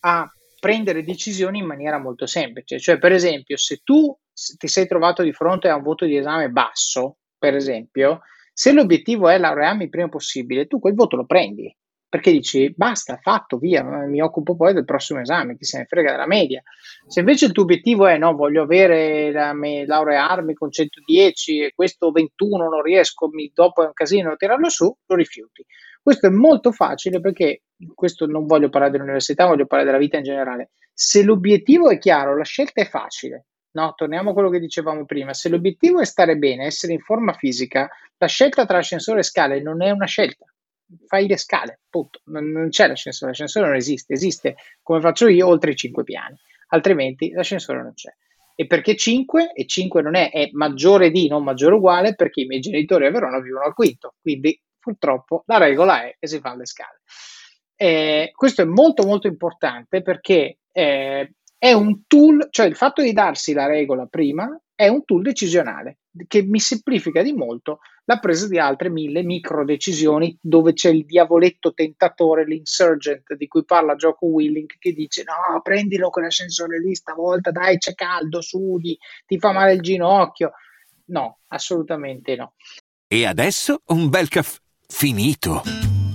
a 0.00 0.28
prendere 0.58 1.04
decisioni 1.04 1.58
in 1.58 1.66
maniera 1.66 1.98
molto 1.98 2.26
semplice. 2.26 2.78
Cioè, 2.78 2.98
per 2.98 3.12
esempio, 3.12 3.56
se 3.56 3.80
tu 3.84 4.16
ti 4.56 4.68
sei 4.68 4.86
trovato 4.86 5.22
di 5.22 5.32
fronte 5.32 5.68
a 5.68 5.76
un 5.76 5.82
voto 5.82 6.04
di 6.04 6.16
esame 6.16 6.50
basso, 6.50 7.18
per 7.36 7.54
esempio, 7.54 8.20
se 8.52 8.72
l'obiettivo 8.72 9.28
è 9.28 9.38
laurearmi 9.38 9.84
il 9.84 9.90
prima 9.90 10.08
possibile, 10.08 10.66
tu 10.66 10.78
quel 10.78 10.94
voto 10.94 11.16
lo 11.16 11.26
prendi 11.26 11.74
perché 12.12 12.30
dici 12.30 12.70
basta, 12.76 13.16
fatto, 13.22 13.56
via, 13.56 13.82
mi 13.82 14.20
occupo 14.20 14.54
poi 14.54 14.74
del 14.74 14.84
prossimo 14.84 15.20
esame, 15.20 15.56
chi 15.56 15.64
se 15.64 15.78
ne 15.78 15.86
frega 15.86 16.10
della 16.10 16.26
media. 16.26 16.62
Se 17.06 17.20
invece 17.20 17.46
il 17.46 17.52
tuo 17.52 17.62
obiettivo 17.62 18.06
è 18.06 18.18
no, 18.18 18.34
voglio 18.34 18.64
avere 18.64 19.32
la, 19.32 19.54
me, 19.54 19.86
laurearmi 19.86 20.52
con 20.52 20.70
110 20.70 21.60
e 21.60 21.72
questo 21.74 22.10
21 22.10 22.68
non 22.68 22.82
riesco, 22.82 23.30
mi, 23.30 23.50
dopo 23.54 23.82
è 23.82 23.86
un 23.86 23.94
casino 23.94 24.36
tirarlo 24.36 24.68
su, 24.68 24.94
lo 25.06 25.16
rifiuti. 25.16 25.64
Questo 26.02 26.26
è 26.26 26.30
molto 26.30 26.70
facile 26.70 27.18
perché 27.18 27.62
questo 27.94 28.26
non 28.26 28.44
voglio 28.44 28.68
parlare 28.68 28.92
dell'università, 28.92 29.46
voglio 29.46 29.64
parlare 29.64 29.88
della 29.88 30.02
vita 30.02 30.18
in 30.18 30.24
generale. 30.24 30.72
Se 30.92 31.22
l'obiettivo 31.22 31.88
è 31.88 31.96
chiaro, 31.96 32.36
la 32.36 32.44
scelta 32.44 32.82
è 32.82 32.88
facile. 32.90 33.46
No, 33.72 33.94
torniamo 33.96 34.30
a 34.30 34.32
quello 34.34 34.50
che 34.50 34.58
dicevamo 34.58 35.04
prima. 35.06 35.32
Se 35.32 35.48
l'obiettivo 35.48 36.00
è 36.00 36.04
stare 36.04 36.36
bene, 36.36 36.66
essere 36.66 36.92
in 36.92 37.00
forma 37.00 37.32
fisica, 37.32 37.88
la 38.18 38.26
scelta 38.26 38.66
tra 38.66 38.78
ascensore 38.78 39.20
e 39.20 39.24
scale 39.24 39.62
non 39.62 39.82
è 39.82 39.90
una 39.90 40.06
scelta. 40.06 40.44
Fai 41.06 41.26
le 41.26 41.38
scale, 41.38 41.80
punto. 41.88 42.20
Non, 42.24 42.50
non 42.50 42.68
c'è 42.68 42.86
l'ascensore, 42.86 43.30
l'ascensore 43.30 43.66
non 43.66 43.76
esiste, 43.76 44.12
esiste 44.12 44.56
come 44.82 45.00
faccio 45.00 45.26
io 45.26 45.48
oltre 45.48 45.70
i 45.70 45.76
5 45.76 46.04
piani, 46.04 46.36
altrimenti 46.68 47.30
l'ascensore 47.30 47.82
non 47.82 47.94
c'è. 47.94 48.14
E 48.54 48.66
perché 48.66 48.94
5? 48.94 49.52
E 49.54 49.66
5 49.66 50.02
non 50.02 50.16
è, 50.16 50.30
è 50.30 50.50
maggiore 50.52 51.10
di, 51.10 51.28
non 51.28 51.42
maggiore 51.42 51.76
uguale, 51.76 52.14
perché 52.14 52.42
i 52.42 52.46
miei 52.46 52.60
genitori 52.60 53.06
a 53.06 53.10
Verona 53.10 53.40
vivono 53.40 53.64
al 53.64 53.72
quinto. 53.72 54.16
Quindi 54.20 54.60
purtroppo 54.78 55.44
la 55.46 55.56
regola 55.56 56.04
è 56.04 56.16
che 56.18 56.26
si 56.26 56.40
fanno 56.40 56.58
le 56.58 56.66
scale. 56.66 57.00
Eh, 57.74 58.30
questo 58.34 58.60
è 58.62 58.66
molto 58.66 59.04
molto 59.04 59.26
importante 59.26 60.02
perché 60.02 60.58
eh, 60.70 61.32
è 61.62 61.72
un 61.72 62.08
tool, 62.08 62.48
cioè 62.50 62.66
il 62.66 62.74
fatto 62.74 63.02
di 63.02 63.12
darsi 63.12 63.52
la 63.52 63.66
regola 63.66 64.06
prima 64.06 64.60
è 64.74 64.88
un 64.88 65.04
tool 65.04 65.22
decisionale 65.22 65.98
che 66.26 66.42
mi 66.42 66.58
semplifica 66.58 67.22
di 67.22 67.32
molto 67.32 67.78
la 68.06 68.18
presa 68.18 68.48
di 68.48 68.58
altre 68.58 68.90
mille 68.90 69.22
micro 69.22 69.64
decisioni 69.64 70.36
dove 70.40 70.72
c'è 70.72 70.90
il 70.90 71.06
diavoletto 71.06 71.72
tentatore, 71.72 72.44
l'insurgent 72.44 73.34
di 73.34 73.46
cui 73.46 73.64
parla 73.64 73.94
Gioco 73.94 74.26
Willing 74.26 74.66
che 74.76 74.92
dice 74.92 75.22
no 75.22 75.60
prendilo 75.62 76.10
con 76.10 76.24
l'ascensore 76.24 76.80
lì 76.80 76.96
stavolta 76.96 77.52
dai 77.52 77.78
c'è 77.78 77.94
caldo, 77.94 78.40
sudi, 78.40 78.98
ti 79.24 79.38
fa 79.38 79.52
male 79.52 79.74
il 79.74 79.82
ginocchio. 79.82 80.54
No, 81.04 81.42
assolutamente 81.46 82.34
no. 82.34 82.54
E 83.06 83.24
adesso 83.24 83.82
un 83.86 84.08
bel 84.08 84.28
caffè 84.28 84.58
finito. 84.88 85.91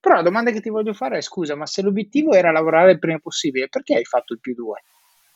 Però 0.00 0.14
la 0.14 0.22
domanda 0.22 0.50
che 0.50 0.60
ti 0.60 0.70
voglio 0.70 0.94
fare 0.94 1.18
è: 1.18 1.20
scusa, 1.20 1.54
ma 1.54 1.66
se 1.66 1.82
l'obiettivo 1.82 2.32
era 2.32 2.50
lavorare 2.50 2.92
il 2.92 2.98
prima 2.98 3.18
possibile, 3.18 3.68
perché 3.68 3.96
hai 3.96 4.04
fatto 4.04 4.32
il 4.32 4.40
più 4.40 4.54
2? 4.54 4.82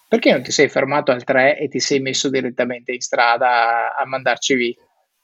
Perché 0.09 0.33
non 0.33 0.43
ti 0.43 0.53
sei 0.53 0.69
fermato 0.69 1.13
al 1.13 1.25
3 1.25 1.59
e 1.59 1.69
ti 1.69 1.81
sei 1.81 2.01
messo 2.01 2.31
direttamente 2.31 2.93
in 2.93 3.01
strada 3.01 3.95
a, 3.95 4.07
mandarci 4.07 4.55
via? 4.55 4.75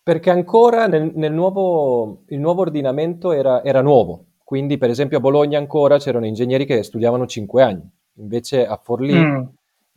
Perché 0.02 0.30
ancora 0.30 0.86
nel, 0.86 1.12
nel 1.14 1.32
nuovo, 1.32 2.24
il 2.28 2.38
nuovo 2.38 2.62
ordinamento 2.62 3.32
era, 3.32 3.62
era, 3.62 3.80
nuovo. 3.80 4.24
Quindi, 4.44 4.78
per 4.78 4.90
esempio, 4.90 5.18
a 5.18 5.20
Bologna 5.20 5.58
ancora 5.58 5.98
c'erano 5.98 6.26
ingegneri 6.26 6.66
che 6.66 6.82
studiavano 6.82 7.26
5 7.26 7.62
anni. 7.62 7.88
Invece 8.16 8.66
a 8.66 8.78
Forlì, 8.82 9.14
mm. 9.14 9.42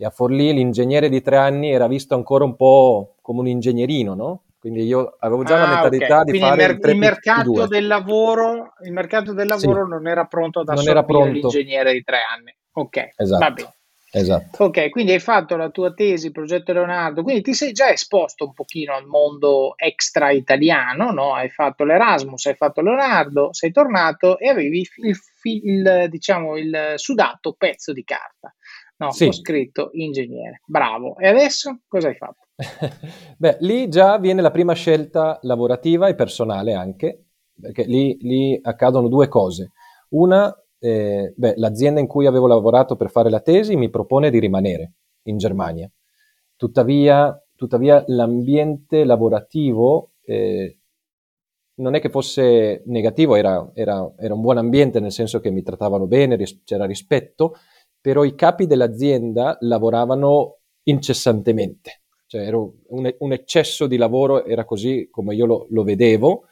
a 0.04 0.10
Forlì 0.10 0.54
l'ingegnere 0.54 1.10
di 1.10 1.22
3 1.22 1.38
anni 1.38 1.72
era 1.72 1.88
visto 1.88 2.14
ancora 2.14 2.44
un 2.44 2.56
po' 2.56 3.16
come 3.22 3.40
un 3.40 3.48
ingegnerino, 3.48 4.14
no? 4.14 4.44
Quindi 4.64 4.86
io 4.86 5.18
avevo 5.20 5.44
già 5.44 5.56
ah, 5.56 5.60
la 5.60 5.68
mentalità 5.74 6.06
okay. 6.06 6.24
di 6.24 6.30
Quindi 6.30 6.48
fare 6.48 6.64
il, 6.64 6.78
mer- 6.80 6.90
il 6.90 6.98
mercato 6.98 7.68
del 7.68 7.86
lavoro, 7.86 8.74
il 8.86 8.94
mercato 8.94 9.34
del 9.34 9.48
lavoro 9.48 9.84
sì. 9.84 9.90
non 9.90 10.08
era 10.08 10.24
pronto 10.24 10.62
ad 10.62 10.70
assorbire 10.70 11.32
l'ingegnere 11.32 11.92
di 11.92 12.02
tre 12.02 12.20
anni. 12.34 12.56
Ok, 12.72 13.10
esatto. 13.18 13.44
va 13.44 13.52
bene. 13.52 13.76
Esatto. 14.10 14.64
Ok, 14.64 14.90
quindi 14.90 15.12
hai 15.12 15.20
fatto 15.20 15.58
la 15.58 15.70
tua 15.70 15.92
tesi, 15.94 16.32
progetto 16.32 16.72
Leonardo, 16.72 17.24
quindi 17.24 17.42
ti 17.42 17.54
sei 17.54 17.74
già 17.74 17.90
esposto 17.90 18.46
un 18.46 18.54
pochino 18.54 18.94
al 18.94 19.06
mondo 19.06 19.74
extra 19.76 20.32
italiano, 20.32 21.12
no? 21.12 21.34
Hai 21.34 21.50
fatto 21.50 21.84
l'Erasmus, 21.84 22.46
hai 22.46 22.56
fatto 22.56 22.80
Leonardo, 22.80 23.52
sei 23.52 23.74
tornato 23.74 24.40
e 24.40 24.48
avevi 24.48 24.88
il, 24.96 25.18
il, 25.42 26.06
diciamo, 26.08 26.56
il 26.56 26.94
sudato 26.96 27.54
pezzo 27.58 27.92
di 27.92 28.06
carta. 28.06 28.56
No, 28.96 29.12
sì. 29.12 29.26
ho 29.26 29.34
scritto 29.34 29.90
ingegnere, 29.92 30.62
bravo. 30.66 31.18
E 31.18 31.28
adesso 31.28 31.80
cosa 31.86 32.08
hai 32.08 32.16
fatto? 32.16 32.43
Beh, 33.38 33.58
lì 33.62 33.90
già 33.90 34.18
viene 34.18 34.42
la 34.42 34.52
prima 34.52 34.74
scelta 34.74 35.40
lavorativa 35.44 36.08
e 36.08 36.16
personale 36.16 36.74
anche, 36.74 37.26
perché 37.60 37.84
lì, 37.84 38.18
lì 38.22 38.60
accadono 38.62 39.08
due 39.08 39.28
cose. 39.28 39.72
Una, 40.10 40.54
eh, 40.80 41.34
beh, 41.36 41.54
l'azienda 41.58 42.00
in 42.00 42.08
cui 42.08 42.26
avevo 42.26 42.48
lavorato 42.48 42.96
per 42.96 43.10
fare 43.10 43.30
la 43.30 43.40
tesi 43.40 43.76
mi 43.76 43.90
propone 43.90 44.30
di 44.30 44.40
rimanere 44.40 44.94
in 45.24 45.38
Germania. 45.38 45.90
Tuttavia, 46.56 47.36
tuttavia 47.56 48.04
l'ambiente 48.08 49.04
lavorativo 49.04 50.12
eh, 50.22 50.78
non 51.76 51.96
è 51.96 52.00
che 52.00 52.10
fosse 52.10 52.84
negativo, 52.86 53.36
era, 53.36 53.72
era, 53.74 54.14
era, 54.18 54.34
un 54.36 54.42
buon 54.42 54.58
ambiente 54.58 55.00
nel 55.00 55.12
senso 55.12 55.40
che 55.40 55.50
mi 55.50 55.64
trattavano 55.64 56.06
bene, 56.06 56.36
ris- 56.36 56.62
c'era 56.64 56.86
rispetto, 56.86 57.56
però 58.00 58.24
i 58.24 58.36
capi 58.36 58.68
dell'azienda 58.68 59.58
lavoravano 59.62 60.60
incessantemente 60.84 62.03
cioè 62.34 62.50
un, 62.52 63.14
un, 63.20 63.32
eccesso 63.32 63.86
di 63.86 63.96
lavoro, 63.96 64.44
era 64.46 64.66
così 64.66 65.08
come 65.12 65.36
io 65.36 65.46
lo, 65.46 65.68
lo 65.70 65.84
vedevo, 65.84 66.46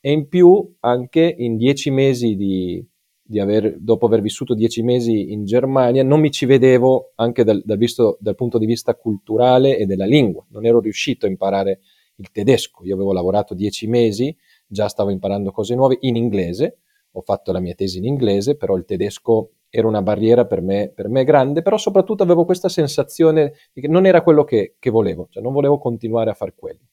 e 0.00 0.10
in 0.10 0.28
più 0.28 0.76
anche 0.80 1.34
in 1.36 1.58
dieci 1.58 1.90
mesi 1.90 2.36
di, 2.36 2.82
di 3.20 3.38
aver, 3.38 3.76
dopo 3.78 4.06
aver 4.06 4.22
vissuto 4.22 4.54
dieci 4.54 4.82
mesi 4.82 5.32
in 5.32 5.44
Germania, 5.44 6.02
non 6.02 6.20
mi 6.20 6.30
ci 6.30 6.46
vedevo 6.46 7.12
anche 7.16 7.44
dal, 7.44 7.60
dal, 7.66 7.76
visto, 7.76 8.16
dal 8.18 8.34
punto 8.34 8.56
di 8.56 8.64
vista 8.64 8.94
culturale 8.94 9.76
e 9.76 9.84
della 9.84 10.06
lingua, 10.06 10.42
non 10.52 10.64
ero 10.64 10.80
riuscito 10.80 11.26
a 11.26 11.28
imparare 11.28 11.80
il 12.16 12.30
tedesco, 12.30 12.82
io 12.84 12.94
avevo 12.94 13.12
lavorato 13.12 13.52
dieci 13.52 13.86
mesi, 13.86 14.34
già 14.66 14.88
stavo 14.88 15.10
imparando 15.10 15.50
cose 15.50 15.74
nuove 15.74 15.98
in 16.00 16.16
inglese, 16.16 16.78
ho 17.10 17.20
fatto 17.20 17.52
la 17.52 17.60
mia 17.60 17.74
tesi 17.74 17.98
in 17.98 18.06
inglese, 18.06 18.56
però 18.56 18.74
il 18.76 18.86
tedesco 18.86 19.50
era 19.68 19.86
una 19.86 20.02
barriera 20.02 20.46
per 20.46 20.62
me, 20.62 20.90
per 20.94 21.08
me 21.08 21.24
grande, 21.24 21.62
però 21.62 21.76
soprattutto 21.76 22.22
avevo 22.22 22.44
questa 22.44 22.68
sensazione 22.68 23.54
che 23.72 23.88
non 23.88 24.06
era 24.06 24.22
quello 24.22 24.44
che, 24.44 24.76
che 24.78 24.90
volevo, 24.90 25.26
cioè 25.30 25.42
non 25.42 25.52
volevo 25.52 25.78
continuare 25.78 26.30
a 26.30 26.34
fare 26.34 26.54
quello. 26.54 26.88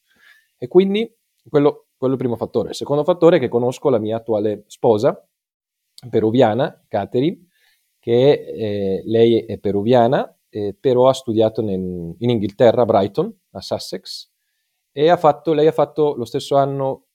E 0.58 0.68
quindi 0.68 1.12
quello, 1.50 1.88
quello 1.98 2.14
è 2.14 2.18
il 2.18 2.22
primo 2.24 2.36
fattore. 2.36 2.70
Il 2.70 2.76
secondo 2.76 3.04
fattore 3.04 3.38
è 3.38 3.40
che 3.40 3.50
conosco 3.50 3.90
la 3.90 4.00
mia 4.00 4.18
attuale 4.18 4.64
sposa, 4.68 5.28
peruviana, 6.10 6.84
Catherine, 6.88 7.48
che 8.00 8.32
eh, 8.32 9.02
lei 9.06 9.46
è 9.46 9.58
peruviana, 9.60 10.38
eh, 10.50 10.76
però 10.78 11.08
ha 11.08 11.14
studiato 11.14 11.62
nel, 11.62 11.80
in 11.80 12.30
Inghilterra, 12.30 12.82
a 12.82 12.86
Brighton, 12.86 13.34
a 13.52 13.62
Sussex, 13.62 14.30
e 14.92 15.10
ha 15.10 15.18
fatto, 15.18 15.54
lei 15.54 15.68
ha 15.68 15.72
fatto 15.72 16.14
lo 16.16 16.26
stesso 16.26 16.56
anno 16.56 17.06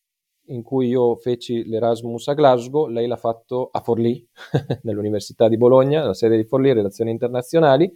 in 0.49 0.63
cui 0.63 0.89
io 0.89 1.17
feci 1.17 1.65
l'Erasmus 1.65 2.29
a 2.29 2.35
Glasgow, 2.35 2.87
lei 2.87 3.07
l'ha 3.07 3.17
fatto 3.17 3.69
a 3.73 3.81
Forlì, 3.81 4.27
nell'Università 4.83 5.49
di 5.49 5.57
Bologna, 5.57 6.05
la 6.05 6.15
sede 6.15 6.37
di 6.37 6.45
Forlì, 6.45 6.73
Relazioni 6.73 7.11
Internazionali, 7.11 7.91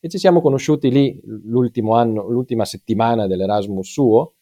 e 0.00 0.08
ci 0.08 0.18
siamo 0.18 0.40
conosciuti 0.40 0.90
lì 0.90 1.20
l'ultimo 1.24 1.94
anno, 1.94 2.28
l'ultima 2.28 2.64
settimana 2.64 3.26
dell'Erasmus 3.26 3.90
suo, 3.90 4.34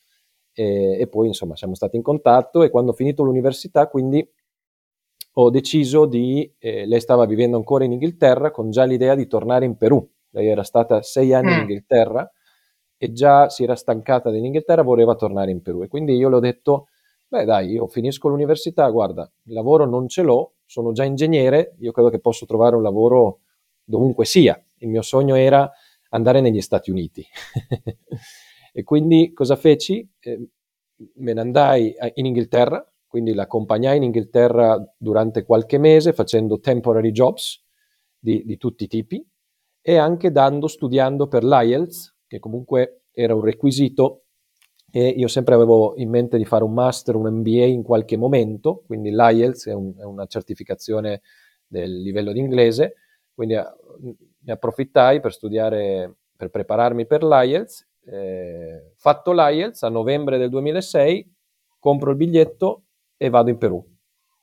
e, 0.53 0.99
e 1.01 1.07
poi 1.07 1.29
insomma 1.29 1.57
siamo 1.57 1.75
stati 1.75 1.97
in 1.97 2.03
contatto 2.03 2.63
e 2.63 2.71
quando 2.71 2.91
ho 2.91 2.95
finito 2.95 3.23
l'università 3.23 3.89
quindi 3.89 4.27
ho 5.35 5.51
deciso 5.51 6.07
di, 6.07 6.53
eh, 6.59 6.87
lei 6.87 7.01
stava 7.01 7.25
vivendo 7.25 7.57
ancora 7.57 7.85
in 7.85 7.93
Inghilterra 7.93 8.51
con 8.51 8.71
già 8.71 8.85
l'idea 8.85 9.15
di 9.15 9.27
tornare 9.27 9.65
in 9.65 9.77
Perù, 9.77 10.07
lei 10.31 10.49
era 10.49 10.65
stata 10.65 11.03
sei 11.03 11.33
anni 11.33 11.51
mm. 11.51 11.53
in 11.53 11.61
Inghilterra 11.61 12.31
e 12.97 13.13
già 13.13 13.49
si 13.49 13.63
era 13.63 13.77
stancata 13.77 14.31
dell'Inghilterra, 14.31 14.83
voleva 14.83 15.15
tornare 15.15 15.51
in 15.51 15.63
Perù 15.63 15.83
e 15.83 15.89
quindi 15.89 16.17
io 16.17 16.29
le 16.29 16.37
ho 16.37 16.41
detto 16.41 16.89
Beh, 17.33 17.45
dai, 17.45 17.71
io 17.71 17.87
finisco 17.87 18.29
l'università, 18.29 18.89
guarda, 18.91 19.31
il 19.45 19.53
lavoro 19.53 19.87
non 19.87 20.09
ce 20.09 20.23
l'ho, 20.23 20.55
sono 20.67 20.91
già 20.91 21.05
ingegnere, 21.05 21.77
io 21.79 21.93
credo 21.93 22.09
che 22.11 22.19
posso 22.19 22.45
trovare 22.45 22.75
un 22.75 22.83
lavoro 22.83 23.43
dovunque 23.85 24.25
sia. 24.25 24.61
Il 24.79 24.89
mio 24.89 25.03
sogno 25.03 25.37
era 25.37 25.71
andare 26.09 26.41
negli 26.41 26.61
Stati 26.61 26.91
Uniti. 26.91 27.25
e 28.73 28.83
quindi 28.83 29.33
cosa 29.33 29.55
feci? 29.55 30.05
Eh, 30.19 30.49
me 31.19 31.33
ne 31.33 31.41
andai 31.41 31.95
in 32.15 32.27
Inghilterra, 32.27 32.85
quindi 33.07 33.33
l'accompagnai 33.33 33.99
in 33.99 34.03
Inghilterra 34.03 34.77
durante 34.97 35.45
qualche 35.45 35.79
mese 35.79 36.13
facendo 36.13 36.59
temporary 36.59 37.13
jobs 37.13 37.63
di, 38.19 38.43
di 38.45 38.57
tutti 38.57 38.85
i 38.85 38.89
tipi 38.89 39.25
e 39.81 39.97
anche 39.97 40.33
dando, 40.33 40.67
studiando 40.67 41.29
per 41.29 41.45
l'IELTS, 41.45 42.17
che 42.27 42.41
comunque 42.41 43.05
era 43.13 43.37
un 43.37 43.43
requisito 43.43 44.25
e 44.93 45.09
io 45.09 45.29
sempre 45.29 45.55
avevo 45.55 45.95
in 45.97 46.11
mente 46.11 46.37
di 46.37 46.45
fare 46.45 46.65
un 46.65 46.73
master, 46.73 47.15
un 47.15 47.33
MBA 47.33 47.65
in 47.65 47.83
qualche 47.83 48.17
momento, 48.17 48.83
quindi 48.87 49.11
l'IELTS 49.11 49.69
è, 49.69 49.73
un, 49.73 49.95
è 49.97 50.05
una 50.05 50.27
certificazione 50.27 51.23
del 51.67 52.01
livello 52.01 52.33
di 52.33 52.41
inglese, 52.41 52.95
quindi 53.33 53.55
eh, 53.55 53.65
ne 54.43 54.53
approfittai 54.53 55.21
per 55.21 55.33
studiare, 55.33 56.17
per 56.37 56.51
prepararmi 56.51 57.07
per 57.07 57.23
l'IELTS. 57.23 57.89
Eh, 58.05 58.93
fatto 58.97 59.33
l'IELTS 59.33 59.83
a 59.85 59.89
novembre 59.89 60.39
del 60.39 60.49
2006, 60.49 61.35
compro 61.79 62.11
il 62.11 62.17
biglietto 62.17 62.85
e 63.17 63.29
vado 63.29 63.51
in 63.51 63.59
Perù. 63.59 63.85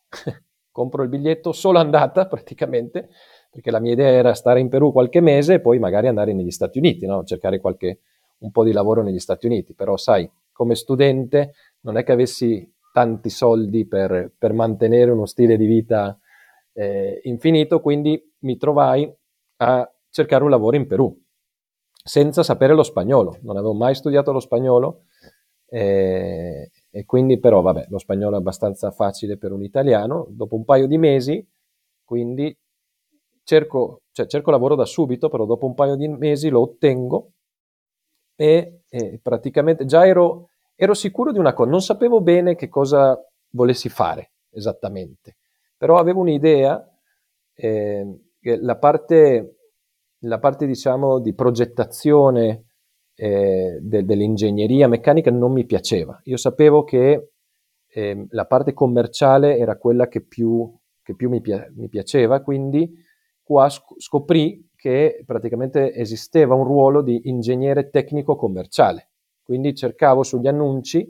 compro 0.71 1.03
il 1.03 1.09
biglietto 1.09 1.51
solo 1.51 1.79
andata 1.79 2.27
praticamente, 2.27 3.09
perché 3.49 3.71
la 3.71 3.79
mia 3.79 3.93
idea 3.93 4.09
era 4.09 4.33
stare 4.33 4.59
in 4.59 4.69
Perù 4.69 4.91
qualche 4.91 5.19
mese 5.19 5.55
e 5.55 5.59
poi 5.59 5.79
magari 5.79 6.07
andare 6.07 6.33
negli 6.33 6.51
Stati 6.51 6.77
Uniti, 6.77 7.05
no? 7.05 7.23
cercare 7.23 7.59
qualche 7.59 7.99
un 8.39 8.51
po' 8.51 8.63
di 8.63 8.71
lavoro 8.71 9.01
negli 9.01 9.19
Stati 9.19 9.47
Uniti, 9.47 9.73
però 9.73 9.97
sai, 9.97 10.29
come 10.57 10.73
studente 10.73 11.53
non 11.81 11.97
è 11.97 12.03
che 12.03 12.11
avessi 12.11 12.69
tanti 12.91 13.29
soldi 13.29 13.87
per, 13.87 14.33
per 14.35 14.53
mantenere 14.53 15.11
uno 15.11 15.27
stile 15.27 15.55
di 15.55 15.67
vita 15.67 16.19
eh, 16.73 17.21
infinito, 17.25 17.79
quindi 17.79 18.19
mi 18.39 18.57
trovai 18.57 19.07
a 19.57 19.89
cercare 20.09 20.43
un 20.43 20.49
lavoro 20.49 20.75
in 20.75 20.87
Perù, 20.87 21.15
senza 22.03 22.41
sapere 22.41 22.73
lo 22.73 22.81
spagnolo, 22.81 23.37
non 23.43 23.55
avevo 23.55 23.75
mai 23.75 23.93
studiato 23.93 24.31
lo 24.31 24.39
spagnolo 24.39 25.03
eh, 25.67 26.71
e 26.89 27.05
quindi 27.05 27.39
però 27.39 27.61
vabbè, 27.61 27.85
lo 27.89 27.99
spagnolo 27.99 28.35
è 28.35 28.39
abbastanza 28.39 28.89
facile 28.89 29.37
per 29.37 29.51
un 29.51 29.61
italiano, 29.61 30.25
dopo 30.31 30.55
un 30.55 30.65
paio 30.65 30.87
di 30.87 30.97
mesi, 30.97 31.47
quindi 32.03 32.57
cerco, 33.43 34.01
cioè, 34.11 34.25
cerco 34.25 34.49
lavoro 34.49 34.73
da 34.73 34.85
subito, 34.85 35.29
però 35.29 35.45
dopo 35.45 35.67
un 35.67 35.75
paio 35.75 35.95
di 35.95 36.07
mesi 36.07 36.49
lo 36.49 36.61
ottengo 36.61 37.33
e, 38.37 38.83
e 38.87 39.19
praticamente 39.21 39.83
già 39.85 40.05
ero, 40.05 40.49
ero 40.75 40.93
sicuro 40.93 41.33
di 41.33 41.39
una 41.39 41.53
cosa, 41.53 41.69
non 41.69 41.81
sapevo 41.81 42.21
bene 42.21 42.55
che 42.55 42.69
cosa 42.69 43.19
volessi 43.49 43.89
fare 43.89 44.31
esattamente, 44.51 45.37
però 45.75 45.97
avevo 45.97 46.21
un'idea, 46.21 46.81
eh, 47.55 48.19
la 48.61 48.77
parte, 48.77 49.57
la 50.19 50.39
parte 50.39 50.65
diciamo 50.65 51.19
di 51.19 51.33
progettazione 51.33 52.67
eh, 53.15 53.79
de, 53.81 54.05
dell'ingegneria 54.05 54.87
meccanica 54.87 55.31
non 55.31 55.51
mi 55.51 55.65
piaceva. 55.65 56.19
Io 56.25 56.37
sapevo 56.37 56.83
che 56.83 57.31
eh, 57.87 58.27
la 58.29 58.45
parte 58.45 58.73
commerciale 58.73 59.57
era 59.57 59.77
quella 59.77 60.07
che 60.07 60.21
più, 60.21 60.71
che 61.01 61.15
più 61.15 61.29
mi, 61.29 61.41
mi, 61.75 61.89
piaceva, 61.89 62.41
quindi 62.41 62.89
qua 63.41 63.67
scoprì 63.69 64.66
che 64.77 65.23
praticamente 65.25 65.91
esisteva 65.93 66.53
un 66.53 66.63
ruolo 66.63 67.01
di 67.01 67.21
ingegnere 67.25 67.89
tecnico 67.89 68.35
commerciale. 68.35 69.09
Quindi 69.43 69.73
cercavo 69.73 70.23
sugli 70.23 70.47
annunci 70.47 71.09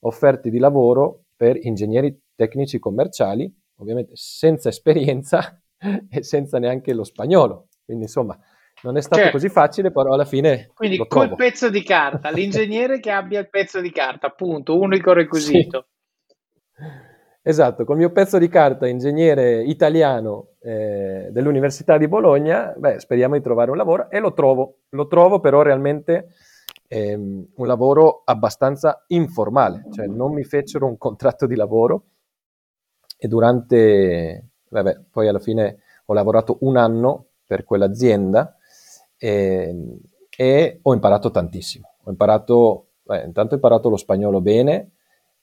offerte 0.00 0.50
di 0.50 0.58
lavoro 0.58 1.24
per 1.36 1.58
ingegneri 1.60 2.16
tecnici 2.34 2.78
commerciali, 2.78 3.52
ovviamente 3.78 4.12
senza 4.14 4.68
esperienza 4.68 5.60
e 6.08 6.22
senza 6.22 6.58
neanche 6.58 6.94
lo 6.94 7.02
spagnolo. 7.02 7.68
Quindi 7.84 8.04
insomma, 8.04 8.38
non 8.82 8.96
è 8.96 9.00
stato 9.00 9.22
certo. 9.22 9.32
così 9.32 9.48
facile, 9.48 9.90
però 9.90 10.12
alla 10.12 10.24
fine. 10.24 10.70
Quindi 10.72 10.98
col 11.08 11.34
pezzo 11.34 11.68
di 11.70 11.82
carta, 11.82 12.30
l'ingegnere 12.30 13.00
che 13.00 13.10
abbia 13.10 13.40
il 13.40 13.50
pezzo 13.50 13.80
di 13.80 13.90
carta, 13.90 14.28
appunto, 14.28 14.78
unico 14.78 15.12
requisito. 15.12 15.88
Sì. 16.76 17.07
Esatto, 17.48 17.86
col 17.86 17.96
mio 17.96 18.12
pezzo 18.12 18.36
di 18.36 18.46
carta 18.46 18.86
ingegnere 18.86 19.62
italiano 19.62 20.48
eh, 20.60 21.30
dell'Università 21.30 21.96
di 21.96 22.06
Bologna, 22.06 22.74
beh, 22.76 23.00
speriamo 23.00 23.36
di 23.36 23.40
trovare 23.40 23.70
un 23.70 23.78
lavoro 23.78 24.10
e 24.10 24.18
lo 24.18 24.34
trovo. 24.34 24.80
Lo 24.90 25.06
trovo 25.06 25.40
però 25.40 25.62
realmente 25.62 26.34
ehm, 26.88 27.52
un 27.54 27.66
lavoro 27.66 28.20
abbastanza 28.26 29.02
informale, 29.06 29.86
cioè 29.92 30.06
non 30.08 30.34
mi 30.34 30.44
fecero 30.44 30.84
un 30.84 30.98
contratto 30.98 31.46
di 31.46 31.54
lavoro 31.54 32.02
e 33.16 33.26
durante, 33.28 34.50
vabbè, 34.68 35.04
poi 35.10 35.28
alla 35.28 35.38
fine 35.38 35.78
ho 36.04 36.12
lavorato 36.12 36.58
un 36.60 36.76
anno 36.76 37.28
per 37.46 37.64
quell'azienda 37.64 38.58
e, 39.16 39.68
ehm, 39.70 39.98
e 40.36 40.80
ho 40.82 40.92
imparato 40.92 41.30
tantissimo. 41.30 41.94
Ho 42.02 42.10
imparato, 42.10 42.88
beh, 43.04 43.22
intanto 43.24 43.52
ho 43.52 43.56
imparato 43.56 43.88
lo 43.88 43.96
spagnolo 43.96 44.42
bene, 44.42 44.90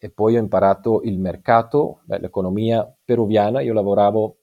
e 0.06 0.12
poi 0.12 0.36
ho 0.36 0.40
imparato 0.40 1.02
il 1.02 1.18
mercato, 1.18 2.02
l'economia 2.06 2.88
peruviana. 3.04 3.62
Io 3.62 3.74
lavoravo 3.74 4.38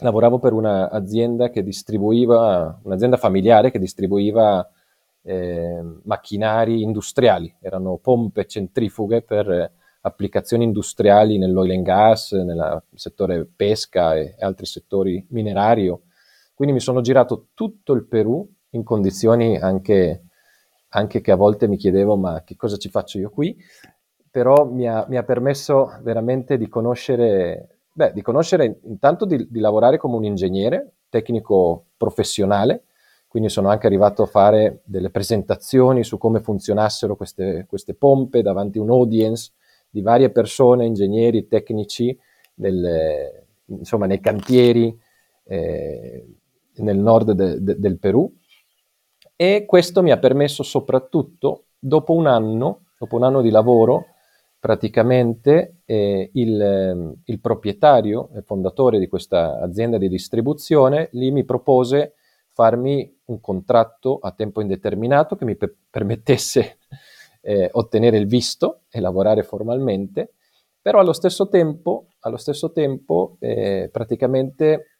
lavoravo 0.00 0.40
per 0.40 0.52
un'azienda 0.52 1.50
che 1.50 1.62
distribuiva, 1.62 2.80
un'azienda 2.82 3.16
familiare 3.16 3.70
che 3.70 3.78
distribuiva 3.78 4.68
eh, 5.22 5.80
macchinari 6.02 6.82
industriali, 6.82 7.52
erano 7.60 7.98
pompe 7.98 8.46
centrifughe 8.46 9.22
per 9.22 9.72
applicazioni 10.00 10.64
industriali 10.64 11.38
nell'oil 11.38 11.70
and 11.70 11.84
gas, 11.84 12.32
nel 12.32 12.82
settore 12.94 13.44
pesca 13.44 14.16
e 14.16 14.34
altri 14.40 14.66
settori 14.66 15.24
minerario. 15.30 16.02
Quindi 16.54 16.74
mi 16.74 16.80
sono 16.80 17.02
girato 17.02 17.50
tutto 17.54 17.92
il 17.92 18.04
Perù 18.04 18.48
in 18.70 18.82
condizioni 18.82 19.56
anche, 19.58 20.24
anche 20.88 21.20
che 21.20 21.30
a 21.30 21.36
volte 21.36 21.68
mi 21.68 21.76
chiedevo 21.76 22.16
ma 22.16 22.42
che 22.42 22.56
cosa 22.56 22.76
ci 22.76 22.88
faccio 22.88 23.18
io 23.18 23.30
qui, 23.30 23.56
però 24.30 24.64
mi 24.64 24.88
ha, 24.88 25.04
mi 25.08 25.16
ha 25.16 25.22
permesso 25.22 25.98
veramente 26.02 26.56
di 26.56 26.68
conoscere, 26.68 27.78
beh, 27.92 28.12
di 28.12 28.22
conoscere 28.22 28.80
intanto 28.84 29.24
di, 29.24 29.46
di 29.50 29.60
lavorare 29.60 29.96
come 29.96 30.16
un 30.16 30.24
ingegnere 30.24 30.92
tecnico 31.08 31.86
professionale, 31.96 32.84
quindi 33.26 33.48
sono 33.48 33.68
anche 33.68 33.86
arrivato 33.86 34.22
a 34.22 34.26
fare 34.26 34.80
delle 34.84 35.10
presentazioni 35.10 36.04
su 36.04 36.18
come 36.18 36.40
funzionassero 36.40 37.16
queste, 37.16 37.66
queste 37.68 37.94
pompe 37.94 38.42
davanti 38.42 38.78
a 38.78 38.82
un 38.82 38.90
audience 38.90 39.52
di 39.90 40.02
varie 40.02 40.30
persone, 40.30 40.86
ingegneri, 40.86 41.46
tecnici, 41.46 42.18
nel, 42.54 43.44
insomma 43.66 44.06
nei 44.06 44.20
cantieri 44.20 44.98
eh, 45.44 46.26
nel 46.76 46.98
nord 46.98 47.32
de, 47.32 47.62
de, 47.62 47.78
del 47.78 47.98
Perù. 47.98 48.30
E 49.36 49.64
questo 49.66 50.02
mi 50.02 50.10
ha 50.10 50.18
permesso 50.18 50.62
soprattutto 50.62 51.64
dopo 51.78 52.12
un 52.12 52.26
anno, 52.26 52.86
dopo 52.98 53.16
un 53.16 53.22
anno 53.22 53.40
di 53.40 53.50
lavoro, 53.50 54.06
praticamente 54.58 55.82
eh, 55.84 56.30
il, 56.34 57.16
il, 57.24 57.40
proprietario 57.40 58.30
e 58.34 58.42
fondatore 58.42 58.98
di 58.98 59.06
questa 59.06 59.60
azienda 59.60 59.98
di 59.98 60.08
distribuzione 60.08 61.08
lì 61.12 61.30
mi 61.30 61.44
propose 61.44 62.14
farmi 62.52 63.16
un 63.26 63.40
contratto 63.40 64.18
a 64.20 64.32
tempo 64.32 64.60
indeterminato 64.60 65.36
che 65.36 65.44
mi 65.44 65.56
per- 65.56 65.76
permettesse 65.88 66.78
eh, 67.42 67.68
ottenere 67.72 68.18
il 68.18 68.26
visto 68.26 68.80
e 68.90 68.98
lavorare 68.98 69.44
formalmente, 69.44 70.32
però 70.82 70.98
allo 70.98 71.12
stesso 71.12 71.48
tempo, 71.48 72.08
allo 72.20 72.36
stesso 72.36 72.72
tempo 72.72 73.36
eh, 73.38 73.88
praticamente 73.92 74.98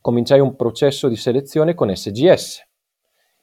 cominciai 0.00 0.40
un 0.40 0.56
processo 0.56 1.08
di 1.08 1.16
selezione 1.16 1.74
con 1.74 1.94
SGS, 1.94 2.66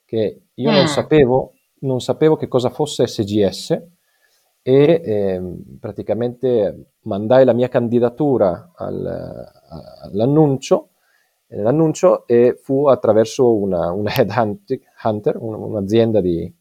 che 0.04 0.42
io 0.52 0.70
non, 0.70 0.88
sapevo, 0.88 1.54
non 1.80 2.00
sapevo 2.00 2.34
che 2.34 2.48
cosa 2.48 2.70
fosse 2.70 3.06
SGS 3.06 3.80
e 4.62 5.02
eh, 5.04 5.42
praticamente 5.80 6.92
mandai 7.02 7.44
la 7.44 7.52
mia 7.52 7.68
candidatura 7.68 8.72
al, 8.76 9.50
all'annuncio, 10.02 10.90
l'annuncio 11.48 12.26
e 12.26 12.58
fu 12.60 12.86
attraverso 12.86 13.54
una, 13.54 13.90
un 13.90 14.06
headhunter, 14.08 15.36
un'azienda 15.38 16.20
di, 16.20 16.52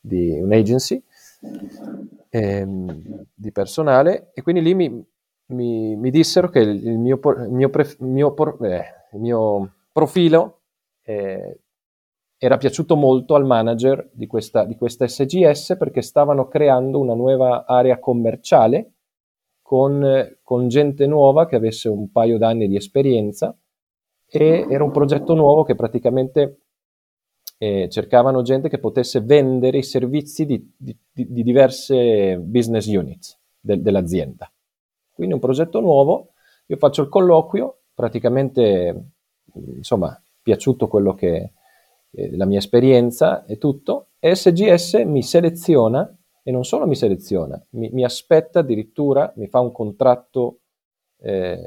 di 0.00 0.38
un'agency 0.40 1.02
ehm, 2.30 3.26
di 3.34 3.52
personale 3.52 4.30
e 4.34 4.42
quindi 4.42 4.62
lì 4.62 4.74
mi, 4.74 5.04
mi, 5.46 5.96
mi 5.96 6.10
dissero 6.10 6.48
che 6.48 6.60
il 6.60 6.98
mio, 6.98 7.20
il 7.22 7.50
mio, 7.50 7.68
pref, 7.68 7.98
mio, 8.00 8.34
eh, 8.62 8.84
il 9.12 9.20
mio 9.20 9.72
profilo 9.92 10.60
eh, 11.04 11.60
era 12.44 12.58
piaciuto 12.58 12.94
molto 12.94 13.36
al 13.36 13.46
manager 13.46 14.10
di 14.12 14.26
questa, 14.26 14.66
di 14.66 14.76
questa 14.76 15.08
SGS 15.08 15.76
perché 15.78 16.02
stavano 16.02 16.46
creando 16.46 17.00
una 17.00 17.14
nuova 17.14 17.64
area 17.64 17.98
commerciale 17.98 18.92
con, 19.62 20.36
con 20.42 20.68
gente 20.68 21.06
nuova 21.06 21.46
che 21.46 21.56
avesse 21.56 21.88
un 21.88 22.10
paio 22.10 22.36
d'anni 22.36 22.68
di 22.68 22.76
esperienza 22.76 23.56
e 24.28 24.66
era 24.68 24.84
un 24.84 24.90
progetto 24.90 25.32
nuovo 25.32 25.62
che 25.62 25.74
praticamente 25.74 26.58
eh, 27.56 27.88
cercavano 27.88 28.42
gente 28.42 28.68
che 28.68 28.78
potesse 28.78 29.22
vendere 29.22 29.78
i 29.78 29.82
servizi 29.82 30.44
di, 30.44 30.70
di, 30.76 30.94
di 31.10 31.42
diverse 31.42 32.36
business 32.40 32.86
units 32.86 33.40
de, 33.58 33.80
dell'azienda. 33.80 34.52
Quindi 35.14 35.32
un 35.32 35.40
progetto 35.40 35.80
nuovo, 35.80 36.32
io 36.66 36.76
faccio 36.76 37.00
il 37.00 37.08
colloquio, 37.08 37.84
praticamente, 37.94 39.12
insomma, 39.54 40.20
piaciuto 40.42 40.88
quello 40.88 41.14
che 41.14 41.52
eh, 42.14 42.36
la 42.36 42.46
mia 42.46 42.58
esperienza 42.58 43.44
e 43.44 43.58
tutto, 43.58 44.08
e 44.18 44.34
SGS 44.34 45.02
mi 45.06 45.22
seleziona 45.22 46.16
e 46.42 46.50
non 46.50 46.64
solo 46.64 46.86
mi 46.86 46.94
seleziona, 46.94 47.62
mi, 47.70 47.88
mi 47.90 48.04
aspetta 48.04 48.60
addirittura, 48.60 49.32
mi 49.36 49.48
fa 49.48 49.60
un 49.60 49.72
contratto, 49.72 50.60
eh, 51.20 51.58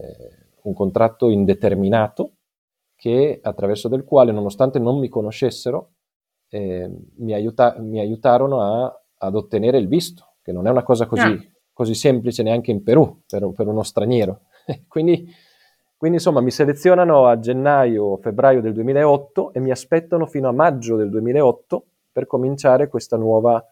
un 0.64 0.74
contratto 0.74 1.30
indeterminato 1.30 2.34
che, 2.95 3.39
attraverso 3.41 3.88
del 3.88 4.04
quale, 4.04 4.32
nonostante 4.32 4.80
non 4.80 5.00
mi 5.00 5.08
conoscessero, 5.08 5.93
eh, 6.50 6.89
mi, 7.18 7.34
aiuta- 7.34 7.76
mi, 7.80 8.00
aiutarono 8.00 8.62
a, 8.62 9.04
ad 9.18 9.36
ottenere 9.36 9.78
il 9.78 9.88
visto, 9.88 10.36
che 10.41 10.52
non 10.52 10.68
è 10.68 10.70
una 10.70 10.84
cosa 10.84 11.06
così, 11.06 11.22
ah. 11.22 11.43
così 11.74 11.93
semplice 11.93 12.43
neanche 12.43 12.72
in 12.72 12.84
Perù 12.84 13.24
per, 13.28 13.52
per 13.54 13.68
uno 13.68 13.84
straniero. 13.84 14.41
quindi, 14.88 15.28
quindi, 15.98 16.18
insomma, 16.18 16.41
mi 16.41 16.52
selezionano 16.52 17.26
a 17.26 17.39
gennaio 17.39 18.18
febbraio 18.18 18.62
del 18.62 18.74
2008 18.74 19.54
e 19.54 19.60
mi 19.60 19.72
aspettano 19.72 20.28
fino 20.28 20.48
a 20.48 20.52
maggio 20.52 20.95
del 20.95 21.10
2008 21.10 21.86
per 22.12 22.28
cominciare 22.28 22.88
questa 22.88 23.18
nuova, 23.18 23.64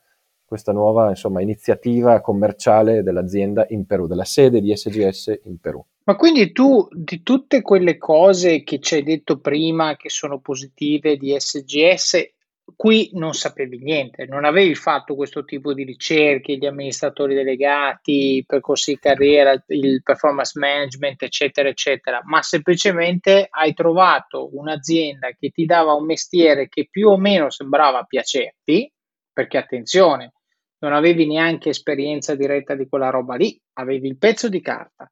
questa 0.43 0.71
nuova 0.71 1.09
insomma, 1.09 1.41
iniziativa 1.41 2.21
commerciale 2.21 3.03
dell'azienda 3.03 3.67
in 3.69 3.85
Perù, 3.85 4.07
della 4.07 4.23
sede 4.23 4.59
di 4.59 4.75
SGS 4.75 5.39
in 5.43 5.59
Perù. 5.59 5.83
Ma 6.05 6.15
quindi 6.15 6.51
tu 6.51 6.87
di 6.91 7.21
tutte 7.21 7.61
quelle 7.61 7.97
cose 7.97 8.63
che 8.63 8.79
ci 8.79 8.95
hai 8.95 9.03
detto 9.03 9.39
prima 9.39 9.95
che 9.95 10.09
sono 10.09 10.39
positive 10.39 11.17
di 11.17 11.35
SGS, 11.37 12.34
qui 12.75 13.09
non 13.13 13.33
sapevi 13.33 13.79
niente, 13.79 14.25
non 14.25 14.45
avevi 14.45 14.75
fatto 14.75 15.15
questo 15.15 15.43
tipo 15.43 15.73
di 15.73 15.83
ricerche, 15.83 16.57
gli 16.57 16.65
amministratori 16.65 17.33
delegati, 17.33 18.43
percorsi 18.45 18.93
di 18.93 18.99
carriera, 18.99 19.61
il 19.67 20.01
performance 20.03 20.59
management, 20.59 21.23
eccetera, 21.23 21.69
eccetera, 21.69 22.21
ma 22.23 22.41
semplicemente 22.41 23.47
hai 23.49 23.73
trovato 23.73 24.49
un'azienda 24.55 25.29
che 25.31 25.49
ti 25.49 25.65
dava 25.65 25.93
un 25.93 26.05
mestiere 26.05 26.67
che 26.67 26.87
più 26.89 27.09
o 27.09 27.17
meno 27.17 27.49
sembrava 27.49 28.03
piacerti, 28.03 28.91
perché 29.31 29.57
attenzione, 29.57 30.33
non 30.79 30.93
avevi 30.93 31.25
neanche 31.25 31.69
esperienza 31.69 32.35
diretta 32.35 32.75
di 32.75 32.87
quella 32.87 33.09
roba 33.09 33.35
lì, 33.35 33.59
avevi 33.73 34.07
il 34.07 34.17
pezzo 34.17 34.49
di 34.49 34.61
carta. 34.61 35.11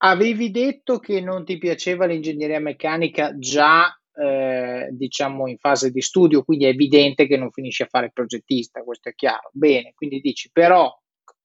Avevi 0.00 0.50
detto 0.50 0.98
che 0.98 1.20
non 1.20 1.44
ti 1.44 1.58
piaceva 1.58 2.06
l'ingegneria 2.06 2.60
meccanica 2.60 3.36
già, 3.36 3.92
eh, 4.18 4.88
diciamo, 4.90 5.46
in 5.46 5.58
fase 5.58 5.90
di 5.90 6.00
studio, 6.00 6.42
quindi 6.42 6.64
è 6.64 6.68
evidente 6.68 7.26
che 7.26 7.36
non 7.36 7.52
finisci 7.52 7.82
a 7.82 7.88
fare 7.88 8.10
progettista, 8.10 8.82
questo 8.82 9.10
è 9.10 9.14
chiaro. 9.14 9.50
Bene, 9.52 9.92
quindi 9.94 10.20
dici, 10.20 10.50
però 10.52 10.92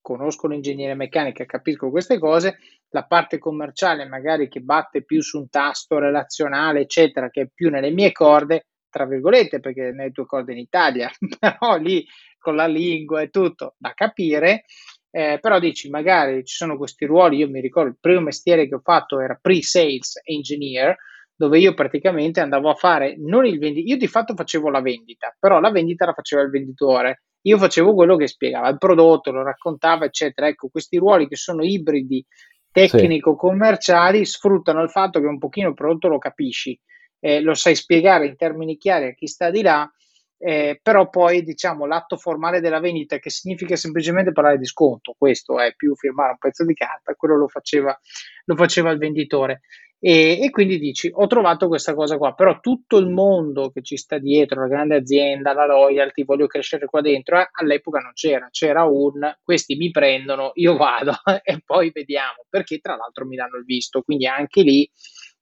conosco 0.01 0.47
l'ingegneria 0.47 0.95
meccanica, 0.95 1.45
capisco 1.45 1.89
queste 1.89 2.19
cose, 2.19 2.57
la 2.89 3.05
parte 3.05 3.38
commerciale 3.38 4.05
magari 4.05 4.49
che 4.49 4.59
batte 4.59 5.03
più 5.03 5.21
su 5.21 5.39
un 5.39 5.49
tasto 5.49 5.99
relazionale, 5.99 6.82
eccetera, 6.82 7.30
che 7.30 7.41
è 7.41 7.49
più 7.53 7.69
nelle 7.69 7.91
mie 7.91 8.11
corde, 8.11 8.67
tra 8.89 9.05
virgolette, 9.05 9.59
perché 9.59 9.91
nelle 9.91 10.11
tue 10.11 10.26
corde 10.26 10.53
in 10.53 10.59
Italia, 10.59 11.09
però 11.39 11.78
lì 11.78 12.05
con 12.38 12.55
la 12.55 12.67
lingua 12.67 13.21
e 13.21 13.30
tutto 13.30 13.76
da 13.78 13.93
capire, 13.93 14.65
eh, 15.09 15.38
però 15.39 15.59
dici 15.59 15.89
magari 15.89 16.43
ci 16.43 16.55
sono 16.55 16.76
questi 16.76 17.05
ruoli, 17.05 17.38
io 17.38 17.49
mi 17.49 17.61
ricordo 17.61 17.89
il 17.89 17.97
primo 17.99 18.21
mestiere 18.21 18.67
che 18.67 18.76
ho 18.76 18.82
fatto 18.84 19.19
era 19.19 19.38
pre-sales 19.39 20.19
engineer, 20.24 20.95
dove 21.36 21.59
io 21.59 21.73
praticamente 21.73 22.39
andavo 22.39 22.69
a 22.69 22.75
fare 22.75 23.15
non 23.17 23.45
il 23.45 23.59
venditore, 23.59 23.91
io 23.91 23.97
di 23.97 24.07
fatto 24.07 24.36
facevo 24.36 24.69
la 24.69 24.81
vendita, 24.81 25.36
però 25.38 25.59
la 25.59 25.71
vendita 25.71 26.05
la 26.05 26.13
faceva 26.13 26.41
il 26.41 26.49
venditore, 26.49 27.23
io 27.41 27.57
facevo 27.57 27.93
quello 27.93 28.15
che 28.15 28.27
spiegava 28.27 28.69
il 28.69 28.77
prodotto, 28.77 29.31
lo 29.31 29.43
raccontava, 29.43 30.05
eccetera. 30.05 30.47
Ecco, 30.47 30.69
questi 30.69 30.97
ruoli 30.97 31.27
che 31.27 31.36
sono 31.36 31.63
ibridi 31.63 32.25
tecnico-commerciali 32.71 34.25
sfruttano 34.25 34.81
il 34.81 34.89
fatto 34.89 35.19
che 35.19 35.27
un 35.27 35.38
pochino 35.38 35.69
il 35.69 35.75
prodotto 35.75 36.07
lo 36.07 36.17
capisci, 36.17 36.79
eh, 37.19 37.41
lo 37.41 37.53
sai 37.53 37.75
spiegare 37.75 38.25
in 38.27 38.36
termini 38.36 38.77
chiari 38.77 39.07
a 39.07 39.13
chi 39.13 39.27
sta 39.27 39.49
di 39.49 39.61
là 39.61 39.91
eh, 40.45 40.77
però 40.84 41.07
poi 41.07 41.41
diciamo 41.41 41.86
l'atto 41.86 42.17
formale 42.17 42.59
della 42.59 42.81
vendita 42.81 43.17
che 43.17 43.29
significa 43.29 43.77
semplicemente 43.77 44.34
parlare 44.34 44.57
di 44.57 44.65
sconto, 44.65 45.15
questo 45.17 45.57
è 45.57 45.73
più 45.73 45.95
firmare 45.95 46.31
un 46.31 46.38
pezzo 46.38 46.65
di 46.65 46.73
carta, 46.73 47.15
quello 47.15 47.38
lo 47.38 47.47
faceva, 47.47 47.97
lo 48.43 48.55
faceva 48.57 48.91
il 48.91 48.97
venditore. 48.97 49.61
E, 50.06 50.38
e, 50.41 50.49
quindi 50.49 50.80
dici 50.80 51.10
ho 51.14 51.28
trovato 51.28 51.70
questa 51.70 51.93
cosa 51.93 52.18
qua 52.18 52.34
però 52.34 52.60
tutto 52.60 52.97
il 52.97 53.08
mondo 53.08 53.70
che 53.70 53.82
ci 53.82 53.95
sta 53.95 54.18
dietro 54.18 54.60
la 54.60 54.68
grande 54.68 54.97
azienda 54.97 55.54
la 55.54 55.66
loyalty 55.66 56.26
voglio 56.26 56.45
crescere 56.45 56.88
qua 56.88 56.99
dentro 56.99 57.39
eh, 57.39 57.47
all'epoca 57.54 57.99
non 57.99 58.12
c'era 58.12 58.49
c'era 58.51 58.84
un 58.84 59.34
questi 59.41 59.78
mi 59.78 59.91
prendono 59.91 60.51
io 60.56 60.76
vado 60.76 61.14
e 61.41 61.62
poi 61.66 61.91
vediamo 61.93 62.43
perché 62.49 62.80
tra 62.80 62.97
l'altro 62.97 63.26
mi 63.26 63.38
danno 63.38 63.56
il 63.56 63.64
visto 63.64 64.01
quindi 64.01 64.28
anche 64.28 64.62
lì 64.62 64.91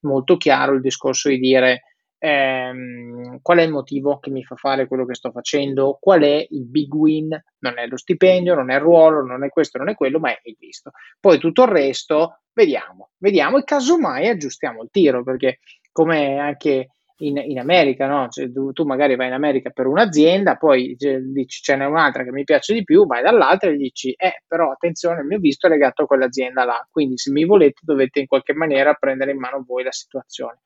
molto 0.02 0.36
chiaro 0.36 0.74
il 0.74 0.80
discorso 0.80 1.28
di 1.28 1.40
dire 1.40 1.91
ehm, 2.24 3.40
qual 3.42 3.58
è 3.58 3.62
il 3.62 3.72
motivo 3.72 4.20
che 4.20 4.30
mi 4.30 4.44
fa 4.44 4.54
fare 4.54 4.86
quello 4.86 5.04
che 5.04 5.14
sto 5.14 5.32
facendo, 5.32 5.98
qual 6.00 6.22
è 6.22 6.46
il 6.50 6.64
big 6.66 6.92
win, 6.94 7.28
non 7.58 7.78
è 7.78 7.86
lo 7.88 7.96
stipendio, 7.96 8.54
non 8.54 8.70
è 8.70 8.74
il 8.76 8.80
ruolo, 8.80 9.24
non 9.24 9.42
è 9.42 9.48
questo, 9.48 9.78
non 9.78 9.88
è 9.88 9.96
quello, 9.96 10.20
ma 10.20 10.30
è 10.30 10.40
il 10.44 10.56
visto. 10.56 10.92
Poi 11.18 11.38
tutto 11.38 11.64
il 11.64 11.68
resto, 11.68 12.42
vediamo, 12.52 13.10
vediamo 13.18 13.58
e 13.58 13.64
casomai 13.64 14.28
aggiustiamo 14.28 14.84
il 14.84 14.88
tiro, 14.92 15.24
perché 15.24 15.58
come 15.90 16.38
anche 16.38 16.90
in, 17.18 17.38
in 17.38 17.58
America, 17.58 18.06
no? 18.06 18.28
Cioè, 18.28 18.52
tu, 18.52 18.70
tu, 18.70 18.84
magari 18.84 19.16
vai 19.16 19.26
in 19.26 19.32
America 19.32 19.70
per 19.70 19.86
un'azienda, 19.86 20.56
poi 20.56 20.94
dici 20.96 21.60
ce 21.60 21.74
n'è 21.74 21.84
un'altra 21.84 22.22
che 22.22 22.30
mi 22.30 22.44
piace 22.44 22.72
di 22.72 22.84
più, 22.84 23.04
vai 23.04 23.22
dall'altra 23.22 23.70
e 23.70 23.76
dici, 23.76 24.12
eh, 24.12 24.42
però 24.46 24.70
attenzione, 24.70 25.22
il 25.22 25.26
mio 25.26 25.38
visto 25.38 25.66
è 25.66 25.70
legato 25.70 26.02
a 26.02 26.06
quell'azienda 26.06 26.64
là, 26.64 26.86
quindi 26.88 27.18
se 27.18 27.32
mi 27.32 27.44
volete 27.44 27.80
dovete 27.82 28.20
in 28.20 28.26
qualche 28.26 28.54
maniera 28.54 28.94
prendere 28.94 29.32
in 29.32 29.38
mano 29.38 29.64
voi 29.66 29.82
la 29.82 29.92
situazione. 29.92 30.60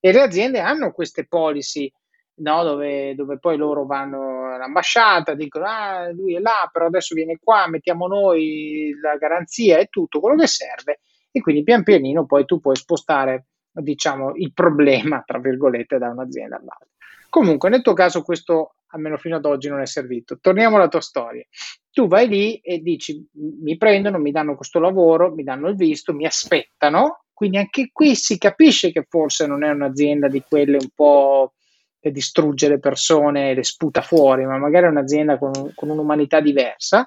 E 0.00 0.12
le 0.12 0.20
aziende 0.20 0.60
hanno 0.60 0.92
queste 0.92 1.26
policy 1.26 1.90
No, 2.38 2.62
dove, 2.62 3.16
dove, 3.16 3.40
poi 3.40 3.56
loro 3.56 3.84
vanno 3.84 4.54
all'ambasciata, 4.54 5.34
dicono 5.34 5.64
ah 5.66 6.08
lui 6.12 6.36
è 6.36 6.38
là, 6.38 6.70
però 6.72 6.86
adesso 6.86 7.12
viene 7.12 7.36
qua, 7.42 7.66
mettiamo 7.66 8.06
noi 8.06 8.96
la 9.02 9.16
garanzia 9.16 9.78
e 9.78 9.86
tutto 9.86 10.20
quello 10.20 10.36
che 10.36 10.46
serve 10.46 11.00
e 11.32 11.40
quindi 11.40 11.64
pian 11.64 11.82
pianino 11.82 12.26
poi 12.26 12.44
tu 12.44 12.60
puoi 12.60 12.76
spostare 12.76 13.46
diciamo, 13.72 14.34
il 14.36 14.52
problema, 14.52 15.22
tra 15.24 15.38
virgolette, 15.38 15.98
da 15.98 16.10
un'azienda 16.10 16.56
all'altra. 16.56 16.88
Comunque, 17.28 17.68
nel 17.68 17.82
tuo 17.82 17.92
caso 17.92 18.22
questo, 18.22 18.74
almeno 18.88 19.16
fino 19.18 19.36
ad 19.36 19.44
oggi, 19.44 19.68
non 19.68 19.80
è 19.80 19.86
servito. 19.86 20.38
Torniamo 20.40 20.76
alla 20.76 20.88
tua 20.88 21.00
storia. 21.00 21.44
Tu 21.90 22.06
vai 22.06 22.28
lì 22.28 22.56
e 22.56 22.78
dici, 22.78 23.24
mi 23.32 23.76
prendono, 23.76 24.18
mi 24.18 24.30
danno 24.30 24.56
questo 24.56 24.78
lavoro, 24.78 25.32
mi 25.34 25.42
danno 25.42 25.68
il 25.68 25.76
visto, 25.76 26.14
mi 26.14 26.24
aspettano, 26.24 27.24
quindi 27.38 27.58
anche 27.58 27.90
qui 27.92 28.16
si 28.16 28.36
capisce 28.36 28.90
che 28.90 29.06
forse 29.08 29.46
non 29.46 29.62
è 29.62 29.70
un'azienda 29.70 30.26
di 30.26 30.42
quelle 30.42 30.76
un 30.76 30.88
po' 30.92 31.52
che 32.00 32.10
distrugge 32.10 32.68
le 32.68 32.80
persone 32.80 33.50
e 33.50 33.54
le 33.54 33.62
sputa 33.62 34.02
fuori, 34.02 34.44
ma 34.44 34.58
magari 34.58 34.86
è 34.86 34.88
un'azienda 34.88 35.38
con, 35.38 35.52
con 35.76 35.88
un'umanità 35.88 36.40
diversa 36.40 37.06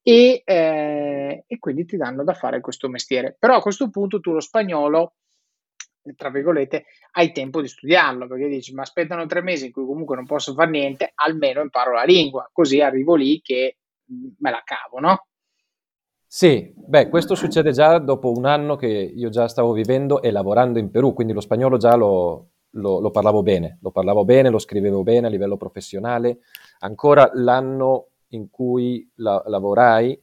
e, 0.00 0.40
eh, 0.42 1.44
e, 1.46 1.58
quindi 1.58 1.84
ti 1.84 1.98
danno 1.98 2.24
da 2.24 2.32
fare 2.32 2.62
questo 2.62 2.88
mestiere. 2.88 3.36
Però 3.38 3.56
a 3.56 3.60
questo 3.60 3.90
punto 3.90 4.18
tu 4.18 4.32
lo 4.32 4.40
spagnolo 4.40 5.16
tra 6.16 6.30
virgolette, 6.30 6.86
hai 7.12 7.32
tempo 7.32 7.60
di 7.60 7.68
studiarlo, 7.68 8.26
perché 8.28 8.48
dici, 8.48 8.72
ma 8.72 8.80
aspettano 8.80 9.26
tre 9.26 9.42
mesi 9.42 9.66
in 9.66 9.72
cui 9.72 9.84
comunque 9.84 10.16
non 10.16 10.24
posso 10.24 10.54
fare 10.54 10.70
niente, 10.70 11.12
almeno 11.16 11.60
imparo 11.60 11.92
la 11.92 12.04
lingua, 12.04 12.48
così 12.50 12.80
arrivo 12.80 13.14
lì 13.14 13.42
che 13.42 13.76
mm, 14.10 14.28
me 14.38 14.50
la 14.50 14.62
cavo, 14.64 15.00
no? 15.00 15.26
Sì, 16.28 16.72
beh, 16.76 17.08
questo 17.08 17.34
succede 17.34 17.70
già 17.72 17.98
dopo 17.98 18.30
un 18.32 18.44
anno 18.46 18.76
che 18.76 18.86
io 18.88 19.28
già 19.30 19.48
stavo 19.48 19.72
vivendo 19.72 20.20
e 20.22 20.30
lavorando 20.30 20.78
in 20.78 20.90
Perù, 20.90 21.14
quindi 21.14 21.32
lo 21.32 21.40
spagnolo 21.40 21.76
già 21.78 21.94
lo, 21.94 22.48
lo, 22.70 22.98
lo 23.00 23.10
parlavo 23.10 23.42
bene, 23.42 23.78
lo 23.80 23.90
parlavo 23.90 24.24
bene, 24.24 24.50
lo 24.50 24.58
scrivevo 24.58 25.02
bene 25.02 25.28
a 25.28 25.30
livello 25.30 25.56
professionale. 25.56 26.38
Ancora 26.80 27.30
l'anno 27.34 28.08
in 28.30 28.50
cui 28.50 29.08
la, 29.16 29.42
lavorai, 29.46 30.20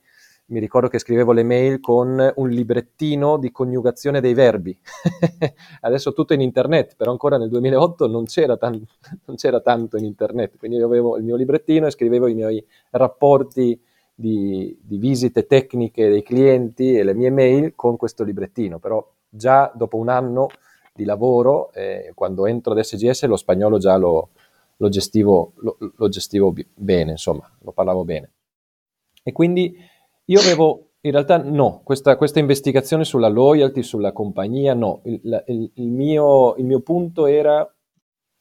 mi 0.48 0.60
ricordo 0.60 0.90
che 0.90 1.00
scrivevo 1.00 1.32
le 1.32 1.44
mail 1.44 1.80
con 1.80 2.32
un 2.36 2.50
librettino 2.50 3.38
di 3.38 3.50
coniugazione 3.52 4.20
dei 4.22 4.34
verbi. 4.34 4.78
Adesso 5.82 6.14
tutto 6.14 6.34
in 6.34 6.42
internet, 6.42 6.96
però 6.96 7.12
ancora 7.12 7.38
nel 7.38 7.50
2008 7.50 8.08
non 8.08 8.26
c'era, 8.26 8.58
tan- 8.58 8.84
non 9.26 9.36
c'era, 9.38 9.62
tanto 9.62 9.98
in 9.98 10.04
internet, 10.04 10.58
quindi 10.58 10.78
io 10.78 10.86
avevo 10.86 11.18
il 11.18 11.24
mio 11.24 11.38
librettino 11.38 11.88
e 11.88 11.92
scrivevo 11.92 12.28
i 12.28 12.34
miei 12.36 12.64
rapporti 12.92 13.80
di, 14.14 14.78
di 14.82 14.98
visite 14.98 15.46
tecniche 15.46 16.10
dei 16.10 16.24
clienti 16.24 16.96
e 16.96 17.04
le 17.04 17.14
mie 17.14 17.30
mail 17.30 17.74
con 17.76 17.98
questo 17.98 18.24
librettino, 18.24 18.80
però 18.80 19.06
già 19.28 19.72
dopo 19.74 19.98
un 19.98 20.10
anno 20.10 20.50
di 20.94 21.06
lavoro, 21.06 21.72
eh, 21.74 22.12
quando 22.14 22.46
entro 22.46 22.74
ad 22.74 22.80
SGS 22.80 23.26
lo 23.26 23.36
spagnolo 23.36 23.80
già 23.80 23.98
lo, 23.98 24.30
lo 24.78 24.90
gestivo, 24.90 25.54
lo, 25.58 25.78
lo 25.96 26.10
gestivo 26.10 26.54
bene, 26.76 27.12
insomma, 27.12 27.50
lo 27.62 27.72
parlavo 27.72 28.04
bene. 28.04 28.32
E 29.24 29.32
quindi 29.32 29.76
io 30.26 30.40
avevo, 30.40 30.90
in 31.02 31.12
realtà 31.12 31.38
no, 31.38 31.82
questa, 31.84 32.16
questa 32.16 32.40
investigazione 32.40 33.04
sulla 33.06 33.30
loyalty, 33.30 33.82
sulla 33.82 34.12
compagnia, 34.12 34.74
no. 34.74 35.02
Il, 35.06 35.44
il, 35.48 35.72
il, 35.76 35.90
mio, 35.90 36.56
il 36.56 36.66
mio 36.66 36.82
punto 36.82 37.26
era 37.26 37.68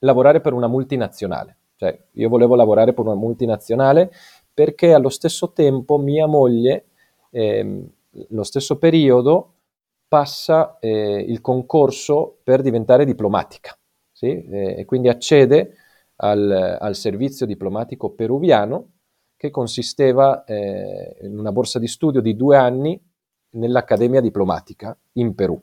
lavorare 0.01 0.41
per 0.41 0.53
una 0.53 0.67
multinazionale. 0.67 1.57
Cioè, 1.77 1.99
io 2.13 2.29
volevo 2.29 2.55
lavorare 2.55 2.93
per 2.93 3.05
una 3.05 3.17
multinazionale 3.17 4.13
perché 4.53 4.93
allo 4.93 5.09
stesso 5.09 5.53
tempo 5.53 5.99
mia 5.99 6.27
moglie, 6.27 6.87
eh, 7.31 7.85
lo 8.29 8.43
stesso 8.43 8.79
periodo, 8.79 9.55
passa 10.09 10.79
eh, 10.79 11.25
il 11.27 11.41
concorso 11.41 12.39
per 12.43 12.61
diventare 12.61 13.05
diplomatica. 13.05 13.77
Sì? 14.13 14.45
Eh, 14.45 14.81
e 14.81 14.85
quindi 14.85 15.09
accede 15.09 15.75
al, 16.17 16.79
al 16.81 16.95
servizio 16.95 17.47
diplomatico 17.47 18.11
peruviano 18.11 18.91
che 19.37 19.51
consisteva 19.51 20.45
eh, 20.45 21.17
in 21.23 21.39
una 21.39 21.51
borsa 21.51 21.79
di 21.79 21.89
studio 21.89 22.21
di 22.21 22.37
due 22.37 22.57
anni 22.57 23.01
nell'Accademia 23.53 24.21
Diplomatica 24.21 24.97
in 25.15 25.35
Perù. 25.35 25.61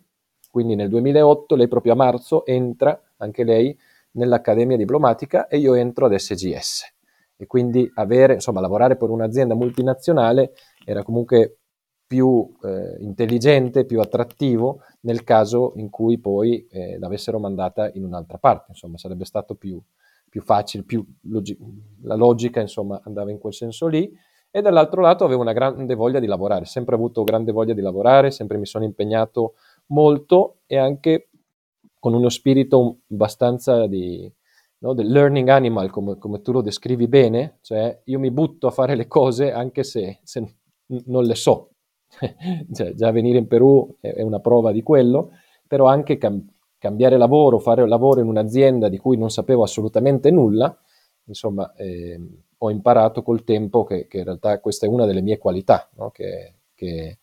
Quindi 0.52 0.76
nel 0.76 0.90
2008 0.90 1.56
lei 1.56 1.68
proprio 1.68 1.94
a 1.94 1.96
marzo 1.96 2.46
entra 2.46 3.00
anche 3.18 3.44
lei 3.44 3.78
nell'Accademia 4.12 4.76
Diplomatica 4.76 5.48
e 5.48 5.60
io 5.60 5.76
entro 5.76 6.08
ad 6.08 6.16
SGS. 6.16 6.99
E 7.42 7.48
quindi 7.48 7.90
avere, 7.96 8.34
insomma, 8.34 8.60
lavorare 8.60 8.98
per 8.98 9.10
un'azienda 9.10 9.56
multinazionale 9.56 10.52
era 10.84 11.04
comunque 11.04 11.60
più 12.06 12.52
eh, 12.64 12.98
intelligente, 13.00 13.86
più 13.86 14.02
attrattivo 14.02 14.80
nel 15.02 15.24
caso 15.24 15.72
in 15.76 15.90
cui 15.90 16.20
poi 16.20 16.68
eh, 16.70 16.98
l'avessero 17.00 17.40
mandata 17.40 17.90
in 17.94 18.04
un'altra 18.04 18.38
parte, 18.40 18.72
insomma, 18.72 18.98
sarebbe 18.98 19.24
stato 19.24 19.56
più, 19.56 19.82
più 20.28 20.42
facile, 20.42 20.84
più 20.84 21.06
logi- 21.30 21.58
la 22.02 22.16
logica 22.16 22.60
insomma 22.60 23.00
andava 23.06 23.32
in 23.32 23.38
quel 23.38 23.54
senso 23.54 23.88
lì. 23.88 24.12
E 24.52 24.62
dall'altro 24.62 25.02
lato 25.02 25.24
avevo 25.24 25.42
una 25.42 25.54
grande 25.54 25.94
voglia 25.94 26.20
di 26.20 26.26
lavorare, 26.26 26.66
sempre 26.66 26.96
avuto 26.96 27.24
grande 27.24 27.52
voglia 27.52 27.74
di 27.74 27.82
lavorare, 27.82 28.32
sempre 28.32 28.58
mi 28.58 28.66
sono 28.66 28.84
impegnato 28.84 29.54
molto 29.88 30.62
e 30.66 30.78
anche 30.78 31.30
con 32.00 32.14
uno 32.14 32.30
spirito 32.30 33.02
abbastanza 33.12 33.86
di 33.86 34.32
no, 34.80 34.94
del 34.94 35.12
learning 35.12 35.48
animal, 35.50 35.90
come, 35.90 36.18
come, 36.18 36.42
tu 36.42 36.52
lo 36.52 36.62
descrivi 36.62 37.08
bene, 37.08 37.58
cioè 37.62 38.02
io 38.06 38.20
mi 38.20 38.32
butto 38.32 38.68
a 38.68 38.72
fare 38.72 38.96
le 38.96 39.08
cose 39.08 39.52
anche 39.52 39.84
se, 39.84 40.20
se 40.24 40.56
non 41.06 41.24
le 41.24 41.36
so. 41.36 41.72
cioè, 42.74 42.94
già 42.94 43.12
venire 43.12 43.38
in 43.38 43.48
Perù 43.48 43.98
è, 44.00 44.22
una 44.22 44.40
prova 44.40 44.72
di 44.72 44.82
quello, 44.82 45.32
però 45.68 45.86
anche 45.86 46.18
cam- 46.18 46.48
cambiare 46.78 47.18
lavoro, 47.18 47.60
fare 47.60 47.88
lavoro 47.88 48.22
in 48.22 48.28
un'azienda 48.28 48.90
di 48.90 48.98
cui 48.98 49.18
non 49.18 49.30
sapevo 49.30 49.64
assolutamente 49.64 50.32
nulla, 50.32 50.76
insomma, 51.26 51.72
eh, 51.76 52.20
ho 52.58 52.70
imparato 52.70 53.22
col 53.22 53.44
tempo 53.44 53.84
che, 53.84 54.08
che, 54.08 54.20
in 54.20 54.24
realtà 54.24 54.60
questa 54.60 54.86
è 54.86 54.90
una 54.90 55.06
delle 55.06 55.22
mie 55.22 55.38
qualità, 55.38 55.90
no? 55.96 56.10
che, 56.10 56.56
che 56.74 57.20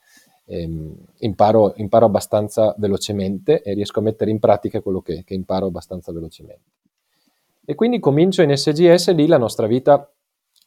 ehm, 0.47 0.95
imparo, 1.19 1.75
imparo, 1.77 2.07
abbastanza 2.07 2.75
velocemente 2.79 3.63
e 3.63 3.75
riesco 3.75 3.99
a 3.99 4.03
mettere 4.03 4.31
in 4.31 4.39
pratica 4.39 4.81
quello 4.81 5.01
che, 5.01 5.25
che 5.25 5.35
imparo 5.35 5.67
abbastanza 5.67 6.13
velocemente. 6.13 6.71
E 7.67 7.75
quindi 7.75 7.99
comincio 7.99 8.43
in 8.43 8.57
SGS, 8.57 9.13
lì 9.13 9.27
la 9.27 9.39
nostra 9.39 9.67
vita 9.67 10.09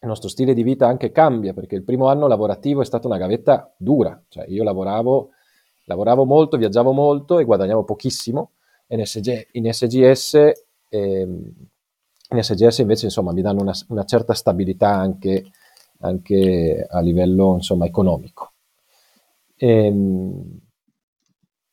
il 0.01 0.07
nostro 0.07 0.29
stile 0.29 0.53
di 0.53 0.63
vita 0.63 0.87
anche 0.87 1.11
cambia, 1.11 1.53
perché 1.53 1.75
il 1.75 1.83
primo 1.83 2.07
anno 2.07 2.27
lavorativo 2.27 2.81
è 2.81 2.85
stata 2.85 3.07
una 3.07 3.17
gavetta 3.17 3.73
dura, 3.77 4.21
cioè 4.29 4.45
io 4.47 4.63
lavoravo, 4.63 5.31
lavoravo 5.85 6.25
molto, 6.25 6.57
viaggiavo 6.57 6.93
molto 6.93 7.39
e 7.39 7.43
guadagnavo 7.43 7.83
pochissimo, 7.83 8.51
in, 8.87 9.05
SG, 9.05 9.47
in 9.53 9.71
SGS, 9.71 10.33
eh, 10.89 11.21
in 11.21 12.43
SGS 12.43 12.77
invece 12.77 13.05
insomma, 13.05 13.33
mi 13.33 13.41
danno 13.41 13.61
una, 13.61 13.73
una 13.89 14.05
certa 14.05 14.33
stabilità 14.33 14.89
anche, 14.89 15.51
anche, 15.99 16.87
a 16.89 16.99
livello 17.01 17.55
insomma, 17.55 17.85
economico. 17.85 18.53
Ehm, 19.57 20.59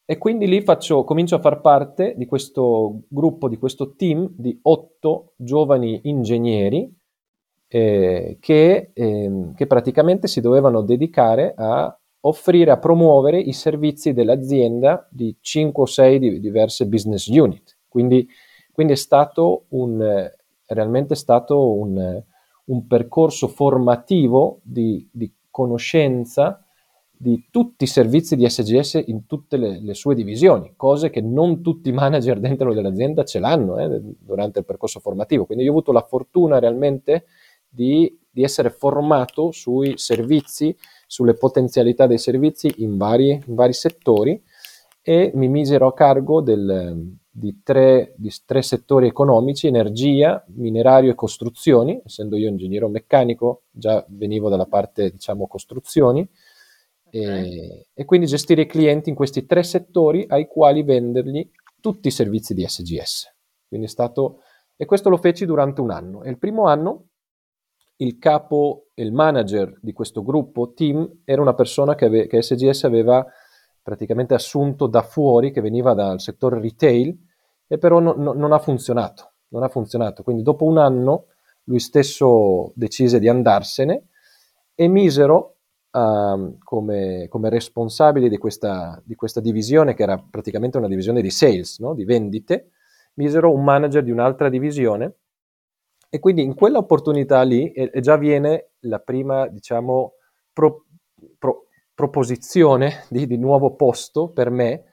e 0.09 0.19
quindi 0.19 0.47
lì 0.47 0.63
faccio, 0.63 1.03
comincio 1.03 1.35
a 1.35 1.41
far 1.41 1.61
parte 1.61 2.15
di 2.17 2.27
questo 2.27 3.03
gruppo, 3.09 3.49
di 3.49 3.59
questo 3.59 3.97
team 3.97 4.31
di 4.37 4.57
otto 4.63 5.33
giovani 5.37 6.01
ingegneri 6.05 6.89
eh, 7.67 8.37
che, 8.41 8.91
eh, 8.95 9.51
che 9.57 9.67
praticamente 9.67 10.29
si 10.29 10.41
dovevano 10.41 10.83
dedicare 10.83 11.55
a 11.57 11.99
offrire 12.21 12.71
a 12.71 12.79
promuovere 12.79 13.41
i 13.41 13.53
servizi 13.53 14.13
dell'azienda 14.13 15.09
di 15.11 15.37
5 15.41 15.83
o 15.83 15.87
6 15.87 16.19
di 16.21 16.41
diverse 16.41 16.87
business 16.87 17.27
unit. 17.27 17.77
Quindi, 17.89 18.29
quindi 18.73 18.93
è 18.93 18.97
stato 18.97 19.65
un, 19.71 20.31
realmente 20.67 21.17
stato 21.17 21.73
un, 21.73 22.23
un 22.65 22.87
percorso 22.87 23.49
formativo 23.49 24.61
di, 24.63 25.09
di, 25.11 25.33
conoscenza 25.51 26.66
di 27.19 27.47
tutti 27.51 27.85
i 27.85 27.87
servizi 27.87 28.37
di 28.37 28.49
SGS 28.49 29.03
in 29.07 29.27
tutte 29.27 29.57
le, 29.57 29.81
le, 29.81 29.95
sue 29.95 30.15
divisioni, 30.15 30.75
cose 30.77 31.11
che 31.11 31.21
non 31.21 31.63
tutti 31.63 31.89
i 31.89 31.93
manager 31.93 32.39
dentro 32.39 32.75
dell'azienda 32.75 33.25
ce 33.25 33.39
l'hanno 33.39 33.79
eh, 33.79 34.01
durante 34.19 34.59
il 34.59 34.65
percorso 34.65 35.01
formativo. 35.01 35.47
Quindi 35.47 35.65
io 35.65 35.71
ho 35.71 35.73
avuto 35.73 35.93
la 35.93 36.03
fortuna 36.03 36.59
realmente 36.59 37.25
di, 37.69 38.19
di 38.31 38.43
essere 38.43 38.71
formato 38.71 39.51
sui 39.51 39.97
servizi 39.97 40.77
sulle 41.07 41.35
potenzialità 41.35 42.07
dei 42.07 42.19
servizi 42.19 42.73
in 42.79 42.97
vari, 42.97 43.31
in 43.31 43.55
vari 43.55 43.73
settori 43.73 44.43
e 45.01 45.31
mi 45.35 45.47
misero 45.47 45.87
a 45.87 45.95
cargo 45.95 46.41
del, 46.41 47.17
di 47.31 47.61
tre, 47.63 48.13
di 48.17 48.33
tre, 48.45 48.61
settori 48.61 49.07
economici, 49.07 49.69
energia, 49.69 50.45
minerario 50.57 51.13
e 51.13 51.15
costruzioni, 51.15 52.01
essendo 52.05 52.37
io 52.37 52.49
ingegnere 52.49 52.89
meccanico, 52.89 53.63
già 53.71 54.05
venivo 54.09 54.49
dalla 54.49 54.67
parte, 54.67 55.11
diciamo, 55.11 55.47
costruzioni. 55.47 56.29
E, 57.19 57.87
e, 57.95 58.05
quindi 58.05 58.27
gestire 58.27 58.63
i 58.63 58.67
clienti 58.67 59.09
in 59.09 59.15
questi 59.15 59.47
tre 59.47 59.63
settori 59.63 60.27
ai 60.29 60.47
quali 60.47 60.83
vendergli 60.83 61.49
tutti 61.81 62.09
i 62.09 62.11
servizi 62.11 62.53
di 62.53 62.67
SGS. 62.67 63.35
Quindi 63.69 63.87
è 63.87 63.91
stato, 63.91 64.43
e 64.77 64.85
questo 64.85 65.09
lo 65.09 65.17
feci 65.17 65.47
durante 65.47 65.81
un 65.81 65.91
anno. 65.91 66.23
E 66.23 66.31
il 66.31 66.39
primo 66.39 66.67
anno 66.67 67.09
il 67.99 68.19
capo, 68.19 68.89
il 68.95 69.13
manager 69.13 69.79
di 69.81 69.93
questo 69.93 70.23
gruppo, 70.23 70.73
team, 70.75 71.23
era 71.25 71.41
una 71.41 71.55
persona 71.55 71.95
che, 71.95 72.05
ave, 72.05 72.27
che 72.27 72.43
SGS 72.43 72.85
aveva 72.85 73.25
praticamente 73.83 74.35
assunto 74.35 74.87
da 74.87 75.03
fuori, 75.03 75.51
che 75.51 75.63
veniva 75.63 75.95
dal 75.95 76.21
settore 76.21 76.61
retail, 76.61 77.17
e 77.67 77.79
però 77.79 77.99
no, 78.01 78.15
no, 78.17 78.33
non 78.33 78.53
ha 78.53 78.59
funzionato. 78.59 79.33
Non 79.49 79.63
ha 79.63 79.69
funzionato. 79.69 80.23
Quindi 80.23 80.43
dopo 80.43 80.65
un 80.65 80.77
anno 80.77 81.27
lui 81.65 81.79
stesso 81.79 82.73
decise 82.75 83.19
di 83.19 83.29
andarsene 83.29 84.09
e 84.75 84.89
misero 84.89 85.56
uh, 85.97 86.59
come, 86.63 87.27
come, 87.29 87.49
responsabile 87.49 88.29
di 88.29 88.37
questa, 88.37 89.01
di 89.05 89.15
questa, 89.15 89.41
divisione, 89.41 89.95
che 89.95 90.03
era 90.03 90.19
praticamente 90.19 90.77
una 90.77 90.89
divisione 90.89 91.23
di 91.23 91.31
sales, 91.31 91.79
no? 91.79 91.95
di 91.95 92.05
vendite, 92.05 92.71
misero 93.15 93.53
un 93.53 93.65
manager 93.65 94.03
di 94.03 94.11
un'altra 94.11 94.49
divisione 94.49 95.15
e 96.09 96.19
quindi 96.19 96.43
in 96.43 96.55
quella 96.55 96.79
opportunità 96.79 97.43
lì 97.43 97.73
e, 97.73 97.91
e 97.93 98.01
già 98.01 98.17
viene 98.17 98.71
la 98.81 98.99
prima, 98.99 99.49
diciamo, 99.49 100.15
pro, 100.53 100.85
pro, 101.39 101.67
proposizione 101.95 103.05
di, 103.09 103.27
di, 103.27 103.39
nuovo 103.39 103.75
posto 103.75 104.29
per 104.29 104.51
me 104.51 104.85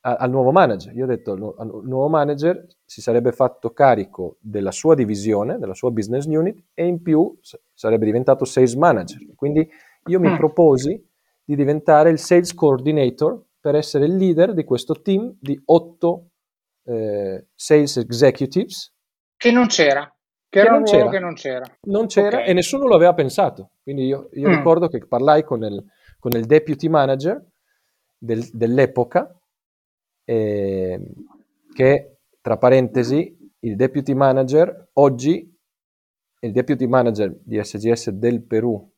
a, 0.00 0.16
al 0.16 0.30
nuovo 0.30 0.52
manager. 0.52 0.94
Io 0.94 1.04
ho 1.04 1.08
detto 1.08 1.32
al 1.32 1.80
nuovo 1.84 2.08
manager 2.08 2.66
si 2.84 3.00
sarebbe 3.00 3.32
fatto 3.32 3.70
carico 3.70 4.36
della 4.40 4.70
sua 4.70 4.94
divisione, 4.94 5.58
della 5.58 5.74
sua 5.74 5.90
business 5.90 6.26
unit 6.26 6.62
e 6.74 6.86
in 6.86 7.02
più 7.02 7.36
sarebbe 7.72 8.04
diventato 8.04 8.44
sales 8.44 8.74
manager. 8.74 9.20
Quindi 9.34 9.68
io 10.06 10.20
mi 10.20 10.30
mm. 10.30 10.36
proposi 10.36 11.02
di 11.44 11.56
diventare 11.56 12.10
il 12.10 12.18
sales 12.18 12.54
coordinator 12.54 13.42
per 13.60 13.74
essere 13.74 14.06
il 14.06 14.16
leader 14.16 14.54
di 14.54 14.64
questo 14.64 15.00
team 15.00 15.36
di 15.40 15.60
otto 15.66 16.30
eh, 16.84 17.46
sales 17.54 17.96
executives. 17.96 18.92
Che 19.36 19.50
non 19.50 19.66
c'era. 19.66 20.14
Che, 20.48 20.62
che, 20.62 20.68
non 20.68 20.84
c'era. 20.84 21.08
che 21.08 21.18
non 21.18 21.34
c'era. 21.34 21.78
Non 21.82 22.06
c'era 22.06 22.38
okay. 22.38 22.48
e 22.48 22.52
nessuno 22.52 22.86
lo 22.86 22.94
aveva 22.94 23.14
pensato. 23.14 23.70
Quindi 23.82 24.06
io, 24.06 24.28
io 24.32 24.48
mm. 24.48 24.52
ricordo 24.52 24.88
che 24.88 25.06
parlai 25.06 25.44
con 25.44 25.62
il, 25.64 25.84
con 26.18 26.32
il 26.32 26.44
deputy 26.44 26.88
manager 26.88 27.42
del, 28.16 28.48
dell'epoca, 28.52 29.34
eh, 30.24 31.00
che 31.74 32.16
tra 32.40 32.58
parentesi, 32.58 33.50
il 33.60 33.76
deputy 33.76 34.12
manager 34.12 34.90
oggi, 34.94 35.50
il 36.40 36.52
deputy 36.52 36.86
manager 36.86 37.34
di 37.42 37.62
SGS 37.62 38.10
del 38.10 38.42
Perù 38.42 38.92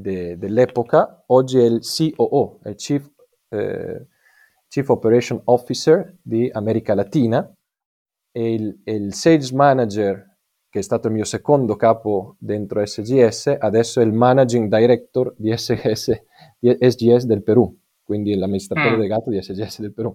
de, 0.00 0.38
dell'epoca, 0.38 1.22
oggi 1.26 1.58
è 1.58 1.64
il 1.64 1.80
COO, 1.80 2.60
è 2.62 2.68
il 2.70 2.74
Chief, 2.76 3.10
eh, 3.48 4.06
Chief 4.68 4.88
Operation 4.88 5.40
Officer 5.44 6.16
di 6.20 6.48
America 6.52 6.94
Latina 6.94 7.50
e 8.30 8.54
il, 8.54 8.80
il 8.84 9.14
sales 9.14 9.50
manager 9.50 10.28
che 10.70 10.80
è 10.80 10.82
stato 10.82 11.08
il 11.08 11.14
mio 11.14 11.24
secondo 11.24 11.76
capo 11.76 12.36
dentro 12.38 12.84
SGS, 12.84 13.56
adesso 13.58 14.00
è 14.00 14.04
il 14.04 14.12
managing 14.12 14.68
director 14.68 15.34
di, 15.36 15.56
SGS, 15.56 16.22
di 16.58 16.76
SGS 16.78 17.24
del 17.24 17.42
Perù, 17.42 17.74
quindi 18.02 18.34
l'amministratore 18.34 18.90
mm. 18.90 18.96
delegato 18.96 19.30
di 19.30 19.40
SGS 19.42 19.80
del 19.80 19.94
Perù. 19.94 20.14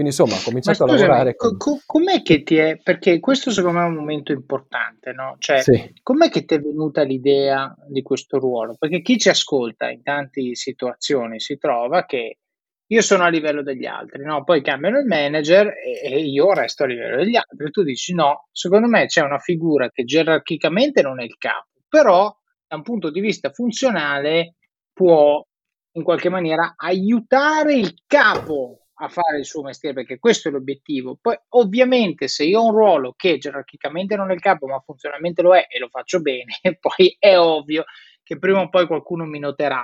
Quindi 0.00 0.16
insomma 0.16 0.40
ho 0.40 0.42
cominciato 0.42 0.86
scusami, 0.86 0.98
a 0.98 1.02
lavorare. 1.02 1.36
Con... 1.36 1.56
Co- 1.58 1.82
com'è 1.84 2.22
che 2.22 2.42
ti 2.42 2.56
è, 2.56 2.78
perché 2.82 3.20
questo 3.20 3.50
secondo 3.50 3.78
me 3.80 3.84
è 3.84 3.88
un 3.88 3.96
momento 3.96 4.32
importante, 4.32 5.12
no? 5.12 5.36
Cioè, 5.38 5.60
sì. 5.60 5.92
com'è 6.02 6.30
che 6.30 6.46
ti 6.46 6.54
è 6.54 6.58
venuta 6.58 7.02
l'idea 7.02 7.74
di 7.86 8.00
questo 8.00 8.38
ruolo? 8.38 8.76
Perché 8.78 9.02
chi 9.02 9.18
ci 9.18 9.28
ascolta 9.28 9.90
in 9.90 10.02
tante 10.02 10.54
situazioni 10.54 11.38
si 11.38 11.58
trova 11.58 12.06
che 12.06 12.38
io 12.86 13.02
sono 13.02 13.24
a 13.24 13.28
livello 13.28 13.62
degli 13.62 13.84
altri, 13.84 14.24
no? 14.24 14.42
Poi 14.42 14.62
cambiano 14.62 14.98
il 14.98 15.04
manager 15.04 15.66
e, 15.66 16.00
e 16.02 16.18
io 16.20 16.50
resto 16.54 16.84
a 16.84 16.86
livello 16.86 17.16
degli 17.16 17.36
altri. 17.36 17.70
Tu 17.70 17.82
dici 17.82 18.14
no, 18.14 18.48
secondo 18.52 18.88
me 18.88 19.04
c'è 19.04 19.20
una 19.20 19.38
figura 19.38 19.90
che 19.90 20.04
gerarchicamente 20.04 21.02
non 21.02 21.20
è 21.20 21.24
il 21.24 21.36
capo, 21.36 21.68
però 21.86 22.34
da 22.66 22.76
un 22.76 22.82
punto 22.82 23.10
di 23.10 23.20
vista 23.20 23.50
funzionale 23.50 24.54
può 24.94 25.46
in 25.92 26.02
qualche 26.02 26.30
maniera 26.30 26.72
aiutare 26.76 27.74
il 27.74 27.94
capo 28.06 28.86
a 29.02 29.08
fare 29.08 29.38
il 29.38 29.46
suo 29.46 29.62
mestiere, 29.62 29.94
perché 29.94 30.18
questo 30.18 30.48
è 30.48 30.50
l'obiettivo. 30.52 31.16
Poi, 31.20 31.38
ovviamente, 31.50 32.28
se 32.28 32.44
io 32.44 32.60
ho 32.60 32.66
un 32.66 32.72
ruolo 32.72 33.14
che 33.16 33.38
gerarchicamente 33.38 34.14
non 34.14 34.30
è 34.30 34.34
il 34.34 34.40
capo, 34.40 34.66
ma 34.66 34.78
funzionalmente 34.80 35.42
lo 35.42 35.54
è 35.54 35.66
e 35.68 35.78
lo 35.78 35.88
faccio 35.88 36.20
bene, 36.20 36.58
poi 36.80 37.16
è 37.18 37.38
ovvio 37.38 37.84
che 38.22 38.38
prima 38.38 38.60
o 38.60 38.68
poi 38.68 38.86
qualcuno 38.86 39.24
mi 39.24 39.38
noterà. 39.38 39.82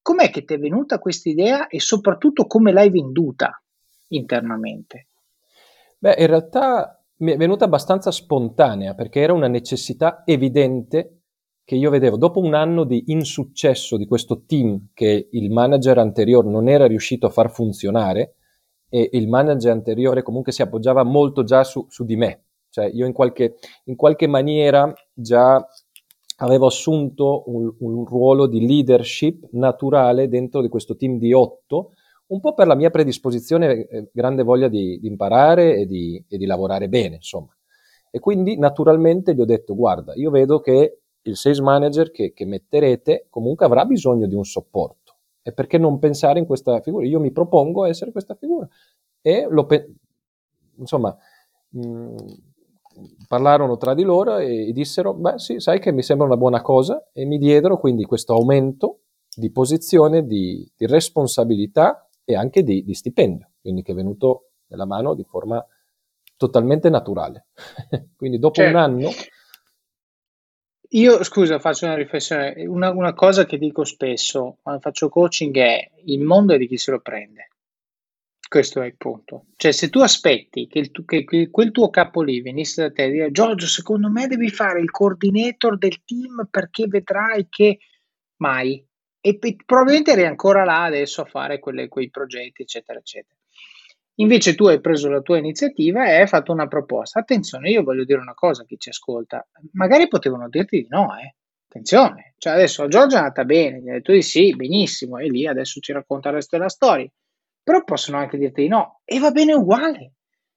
Com'è 0.00 0.30
che 0.30 0.44
ti 0.44 0.54
è 0.54 0.58
venuta 0.58 0.98
questa 0.98 1.28
idea 1.28 1.66
e 1.66 1.80
soprattutto 1.80 2.46
come 2.46 2.72
l'hai 2.72 2.90
venduta 2.90 3.62
internamente? 4.08 5.08
Beh, 5.98 6.16
in 6.18 6.26
realtà 6.26 7.04
mi 7.18 7.32
è 7.32 7.36
venuta 7.36 7.66
abbastanza 7.66 8.10
spontanea 8.10 8.94
perché 8.94 9.20
era 9.20 9.32
una 9.32 9.46
necessità 9.46 10.22
evidente 10.24 11.18
che 11.64 11.76
io 11.76 11.90
vedevo 11.90 12.16
dopo 12.16 12.40
un 12.40 12.54
anno 12.54 12.82
di 12.82 13.04
insuccesso 13.06 13.96
di 13.96 14.06
questo 14.06 14.42
team 14.44 14.88
che 14.92 15.28
il 15.30 15.50
manager 15.50 15.98
anteriore 15.98 16.48
non 16.48 16.68
era 16.68 16.86
riuscito 16.86 17.26
a 17.26 17.30
far 17.30 17.52
funzionare 17.52 18.34
e 18.94 19.08
il 19.12 19.26
manager 19.26 19.72
anteriore 19.72 20.22
comunque 20.22 20.52
si 20.52 20.60
appoggiava 20.60 21.02
molto 21.02 21.44
già 21.44 21.64
su, 21.64 21.86
su 21.88 22.04
di 22.04 22.14
me, 22.14 22.44
cioè 22.68 22.90
io 22.92 23.06
in 23.06 23.14
qualche, 23.14 23.54
in 23.84 23.96
qualche 23.96 24.26
maniera 24.26 24.92
già 25.14 25.66
avevo 26.36 26.66
assunto 26.66 27.44
un, 27.46 27.72
un, 27.78 28.04
ruolo 28.04 28.46
di 28.46 28.66
leadership 28.66 29.48
naturale 29.52 30.28
dentro 30.28 30.60
di 30.60 30.68
questo 30.68 30.94
team 30.94 31.16
di 31.16 31.32
otto, 31.32 31.92
un 32.26 32.40
po' 32.40 32.52
per 32.52 32.66
la 32.66 32.74
mia 32.74 32.90
predisposizione, 32.90 33.86
eh, 33.86 34.10
grande 34.12 34.42
voglia 34.42 34.68
di, 34.68 34.98
di 35.00 35.06
imparare 35.06 35.76
e 35.76 35.86
di, 35.86 36.22
e 36.28 36.36
di, 36.36 36.44
lavorare 36.44 36.90
bene, 36.90 37.14
insomma. 37.14 37.56
E 38.10 38.18
quindi 38.18 38.58
naturalmente 38.58 39.34
gli 39.34 39.40
ho 39.40 39.46
detto, 39.46 39.74
guarda, 39.74 40.12
io 40.16 40.30
vedo 40.30 40.60
che 40.60 40.98
il 41.22 41.36
sales 41.36 41.60
manager 41.60 42.10
che, 42.10 42.34
che 42.34 42.44
metterete 42.44 43.26
comunque 43.30 43.64
avrà 43.64 43.86
bisogno 43.86 44.26
di 44.26 44.34
un 44.34 44.44
supporto 44.44 45.01
e 45.42 45.52
perché 45.52 45.78
non 45.78 45.98
pensare 45.98 46.38
in 46.38 46.46
questa 46.46 46.80
figura? 46.80 47.06
Io 47.06 47.20
mi 47.20 47.32
propongo 47.32 47.84
essere 47.84 48.12
questa 48.12 48.34
figura. 48.34 48.68
E 49.20 49.46
lo 49.48 49.66
pe- 49.66 49.92
insomma, 50.76 51.16
mh, 51.70 51.86
mm, 51.86 52.16
parlarono 53.26 53.76
tra 53.76 53.94
di 53.94 54.02
loro 54.02 54.38
e, 54.38 54.68
e 54.68 54.72
dissero, 54.72 55.14
beh 55.14 55.38
sì, 55.38 55.60
sai 55.60 55.80
che 55.80 55.92
mi 55.92 56.02
sembra 56.02 56.26
una 56.26 56.36
buona 56.36 56.62
cosa 56.62 57.08
e 57.12 57.24
mi 57.24 57.38
diedero 57.38 57.78
quindi 57.78 58.04
questo 58.04 58.34
aumento 58.34 59.00
di 59.34 59.50
posizione, 59.50 60.26
di, 60.26 60.70
di 60.76 60.86
responsabilità 60.86 62.08
e 62.24 62.36
anche 62.36 62.62
di, 62.62 62.84
di, 62.84 62.94
stipendio, 62.94 63.50
quindi 63.60 63.82
che 63.82 63.92
è 63.92 63.94
venuto 63.94 64.50
nella 64.68 64.84
mano 64.84 65.14
di 65.14 65.24
forma 65.24 65.64
totalmente 66.36 66.88
naturale. 66.90 67.46
quindi 68.16 68.38
dopo 68.38 68.54
certo. 68.54 68.76
un 68.76 68.82
anno 68.82 69.08
io, 70.94 71.22
scusa, 71.24 71.58
faccio 71.58 71.86
una 71.86 71.94
riflessione. 71.94 72.64
Una, 72.66 72.90
una 72.90 73.14
cosa 73.14 73.44
che 73.44 73.58
dico 73.58 73.84
spesso 73.84 74.58
quando 74.62 74.80
faccio 74.80 75.08
coaching 75.08 75.56
è 75.56 75.90
il 76.04 76.20
mondo 76.20 76.54
è 76.54 76.58
di 76.58 76.66
chi 76.66 76.76
se 76.76 76.90
lo 76.90 77.00
prende. 77.00 77.48
Questo 78.46 78.82
è 78.82 78.86
il 78.86 78.96
punto. 78.96 79.46
Cioè, 79.56 79.72
se 79.72 79.88
tu 79.88 80.00
aspetti 80.00 80.66
che, 80.66 80.80
il, 80.80 80.90
che, 81.06 81.24
che 81.24 81.48
quel 81.50 81.70
tuo 81.70 81.88
capo 81.88 82.22
lì 82.22 82.42
venisse 82.42 82.82
da 82.82 82.92
te 82.92 83.04
e 83.04 83.10
dire 83.10 83.30
Giorgio, 83.30 83.66
secondo 83.66 84.10
me 84.10 84.26
devi 84.26 84.50
fare 84.50 84.80
il 84.80 84.90
coordinator 84.90 85.78
del 85.78 86.04
team 86.04 86.46
perché 86.50 86.86
vedrai 86.86 87.46
che 87.48 87.78
mai. 88.36 88.86
E, 89.18 89.38
e 89.40 89.56
probabilmente 89.64 90.12
eri 90.12 90.26
ancora 90.26 90.64
là 90.64 90.82
adesso 90.84 91.22
a 91.22 91.26
fare 91.26 91.58
quelle, 91.58 91.88
quei 91.88 92.10
progetti, 92.10 92.62
eccetera, 92.62 92.98
eccetera. 92.98 93.40
Invece 94.16 94.54
tu 94.54 94.66
hai 94.66 94.80
preso 94.80 95.08
la 95.08 95.20
tua 95.20 95.38
iniziativa 95.38 96.06
e 96.06 96.20
hai 96.20 96.26
fatto 96.26 96.52
una 96.52 96.68
proposta. 96.68 97.20
Attenzione, 97.20 97.70
io 97.70 97.82
voglio 97.82 98.04
dire 98.04 98.20
una 98.20 98.34
cosa 98.34 98.62
a 98.62 98.64
chi 98.66 98.78
ci 98.78 98.90
ascolta. 98.90 99.46
Magari 99.72 100.08
potevano 100.08 100.48
dirti 100.48 100.82
di 100.82 100.86
no, 100.88 101.16
eh. 101.18 101.34
Attenzione. 101.66 102.34
Cioè 102.36 102.52
adesso 102.52 102.82
a 102.82 102.88
Giorgia 102.88 103.16
è 103.16 103.18
andata 103.20 103.44
bene, 103.44 103.80
gli 103.80 103.88
hai 103.88 103.94
detto 103.96 104.12
di 104.12 104.20
sì, 104.22 104.54
benissimo, 104.54 105.16
e 105.16 105.28
lì 105.30 105.46
adesso 105.46 105.80
ci 105.80 105.92
racconta 105.92 106.28
il 106.28 106.34
resto 106.34 106.56
della 106.56 106.68
storia. 106.68 107.08
Però 107.62 107.82
possono 107.84 108.18
anche 108.18 108.36
dirti 108.36 108.62
di 108.62 108.68
no. 108.68 109.00
E 109.04 109.18
va 109.18 109.30
bene 109.30 109.54
uguale. 109.54 110.12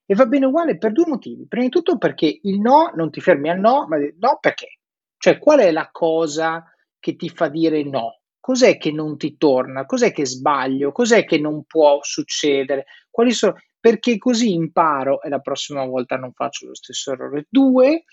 E 0.05 0.13
va 0.15 0.25
bene 0.25 0.47
uguale 0.47 0.77
per 0.77 0.91
due 0.91 1.05
motivi. 1.07 1.47
Prima 1.47 1.63
di 1.63 1.71
tutto 1.71 1.97
perché 1.97 2.39
il 2.41 2.59
no 2.59 2.91
non 2.95 3.09
ti 3.11 3.21
fermi 3.21 3.49
al 3.49 3.59
no, 3.59 3.87
ma 3.87 3.97
no 3.97 4.37
perché? 4.41 4.79
Cioè 5.17 5.39
qual 5.39 5.59
è 5.59 5.71
la 5.71 5.89
cosa 5.91 6.63
che 6.99 7.15
ti 7.15 7.29
fa 7.29 7.47
dire 7.47 7.83
no? 7.83 8.19
Cos'è 8.45 8.77
che 8.77 8.91
non 8.91 9.17
ti 9.17 9.37
torna, 9.37 9.87
cos'è 9.87 10.11
che 10.11 10.23
sbaglio, 10.23 10.91
cos'è 10.91 11.25
che 11.25 11.39
non 11.39 11.63
può 11.63 11.97
succedere, 12.03 12.85
quali 13.09 13.31
sono, 13.31 13.55
perché 13.79 14.19
così 14.19 14.53
imparo 14.53 15.19
e 15.23 15.29
la 15.29 15.39
prossima 15.39 15.83
volta 15.83 16.15
non 16.15 16.31
faccio 16.31 16.67
lo 16.67 16.75
stesso 16.75 17.13
errore. 17.13 17.47
Due, 17.49 18.03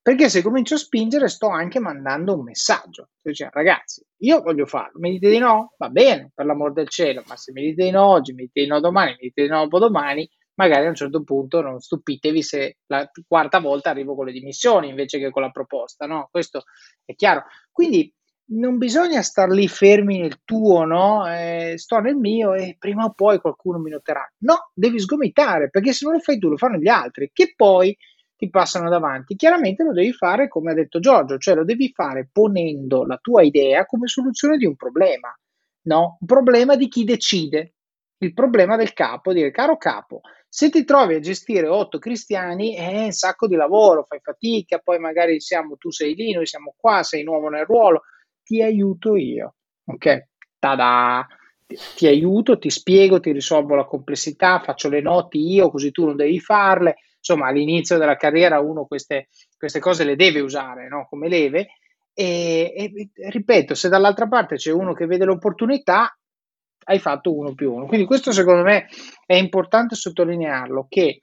perché 0.00 0.28
se 0.28 0.42
comincio 0.42 0.74
a 0.74 0.78
spingere 0.78 1.26
sto 1.26 1.48
anche 1.48 1.80
mandando 1.80 2.34
un 2.34 2.44
messaggio. 2.44 3.08
Cioè, 3.20 3.48
ragazzi, 3.50 4.00
io 4.18 4.40
voglio 4.42 4.64
farlo, 4.64 5.00
mi 5.00 5.10
dite 5.10 5.28
di 5.28 5.38
no? 5.38 5.74
Va 5.76 5.88
bene, 5.88 6.30
per 6.32 6.46
l'amor 6.46 6.72
del 6.72 6.88
cielo, 6.88 7.24
ma 7.26 7.34
se 7.34 7.50
mi 7.50 7.62
dite 7.62 7.82
di 7.82 7.90
no 7.90 8.06
oggi, 8.06 8.32
mi 8.32 8.42
dite 8.42 8.60
di 8.60 8.68
no 8.68 8.78
domani, 8.78 9.16
mi 9.18 9.26
dite 9.26 9.42
di 9.42 9.48
no 9.48 9.64
dopodomani, 9.64 10.30
magari 10.54 10.86
a 10.86 10.90
un 10.90 10.94
certo 10.94 11.24
punto 11.24 11.62
non 11.62 11.80
stupitevi 11.80 12.42
se 12.44 12.76
la 12.86 13.10
quarta 13.26 13.58
volta 13.58 13.90
arrivo 13.90 14.14
con 14.14 14.26
le 14.26 14.32
dimissioni 14.32 14.88
invece 14.88 15.18
che 15.18 15.30
con 15.30 15.42
la 15.42 15.50
proposta, 15.50 16.06
no? 16.06 16.28
Questo 16.30 16.62
è 17.04 17.16
chiaro. 17.16 17.42
Quindi 17.72 18.14
non 18.52 18.78
bisogna 18.78 19.22
star 19.22 19.48
lì 19.50 19.68
fermi 19.68 20.18
nel 20.18 20.40
tuo, 20.44 20.84
no? 20.84 21.26
Eh, 21.26 21.74
sto 21.76 21.98
nel 21.98 22.16
mio 22.16 22.54
e 22.54 22.76
prima 22.78 23.04
o 23.04 23.12
poi 23.12 23.38
qualcuno 23.40 23.78
mi 23.78 23.90
noterà. 23.90 24.28
No, 24.38 24.70
devi 24.74 24.98
sgomitare 24.98 25.70
perché 25.70 25.92
se 25.92 26.04
non 26.04 26.14
lo 26.14 26.20
fai 26.20 26.38
tu 26.38 26.48
lo 26.48 26.56
fanno 26.56 26.78
gli 26.78 26.88
altri 26.88 27.30
che 27.32 27.52
poi 27.54 27.96
ti 28.36 28.48
passano 28.48 28.88
davanti. 28.88 29.36
Chiaramente 29.36 29.84
lo 29.84 29.92
devi 29.92 30.12
fare 30.12 30.48
come 30.48 30.72
ha 30.72 30.74
detto 30.74 30.98
Giorgio, 30.98 31.38
cioè 31.38 31.54
lo 31.54 31.64
devi 31.64 31.92
fare 31.94 32.28
ponendo 32.32 33.04
la 33.04 33.18
tua 33.20 33.42
idea 33.42 33.84
come 33.86 34.08
soluzione 34.08 34.56
di 34.56 34.66
un 34.66 34.76
problema, 34.76 35.32
no? 35.82 36.16
Un 36.20 36.26
problema 36.26 36.74
di 36.74 36.88
chi 36.88 37.04
decide, 37.04 37.74
il 38.18 38.32
problema 38.32 38.76
del 38.76 38.92
capo, 38.92 39.32
dire 39.32 39.50
caro 39.50 39.76
capo, 39.76 40.22
se 40.48 40.68
ti 40.70 40.84
trovi 40.84 41.14
a 41.14 41.20
gestire 41.20 41.68
otto 41.68 41.98
cristiani 41.98 42.74
è 42.74 43.04
un 43.04 43.12
sacco 43.12 43.46
di 43.46 43.54
lavoro, 43.54 44.02
fai 44.02 44.18
fatica, 44.20 44.78
poi 44.78 44.98
magari 44.98 45.40
siamo, 45.40 45.76
tu 45.76 45.90
sei 45.90 46.14
lì, 46.14 46.32
noi 46.32 46.46
siamo 46.46 46.74
qua, 46.76 47.02
sei 47.02 47.22
nuovo 47.22 47.48
nel 47.48 47.64
ruolo, 47.64 48.02
ti 48.50 48.62
aiuto 48.62 49.14
io, 49.14 49.54
ok? 49.84 50.26
Tada! 50.58 51.24
Ti 51.94 52.08
aiuto, 52.08 52.58
ti 52.58 52.68
spiego, 52.68 53.20
ti 53.20 53.30
risolvo 53.30 53.76
la 53.76 53.84
complessità, 53.84 54.58
faccio 54.58 54.88
le 54.88 55.00
noti 55.00 55.52
io, 55.52 55.70
così 55.70 55.92
tu 55.92 56.04
non 56.04 56.16
devi 56.16 56.40
farle, 56.40 56.96
insomma 57.16 57.46
all'inizio 57.46 57.96
della 57.96 58.16
carriera 58.16 58.58
uno 58.58 58.86
queste, 58.86 59.28
queste 59.56 59.78
cose 59.78 60.02
le 60.02 60.16
deve 60.16 60.40
usare 60.40 60.88
no? 60.88 61.06
come 61.08 61.28
leve 61.28 61.68
e, 62.12 62.72
e, 62.74 63.10
ripeto, 63.30 63.76
se 63.76 63.88
dall'altra 63.88 64.26
parte 64.26 64.56
c'è 64.56 64.72
uno 64.72 64.94
che 64.94 65.06
vede 65.06 65.26
l'opportunità, 65.26 66.12
hai 66.86 66.98
fatto 66.98 67.32
uno 67.32 67.54
più 67.54 67.72
uno. 67.72 67.86
Quindi 67.86 68.04
questo 68.04 68.32
secondo 68.32 68.64
me 68.64 68.88
è 69.24 69.34
importante 69.34 69.94
sottolinearlo, 69.94 70.86
che 70.88 71.20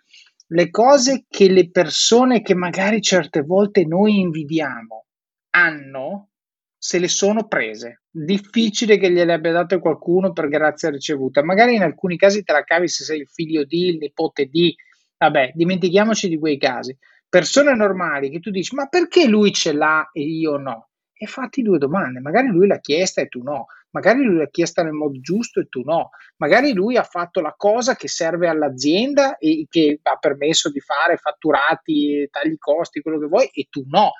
le 0.47 0.69
cose 0.69 1.25
che 1.27 1.49
le 1.49 1.69
persone 1.71 2.41
che 2.41 2.55
magari 2.55 3.01
certe 3.01 3.41
volte 3.41 3.83
noi 3.83 4.17
invidiamo 4.19 5.07
hanno, 5.49 6.29
se 6.77 6.99
le 6.99 7.07
sono 7.07 7.47
prese. 7.47 8.01
Difficile 8.09 8.97
che 8.97 9.11
gliele 9.11 9.33
abbia 9.33 9.51
date 9.51 9.79
qualcuno 9.79 10.31
per 10.31 10.47
grazia 10.47 10.89
ricevuta. 10.89 11.43
Magari 11.43 11.75
in 11.75 11.83
alcuni 11.83 12.17
casi 12.17 12.43
te 12.43 12.53
la 12.53 12.63
cavi 12.63 12.87
se 12.87 13.03
sei 13.03 13.19
il 13.19 13.27
figlio 13.27 13.63
di, 13.63 13.87
il 13.87 13.97
nipote 13.97 14.45
di, 14.45 14.75
Vabbè, 15.17 15.51
dimentichiamoci 15.55 16.29
di 16.29 16.37
quei 16.37 16.57
casi. 16.57 16.95
Persone 17.27 17.75
normali 17.75 18.29
che 18.29 18.39
tu 18.39 18.51
dici, 18.51 18.75
ma 18.75 18.85
perché 18.87 19.27
lui 19.27 19.51
ce 19.51 19.73
l'ha 19.73 20.09
e 20.13 20.21
io 20.21 20.57
no? 20.57 20.89
E 21.19 21.25
fatti 21.25 21.63
due 21.63 21.79
domande, 21.79 22.19
magari 22.19 22.47
lui 22.47 22.67
l'ha 22.67 22.79
chiesta 22.79 23.21
e 23.21 23.27
tu 23.27 23.41
no, 23.41 23.65
magari 23.89 24.21
lui 24.21 24.37
l'ha 24.37 24.49
chiesta 24.49 24.83
nel 24.83 24.91
modo 24.91 25.19
giusto 25.19 25.59
e 25.59 25.65
tu 25.67 25.81
no, 25.81 26.11
magari 26.37 26.73
lui 26.73 26.95
ha 26.95 27.01
fatto 27.01 27.41
la 27.41 27.55
cosa 27.57 27.95
che 27.95 28.07
serve 28.07 28.47
all'azienda 28.47 29.37
e 29.37 29.65
che 29.67 29.99
ha 30.03 30.17
permesso 30.17 30.69
di 30.69 30.79
fare 30.79 31.17
fatturati, 31.17 32.27
tagli 32.29 32.55
costi, 32.59 33.01
quello 33.01 33.17
che 33.17 33.25
vuoi 33.25 33.49
e 33.51 33.65
tu 33.67 33.83
no. 33.87 34.11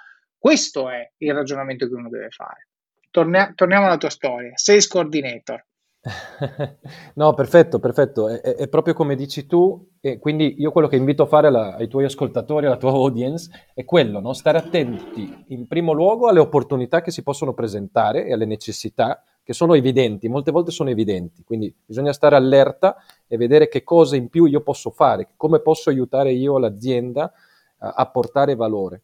Questo 0.48 0.88
è 0.88 1.12
il 1.18 1.34
ragionamento 1.34 1.90
che 1.90 1.94
uno 1.94 2.08
deve 2.08 2.30
fare. 2.30 2.70
Tornia- 3.12 3.52
torniamo 3.54 3.88
alla 3.88 3.98
tua 3.98 4.10
storia, 4.10 4.54
sales 4.56 4.88
coordinator. 4.88 5.62
no, 7.16 7.34
perfetto, 7.34 7.80
perfetto. 7.80 8.30
È, 8.30 8.40
è, 8.40 8.70
proprio 8.70 8.94
come 8.94 9.18
dici 9.18 9.46
tu, 9.46 9.90
e 10.00 10.20
quindi 10.20 10.56
io 10.58 10.72
quello 10.72 10.88
che 10.88 10.96
invito 10.96 11.24
a 11.24 11.26
fare 11.26 11.48
alla, 11.48 11.76
ai 11.76 11.90
tuoi 11.90 12.06
ascoltatori, 12.06 12.66
alla 12.66 12.78
tua 12.78 12.92
audience, 12.92 13.72
è 13.74 13.84
quello, 13.84 14.22
no? 14.22 14.32
stare 14.32 14.58
attenti 14.58 15.44
in 15.50 15.68
primo 15.68 15.92
luogo 15.92 16.30
alle 16.30 16.40
opportunità 16.40 17.02
che 17.02 17.12
si 17.12 17.24
possono 17.24 17.54
presentare 17.54 18.26
e 18.26 18.32
alle 18.32 18.46
necessità 18.46 19.22
che 19.44 19.52
sono 19.52 19.74
evidenti, 19.74 20.30
molte 20.30 20.52
volte 20.52 20.72
sono 20.72 20.90
evidenti, 20.90 21.44
quindi 21.44 21.76
bisogna 21.86 22.14
stare 22.14 22.38
allerta 22.38 22.96
e 23.28 23.36
vedere 23.36 23.68
che 23.68 23.84
cosa 23.84 24.16
in 24.16 24.30
più 24.30 24.46
io 24.46 24.62
posso 24.62 24.92
fare, 24.92 25.32
come 25.36 25.60
posso 25.60 25.90
aiutare 25.90 26.32
io 26.32 26.58
l'azienda 26.58 27.34
a, 27.80 27.90
a 27.90 28.10
portare 28.10 28.56
valore. 28.56 29.02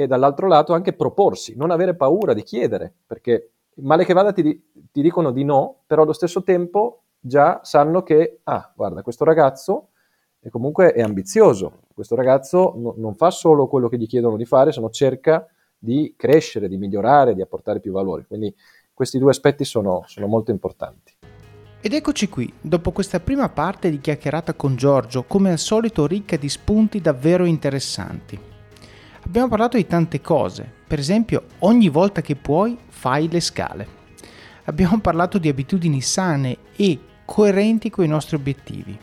E 0.00 0.06
dall'altro 0.06 0.48
lato 0.48 0.72
anche 0.72 0.94
proporsi, 0.94 1.54
non 1.56 1.70
avere 1.70 1.94
paura 1.94 2.32
di 2.32 2.42
chiedere, 2.42 2.90
perché 3.06 3.50
male 3.82 4.06
che 4.06 4.14
vada 4.14 4.32
ti, 4.32 4.42
ti, 4.90 5.02
dicono 5.02 5.30
di 5.30 5.44
no, 5.44 5.82
però 5.86 6.04
allo 6.04 6.14
stesso 6.14 6.42
tempo 6.42 7.02
già 7.20 7.60
sanno 7.64 8.02
che, 8.02 8.40
ah, 8.44 8.72
guarda, 8.74 9.02
questo 9.02 9.24
ragazzo 9.24 9.88
è 10.40 10.48
comunque 10.48 10.92
è 10.92 11.02
ambizioso, 11.02 11.82
questo 11.92 12.14
ragazzo 12.14 12.72
no, 12.78 12.94
non 12.96 13.14
fa 13.14 13.30
solo 13.30 13.66
quello 13.68 13.88
che 13.88 13.98
gli 13.98 14.06
chiedono 14.06 14.38
di 14.38 14.46
fare, 14.46 14.72
se 14.72 14.80
no 14.80 14.88
cerca 14.88 15.46
di 15.76 16.14
crescere, 16.16 16.66
di 16.66 16.78
migliorare, 16.78 17.34
di 17.34 17.42
apportare 17.42 17.78
più 17.78 17.92
valore. 17.92 18.24
Quindi 18.26 18.54
questi 18.94 19.18
due 19.18 19.32
aspetti 19.32 19.66
sono, 19.66 20.04
sono 20.06 20.26
molto 20.26 20.50
importanti. 20.50 21.12
Ed 21.82 21.92
eccoci 21.92 22.30
qui, 22.30 22.50
dopo 22.58 22.90
questa 22.90 23.20
prima 23.20 23.50
parte 23.50 23.90
di 23.90 24.00
chiacchierata 24.00 24.54
con 24.54 24.76
Giorgio, 24.76 25.24
come 25.24 25.50
al 25.50 25.58
solito 25.58 26.06
ricca 26.06 26.38
di 26.38 26.48
spunti 26.48 27.02
davvero 27.02 27.44
interessanti. 27.44 28.48
Abbiamo 29.24 29.48
parlato 29.48 29.76
di 29.76 29.86
tante 29.86 30.20
cose, 30.20 30.70
per 30.86 30.98
esempio 30.98 31.44
ogni 31.60 31.88
volta 31.88 32.20
che 32.20 32.36
puoi 32.36 32.76
fai 32.88 33.30
le 33.30 33.40
scale. 33.40 33.98
Abbiamo 34.64 34.98
parlato 35.00 35.38
di 35.38 35.48
abitudini 35.48 36.00
sane 36.00 36.56
e 36.76 36.98
coerenti 37.24 37.90
con 37.90 38.04
i 38.04 38.08
nostri 38.08 38.36
obiettivi, 38.36 38.98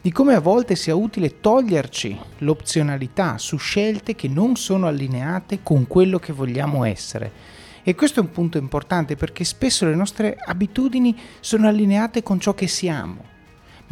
di 0.00 0.10
come 0.10 0.34
a 0.34 0.40
volte 0.40 0.74
sia 0.74 0.96
utile 0.96 1.40
toglierci 1.40 2.18
l'opzionalità 2.38 3.38
su 3.38 3.56
scelte 3.56 4.16
che 4.16 4.26
non 4.26 4.56
sono 4.56 4.88
allineate 4.88 5.60
con 5.62 5.86
quello 5.86 6.18
che 6.18 6.32
vogliamo 6.32 6.84
essere. 6.84 7.60
E 7.84 7.94
questo 7.94 8.20
è 8.20 8.22
un 8.22 8.30
punto 8.30 8.58
importante 8.58 9.16
perché 9.16 9.44
spesso 9.44 9.84
le 9.86 9.94
nostre 9.94 10.36
abitudini 10.44 11.16
sono 11.40 11.68
allineate 11.68 12.22
con 12.22 12.40
ciò 12.40 12.54
che 12.54 12.68
siamo 12.68 13.31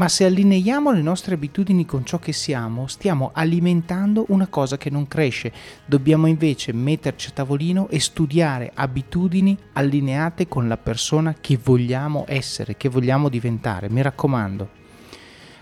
ma 0.01 0.09
se 0.09 0.25
allineiamo 0.25 0.93
le 0.93 1.03
nostre 1.03 1.35
abitudini 1.35 1.85
con 1.85 2.07
ciò 2.07 2.19
che 2.19 2.33
siamo, 2.33 2.87
stiamo 2.87 3.33
alimentando 3.35 4.25
una 4.29 4.47
cosa 4.47 4.79
che 4.79 4.89
non 4.89 5.07
cresce. 5.07 5.53
Dobbiamo 5.85 6.27
invece 6.27 6.73
metterci 6.73 7.29
a 7.29 7.33
tavolino 7.33 7.87
e 7.91 8.01
studiare 8.01 8.73
abitudini 8.73 9.55
allineate 9.75 10.49
con 10.49 10.69
la 10.69 10.79
persona 10.79 11.35
che 11.39 11.59
vogliamo 11.63 12.25
essere, 12.29 12.79
che 12.79 12.89
vogliamo 12.89 13.29
diventare. 13.29 13.91
Mi 13.91 14.01
raccomando. 14.01 14.69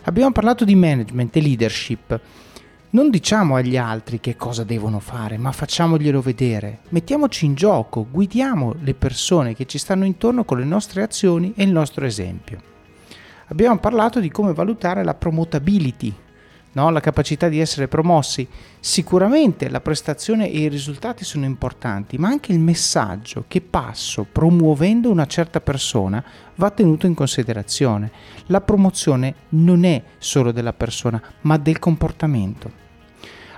Abbiamo 0.02 0.30
parlato 0.30 0.64
di 0.64 0.76
management 0.76 1.34
e 1.34 1.40
leadership. 1.40 2.20
Non 2.90 3.10
diciamo 3.10 3.56
agli 3.56 3.76
altri 3.76 4.20
che 4.20 4.36
cosa 4.36 4.62
devono 4.62 5.00
fare, 5.00 5.36
ma 5.36 5.50
facciamoglielo 5.50 6.20
vedere. 6.20 6.82
Mettiamoci 6.90 7.44
in 7.44 7.56
gioco, 7.56 8.06
guidiamo 8.08 8.76
le 8.82 8.94
persone 8.94 9.56
che 9.56 9.66
ci 9.66 9.78
stanno 9.78 10.04
intorno 10.04 10.44
con 10.44 10.60
le 10.60 10.64
nostre 10.64 11.02
azioni 11.02 11.54
e 11.56 11.64
il 11.64 11.72
nostro 11.72 12.06
esempio 12.06 12.76
abbiamo 13.48 13.78
parlato 13.78 14.20
di 14.20 14.30
come 14.30 14.52
valutare 14.52 15.04
la 15.04 15.14
promotability, 15.14 16.14
no? 16.72 16.90
la 16.90 17.00
capacità 17.00 17.48
di 17.48 17.60
essere 17.60 17.88
promossi. 17.88 18.46
Sicuramente 18.80 19.68
la 19.68 19.80
prestazione 19.80 20.50
e 20.50 20.60
i 20.60 20.68
risultati 20.68 21.24
sono 21.24 21.44
importanti, 21.44 22.16
ma 22.18 22.28
anche 22.28 22.52
il 22.52 22.60
messaggio 22.60 23.44
che 23.48 23.60
passo 23.60 24.26
promuovendo 24.30 25.10
una 25.10 25.26
certa 25.26 25.60
persona 25.60 26.22
va 26.56 26.70
tenuto 26.70 27.06
in 27.06 27.14
considerazione. 27.14 28.10
La 28.46 28.60
promozione 28.60 29.34
non 29.50 29.84
è 29.84 30.02
solo 30.18 30.52
della 30.52 30.72
persona, 30.72 31.20
ma 31.42 31.56
del 31.56 31.78
comportamento. 31.78 32.86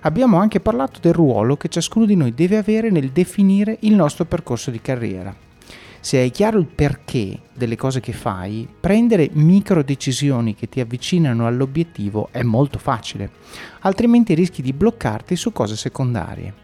Abbiamo 0.02 0.38
anche 0.38 0.60
parlato 0.60 0.98
del 1.00 1.12
ruolo 1.12 1.56
che 1.56 1.68
ciascuno 1.68 2.06
di 2.06 2.16
noi 2.16 2.32
deve 2.32 2.56
avere 2.56 2.90
nel 2.90 3.10
definire 3.10 3.76
il 3.80 3.94
nostro 3.94 4.24
percorso 4.24 4.70
di 4.70 4.80
carriera. 4.80 5.48
Se 6.02 6.16
hai 6.16 6.30
chiaro 6.30 6.58
il 6.58 6.66
perché 6.66 7.40
delle 7.52 7.76
cose 7.76 8.00
che 8.00 8.12
fai, 8.12 8.66
prendere 8.80 9.28
micro 9.32 9.82
decisioni 9.82 10.54
che 10.54 10.66
ti 10.66 10.80
avvicinano 10.80 11.46
all'obiettivo 11.46 12.28
è 12.30 12.42
molto 12.42 12.78
facile, 12.78 13.30
altrimenti 13.80 14.32
rischi 14.32 14.62
di 14.62 14.72
bloccarti 14.72 15.36
su 15.36 15.52
cose 15.52 15.76
secondarie. 15.76 16.54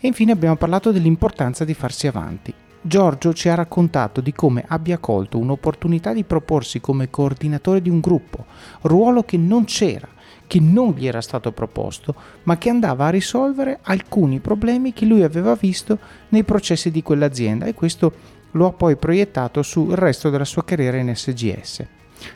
E 0.00 0.06
infine 0.06 0.32
abbiamo 0.32 0.56
parlato 0.56 0.90
dell'importanza 0.90 1.64
di 1.64 1.74
farsi 1.74 2.08
avanti. 2.08 2.52
Giorgio 2.82 3.32
ci 3.34 3.48
ha 3.48 3.54
raccontato 3.54 4.20
di 4.20 4.32
come 4.32 4.64
abbia 4.66 4.98
colto 4.98 5.38
un'opportunità 5.38 6.12
di 6.12 6.24
proporsi 6.24 6.80
come 6.80 7.08
coordinatore 7.08 7.80
di 7.80 7.90
un 7.90 8.00
gruppo, 8.00 8.46
ruolo 8.82 9.22
che 9.22 9.36
non 9.36 9.64
c'era, 9.64 10.08
che 10.46 10.58
non 10.58 10.94
gli 10.96 11.06
era 11.06 11.20
stato 11.20 11.52
proposto, 11.52 12.14
ma 12.44 12.58
che 12.58 12.70
andava 12.70 13.06
a 13.06 13.10
risolvere 13.10 13.78
alcuni 13.82 14.40
problemi 14.40 14.92
che 14.92 15.04
lui 15.04 15.22
aveva 15.22 15.54
visto 15.54 15.98
nei 16.30 16.42
processi 16.42 16.90
di 16.90 17.02
quell'azienda 17.02 17.66
e 17.66 17.74
questo 17.74 18.38
lo 18.52 18.66
ha 18.66 18.72
poi 18.72 18.96
proiettato 18.96 19.62
sul 19.62 19.94
resto 19.94 20.30
della 20.30 20.44
sua 20.44 20.64
carriera 20.64 20.96
in 20.96 21.14
SGS. 21.14 21.84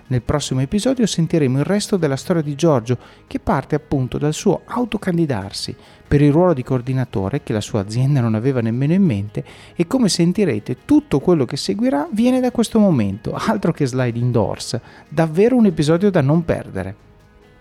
Nel 0.07 0.23
prossimo 0.23 0.61
episodio 0.61 1.07
sentiremo 1.07 1.59
il 1.59 1.65
resto 1.65 1.97
della 1.97 2.17
storia 2.17 2.43
di 2.43 2.55
Giorgio, 2.55 2.97
che 3.27 3.39
parte 3.39 3.75
appunto 3.75 4.19
dal 4.19 4.33
suo 4.33 4.63
autocandidarsi 4.65 5.75
per 6.07 6.23
il 6.23 6.33
ruolo 6.33 6.55
di 6.55 6.63
coordinatore 6.63 7.43
che 7.43 7.53
la 7.53 7.61
sua 7.61 7.81
azienda 7.81 8.21
non 8.21 8.35
aveva 8.35 8.61
nemmeno 8.61 8.93
in 8.93 9.03
mente 9.03 9.45
e 9.75 9.87
come 9.87 10.09
sentirete 10.09 10.79
tutto 10.85 11.21
quello 11.21 11.45
che 11.45 11.57
seguirà 11.57 12.09
viene 12.13 12.41
da 12.41 12.51
questo 12.51 12.79
momento, 12.79 13.35
altro 13.35 13.73
che 13.73 13.87
slide 13.87 14.19
indoors, 14.19 14.79
davvero 15.09 15.57
un 15.57 15.67
episodio 15.67 16.11
da 16.11 16.21
non 16.21 16.45
perdere. 16.45 17.13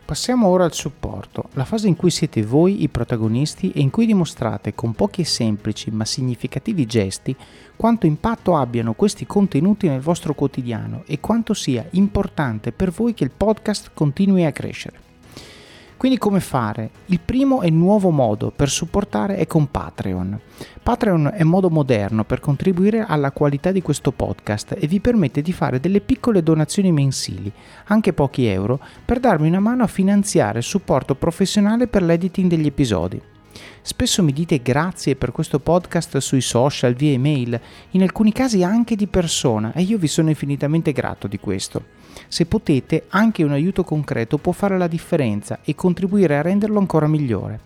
Passiamo 0.05 0.47
ora 0.47 0.65
al 0.65 0.73
supporto, 0.73 1.49
la 1.53 1.63
fase 1.63 1.87
in 1.87 1.95
cui 1.95 2.11
siete 2.11 2.43
voi 2.43 2.83
i 2.83 2.89
protagonisti 2.89 3.71
e 3.71 3.79
in 3.79 3.89
cui 3.89 4.05
dimostrate 4.05 4.75
con 4.75 4.93
pochi 4.93 5.21
e 5.21 5.25
semplici 5.25 5.91
ma 5.91 6.03
significativi 6.03 6.85
gesti 6.85 7.33
quanto 7.77 8.05
impatto 8.05 8.57
abbiano 8.57 8.93
questi 8.93 9.25
contenuti 9.25 9.87
nel 9.87 10.01
vostro 10.01 10.35
quotidiano 10.35 11.03
e 11.05 11.21
quanto 11.21 11.53
sia 11.53 11.85
importante 11.91 12.73
per 12.73 12.91
voi 12.91 13.13
che 13.13 13.23
il 13.23 13.31
podcast 13.31 13.91
continui 13.93 14.43
a 14.43 14.51
crescere. 14.51 15.12
Quindi 16.03 16.19
come 16.19 16.41
fare? 16.41 16.89
Il 17.05 17.21
primo 17.21 17.61
e 17.61 17.69
nuovo 17.69 18.09
modo 18.09 18.51
per 18.53 18.67
supportare 18.67 19.37
è 19.37 19.47
con 19.47 19.71
Patreon. 19.71 20.37
Patreon 20.83 21.31
è 21.33 21.43
un 21.43 21.47
modo 21.47 21.69
moderno 21.69 22.25
per 22.25 22.41
contribuire 22.41 23.05
alla 23.07 23.31
qualità 23.31 23.71
di 23.71 23.81
questo 23.81 24.11
podcast 24.11 24.75
e 24.77 24.85
vi 24.85 24.99
permette 24.99 25.41
di 25.41 25.53
fare 25.53 25.79
delle 25.79 26.01
piccole 26.01 26.43
donazioni 26.43 26.91
mensili, 26.91 27.49
anche 27.85 28.11
pochi 28.11 28.43
euro, 28.47 28.81
per 29.05 29.21
darmi 29.21 29.47
una 29.47 29.61
mano 29.61 29.83
a 29.83 29.87
finanziare 29.87 30.57
il 30.57 30.65
supporto 30.65 31.15
professionale 31.15 31.87
per 31.87 32.03
l'editing 32.03 32.49
degli 32.49 32.65
episodi. 32.65 33.21
Spesso 33.81 34.23
mi 34.23 34.33
dite 34.33 34.61
grazie 34.61 35.15
per 35.15 35.31
questo 35.31 35.59
podcast 35.59 36.17
sui 36.17 36.41
social, 36.41 36.93
via 36.93 37.11
email, 37.11 37.59
in 37.91 38.01
alcuni 38.01 38.31
casi 38.31 38.63
anche 38.63 38.95
di 38.95 39.07
persona 39.07 39.73
e 39.73 39.81
io 39.81 39.97
vi 39.97 40.07
sono 40.07 40.29
infinitamente 40.29 40.91
grato 40.91 41.27
di 41.27 41.39
questo. 41.39 41.83
Se 42.27 42.45
potete, 42.45 43.05
anche 43.09 43.43
un 43.43 43.51
aiuto 43.51 43.83
concreto 43.83 44.37
può 44.37 44.51
fare 44.51 44.77
la 44.77 44.87
differenza 44.87 45.59
e 45.63 45.75
contribuire 45.75 46.37
a 46.37 46.41
renderlo 46.41 46.79
ancora 46.79 47.07
migliore. 47.07 47.59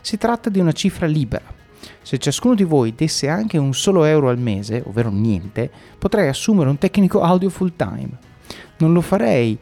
Si 0.00 0.16
tratta 0.16 0.50
di 0.50 0.58
una 0.58 0.72
cifra 0.72 1.06
libera. 1.06 1.54
Se 2.02 2.18
ciascuno 2.18 2.54
di 2.54 2.64
voi 2.64 2.94
desse 2.94 3.28
anche 3.28 3.58
un 3.58 3.74
solo 3.74 4.04
euro 4.04 4.28
al 4.28 4.38
mese, 4.38 4.82
ovvero 4.86 5.10
niente, 5.10 5.70
potrei 5.98 6.28
assumere 6.28 6.70
un 6.70 6.78
tecnico 6.78 7.20
audio 7.20 7.50
full 7.50 7.72
time. 7.76 8.10
Non 8.78 8.92
lo 8.92 9.00
farei 9.00 9.58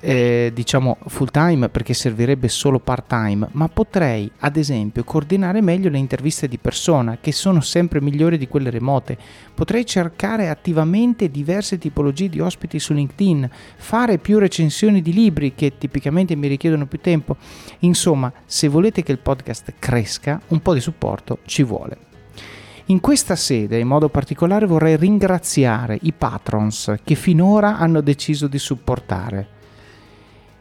eh, 0.00 0.50
diciamo 0.54 0.98
full 1.06 1.30
time 1.30 1.68
perché 1.68 1.94
servirebbe 1.94 2.48
solo 2.48 2.78
part 2.78 3.08
time, 3.08 3.48
ma 3.52 3.68
potrei 3.68 4.30
ad 4.38 4.56
esempio 4.56 5.04
coordinare 5.04 5.60
meglio 5.60 5.90
le 5.90 5.98
interviste 5.98 6.48
di 6.48 6.58
persona 6.58 7.18
che 7.20 7.32
sono 7.32 7.60
sempre 7.60 8.00
migliori 8.00 8.38
di 8.38 8.48
quelle 8.48 8.70
remote. 8.70 9.16
Potrei 9.54 9.84
cercare 9.84 10.48
attivamente 10.48 11.30
diverse 11.30 11.78
tipologie 11.78 12.28
di 12.28 12.40
ospiti 12.40 12.78
su 12.78 12.92
LinkedIn, 12.92 13.48
fare 13.76 14.18
più 14.18 14.38
recensioni 14.38 15.02
di 15.02 15.12
libri 15.12 15.54
che 15.54 15.78
tipicamente 15.78 16.36
mi 16.36 16.46
richiedono 16.46 16.86
più 16.86 17.00
tempo. 17.00 17.36
Insomma, 17.80 18.32
se 18.44 18.68
volete 18.68 19.02
che 19.02 19.12
il 19.12 19.18
podcast 19.18 19.74
cresca, 19.78 20.40
un 20.48 20.60
po' 20.60 20.74
di 20.74 20.80
supporto 20.80 21.38
ci 21.44 21.62
vuole. 21.62 22.06
In 22.86 23.00
questa 23.00 23.36
sede 23.36 23.78
in 23.78 23.86
modo 23.86 24.08
particolare 24.08 24.64
vorrei 24.64 24.96
ringraziare 24.96 25.98
i 26.02 26.12
patrons 26.12 26.94
che 27.04 27.16
finora 27.16 27.76
hanno 27.76 28.00
deciso 28.00 28.46
di 28.46 28.58
supportare. 28.58 29.56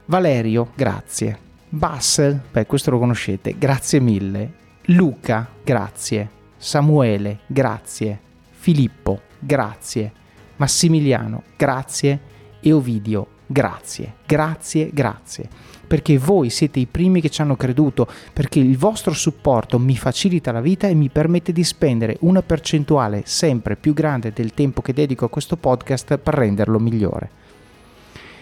Valerio, 0.09 0.71
grazie. 0.73 1.37
Bassel, 1.67 2.39
beh, 2.49 2.65
questo 2.65 2.91
lo 2.91 2.97
conoscete, 2.97 3.57
grazie 3.57 3.99
mille. 3.99 4.53
Luca, 4.85 5.45
grazie. 5.61 6.29
Samuele, 6.55 7.39
grazie. 7.45 8.17
Filippo, 8.51 9.19
grazie. 9.37 10.11
Massimiliano, 10.55 11.43
grazie. 11.57 12.19
E 12.61 12.71
Ovidio, 12.71 13.27
grazie. 13.47 14.13
Grazie, 14.25 14.91
grazie. 14.93 15.49
Perché 15.85 16.17
voi 16.17 16.51
siete 16.51 16.79
i 16.79 16.85
primi 16.85 17.19
che 17.19 17.29
ci 17.29 17.41
hanno 17.41 17.57
creduto, 17.57 18.07
perché 18.31 18.59
il 18.59 18.77
vostro 18.77 19.13
supporto 19.13 19.77
mi 19.77 19.97
facilita 19.97 20.53
la 20.53 20.61
vita 20.61 20.87
e 20.87 20.93
mi 20.93 21.09
permette 21.09 21.51
di 21.51 21.65
spendere 21.65 22.15
una 22.21 22.41
percentuale 22.41 23.23
sempre 23.25 23.75
più 23.75 23.93
grande 23.93 24.31
del 24.31 24.53
tempo 24.53 24.81
che 24.81 24.93
dedico 24.93 25.25
a 25.25 25.29
questo 25.29 25.57
podcast 25.57 26.17
per 26.17 26.33
renderlo 26.33 26.79
migliore. 26.79 27.46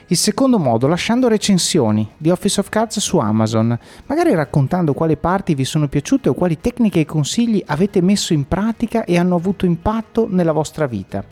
Il 0.07 0.17
secondo 0.17 0.59
modo, 0.59 0.85
lasciando 0.85 1.27
recensioni 1.27 2.07
di 2.15 2.29
Office 2.29 2.59
of 2.59 2.69
Cards 2.69 2.99
su 2.99 3.17
Amazon, 3.17 3.75
magari 4.05 4.35
raccontando 4.35 4.93
quali 4.93 5.17
parti 5.17 5.55
vi 5.55 5.65
sono 5.65 5.87
piaciute 5.87 6.29
o 6.29 6.35
quali 6.35 6.61
tecniche 6.61 6.99
e 6.99 7.05
consigli 7.05 7.63
avete 7.65 8.01
messo 8.01 8.31
in 8.31 8.47
pratica 8.47 9.03
e 9.03 9.17
hanno 9.17 9.33
avuto 9.33 9.65
impatto 9.65 10.27
nella 10.29 10.51
vostra 10.51 10.85
vita. 10.85 11.23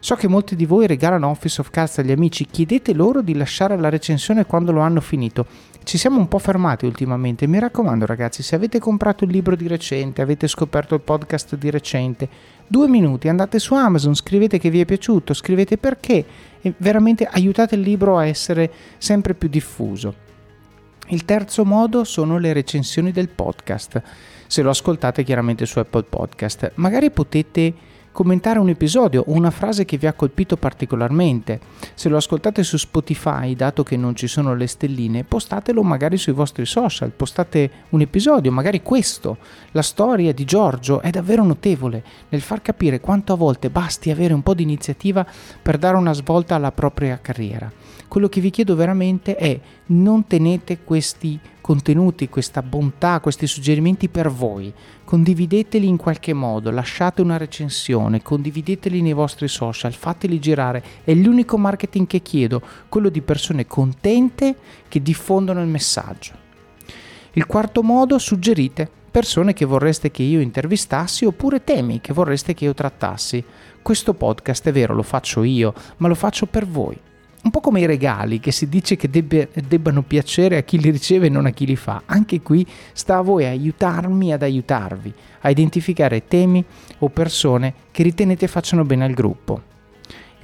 So 0.00 0.16
che 0.16 0.26
molti 0.26 0.56
di 0.56 0.66
voi 0.66 0.88
regalano 0.88 1.28
Office 1.28 1.60
of 1.60 1.70
Cards 1.70 1.98
agli 1.98 2.10
amici, 2.10 2.46
chiedete 2.46 2.92
loro 2.92 3.22
di 3.22 3.36
lasciare 3.36 3.76
la 3.78 3.88
recensione 3.88 4.46
quando 4.46 4.72
lo 4.72 4.80
hanno 4.80 5.00
finito. 5.00 5.46
Ci 5.84 5.96
siamo 5.96 6.18
un 6.18 6.26
po' 6.26 6.40
fermati 6.40 6.86
ultimamente, 6.86 7.46
mi 7.46 7.60
raccomando 7.60 8.04
ragazzi, 8.04 8.42
se 8.42 8.56
avete 8.56 8.80
comprato 8.80 9.22
il 9.22 9.30
libro 9.30 9.54
di 9.54 9.68
recente, 9.68 10.20
avete 10.20 10.48
scoperto 10.48 10.96
il 10.96 11.02
podcast 11.02 11.54
di 11.54 11.70
recente, 11.70 12.28
due 12.66 12.88
minuti, 12.88 13.28
andate 13.28 13.60
su 13.60 13.74
Amazon, 13.74 14.16
scrivete 14.16 14.58
che 14.58 14.70
vi 14.70 14.80
è 14.80 14.84
piaciuto, 14.84 15.34
scrivete 15.34 15.78
perché 15.78 16.24
e 16.62 16.72
veramente 16.78 17.26
aiutate 17.26 17.74
il 17.74 17.82
libro 17.82 18.16
a 18.16 18.26
essere 18.26 18.70
sempre 18.98 19.34
più 19.34 19.48
diffuso. 19.48 20.14
Il 21.08 21.24
terzo 21.24 21.64
modo 21.64 22.04
sono 22.04 22.38
le 22.38 22.52
recensioni 22.52 23.10
del 23.10 23.28
podcast. 23.28 24.00
Se 24.46 24.62
lo 24.62 24.70
ascoltate 24.70 25.24
chiaramente 25.24 25.66
su 25.66 25.78
Apple 25.78 26.04
Podcast, 26.04 26.72
magari 26.76 27.10
potete 27.10 27.74
commentare 28.12 28.58
un 28.58 28.68
episodio 28.68 29.24
o 29.26 29.32
una 29.32 29.50
frase 29.50 29.84
che 29.84 29.96
vi 29.96 30.06
ha 30.06 30.12
colpito 30.12 30.56
particolarmente. 30.56 31.58
Se 31.94 32.08
lo 32.08 32.16
ascoltate 32.16 32.62
su 32.62 32.76
Spotify, 32.76 33.56
dato 33.56 33.82
che 33.82 33.96
non 33.96 34.14
ci 34.14 34.28
sono 34.28 34.54
le 34.54 34.66
stelline, 34.66 35.24
postatelo 35.24 35.82
magari 35.82 36.18
sui 36.18 36.32
vostri 36.32 36.66
social, 36.66 37.10
postate 37.10 37.70
un 37.90 38.02
episodio, 38.02 38.52
magari 38.52 38.82
questo. 38.82 39.38
La 39.72 39.82
storia 39.82 40.32
di 40.32 40.44
Giorgio 40.44 41.00
è 41.00 41.10
davvero 41.10 41.42
notevole 41.42 42.04
nel 42.28 42.42
far 42.42 42.62
capire 42.62 43.00
quanto 43.00 43.32
a 43.32 43.36
volte 43.36 43.70
basti 43.70 44.10
avere 44.10 44.34
un 44.34 44.42
po' 44.42 44.54
di 44.54 44.62
iniziativa 44.62 45.26
per 45.60 45.78
dare 45.78 45.96
una 45.96 46.12
svolta 46.12 46.54
alla 46.54 46.72
propria 46.72 47.18
carriera. 47.20 47.70
Quello 48.08 48.28
che 48.28 48.42
vi 48.42 48.50
chiedo 48.50 48.76
veramente 48.76 49.36
è 49.36 49.58
non 49.86 50.26
tenete 50.26 50.80
questi 50.84 51.40
contenuti, 51.62 52.28
questa 52.28 52.60
bontà, 52.60 53.20
questi 53.20 53.46
suggerimenti 53.46 54.10
per 54.10 54.30
voi. 54.30 54.70
Condivideteli 55.04 55.86
in 55.86 55.96
qualche 55.96 56.34
modo, 56.34 56.70
lasciate 56.70 57.22
una 57.22 57.38
recensione, 57.38 58.20
condivideteli 58.20 59.00
nei 59.00 59.14
vostri 59.14 59.48
social, 59.48 59.94
fateli 59.94 60.38
girare. 60.38 60.82
È 61.04 61.14
l'unico 61.14 61.56
marketing 61.56 62.06
che 62.06 62.20
chiedo, 62.20 62.60
quello 62.90 63.08
di 63.08 63.22
persone 63.22 63.66
contente 63.66 64.54
che 64.88 65.00
diffondono 65.00 65.62
il 65.62 65.68
messaggio. 65.68 66.34
Il 67.32 67.46
quarto 67.46 67.82
modo, 67.82 68.18
suggerite 68.18 69.00
persone 69.12 69.52
che 69.52 69.66
vorreste 69.66 70.10
che 70.10 70.22
io 70.22 70.40
intervistassi 70.40 71.26
oppure 71.26 71.62
temi 71.64 72.00
che 72.00 72.14
vorreste 72.14 72.54
che 72.54 72.64
io 72.64 72.74
trattassi. 72.74 73.44
Questo 73.80 74.14
podcast 74.14 74.66
è 74.66 74.72
vero, 74.72 74.94
lo 74.94 75.02
faccio 75.02 75.42
io, 75.42 75.74
ma 75.98 76.08
lo 76.08 76.14
faccio 76.14 76.46
per 76.46 76.66
voi 76.66 76.98
un 77.42 77.50
po' 77.50 77.60
come 77.60 77.80
i 77.80 77.86
regali 77.86 78.38
che 78.38 78.52
si 78.52 78.68
dice 78.68 78.96
che 78.96 79.10
debbe, 79.10 79.50
debbano 79.66 80.02
piacere 80.02 80.58
a 80.58 80.62
chi 80.62 80.78
li 80.78 80.90
riceve 80.90 81.26
e 81.26 81.30
non 81.30 81.46
a 81.46 81.50
chi 81.50 81.66
li 81.66 81.76
fa. 81.76 82.02
Anche 82.06 82.40
qui 82.40 82.64
sta 82.92 83.16
a 83.16 83.22
voi 83.22 83.44
aiutarmi 83.44 84.32
ad 84.32 84.42
aiutarvi, 84.42 85.12
a 85.40 85.50
identificare 85.50 86.26
temi 86.28 86.64
o 86.98 87.08
persone 87.08 87.74
che 87.90 88.04
ritenete 88.04 88.46
facciano 88.46 88.84
bene 88.84 89.04
al 89.04 89.12
gruppo. 89.12 89.71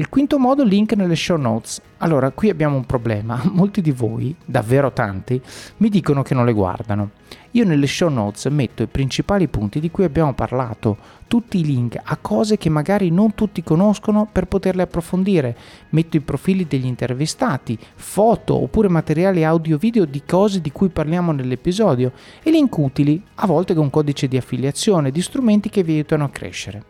Il 0.01 0.09
quinto 0.09 0.39
modo, 0.39 0.63
link 0.63 0.93
nelle 0.93 1.17
show 1.17 1.37
notes. 1.37 1.83
Allora, 1.97 2.31
qui 2.31 2.49
abbiamo 2.49 2.77
un 2.77 2.87
problema. 2.87 3.43
Molti 3.51 3.81
di 3.81 3.91
voi, 3.91 4.33
davvero 4.45 4.93
tanti, 4.93 5.43
mi 5.79 5.89
dicono 5.89 6.23
che 6.23 6.35
non 6.35 6.45
le 6.45 6.53
guardano. 6.53 7.11
Io 7.53 7.65
nelle 7.65 7.89
show 7.89 8.09
notes 8.09 8.45
metto 8.45 8.85
i 8.85 8.87
principali 8.87 9.49
punti 9.49 9.81
di 9.81 9.91
cui 9.91 10.05
abbiamo 10.05 10.35
parlato, 10.35 10.97
tutti 11.27 11.59
i 11.59 11.65
link 11.65 11.99
a 12.01 12.17
cose 12.17 12.57
che 12.57 12.69
magari 12.69 13.11
non 13.11 13.35
tutti 13.35 13.65
conoscono 13.65 14.29
per 14.31 14.47
poterle 14.47 14.83
approfondire. 14.83 15.57
Metto 15.89 16.17
i 16.17 16.21
profili 16.21 16.69
degli 16.69 16.87
intervistati, 16.87 17.77
foto 17.97 18.55
oppure 18.55 18.87
materiali 18.87 19.43
audio-video 19.43 20.05
di 20.05 20.23
cose 20.25 20.61
di 20.61 20.71
cui 20.71 20.91
parliamo 20.91 21.33
nell'episodio 21.33 22.13
e 22.45 22.53
link 22.53 22.77
utili, 22.77 23.21
a 23.35 23.47
volte 23.49 23.75
con 23.75 23.91
codice 23.91 24.29
di 24.29 24.37
affiliazione, 24.37 25.11
di 25.11 25.23
strumenti 25.23 25.69
che 25.69 25.83
vi 25.83 25.95
aiutano 25.95 26.23
a 26.23 26.31
crescere. 26.31 26.85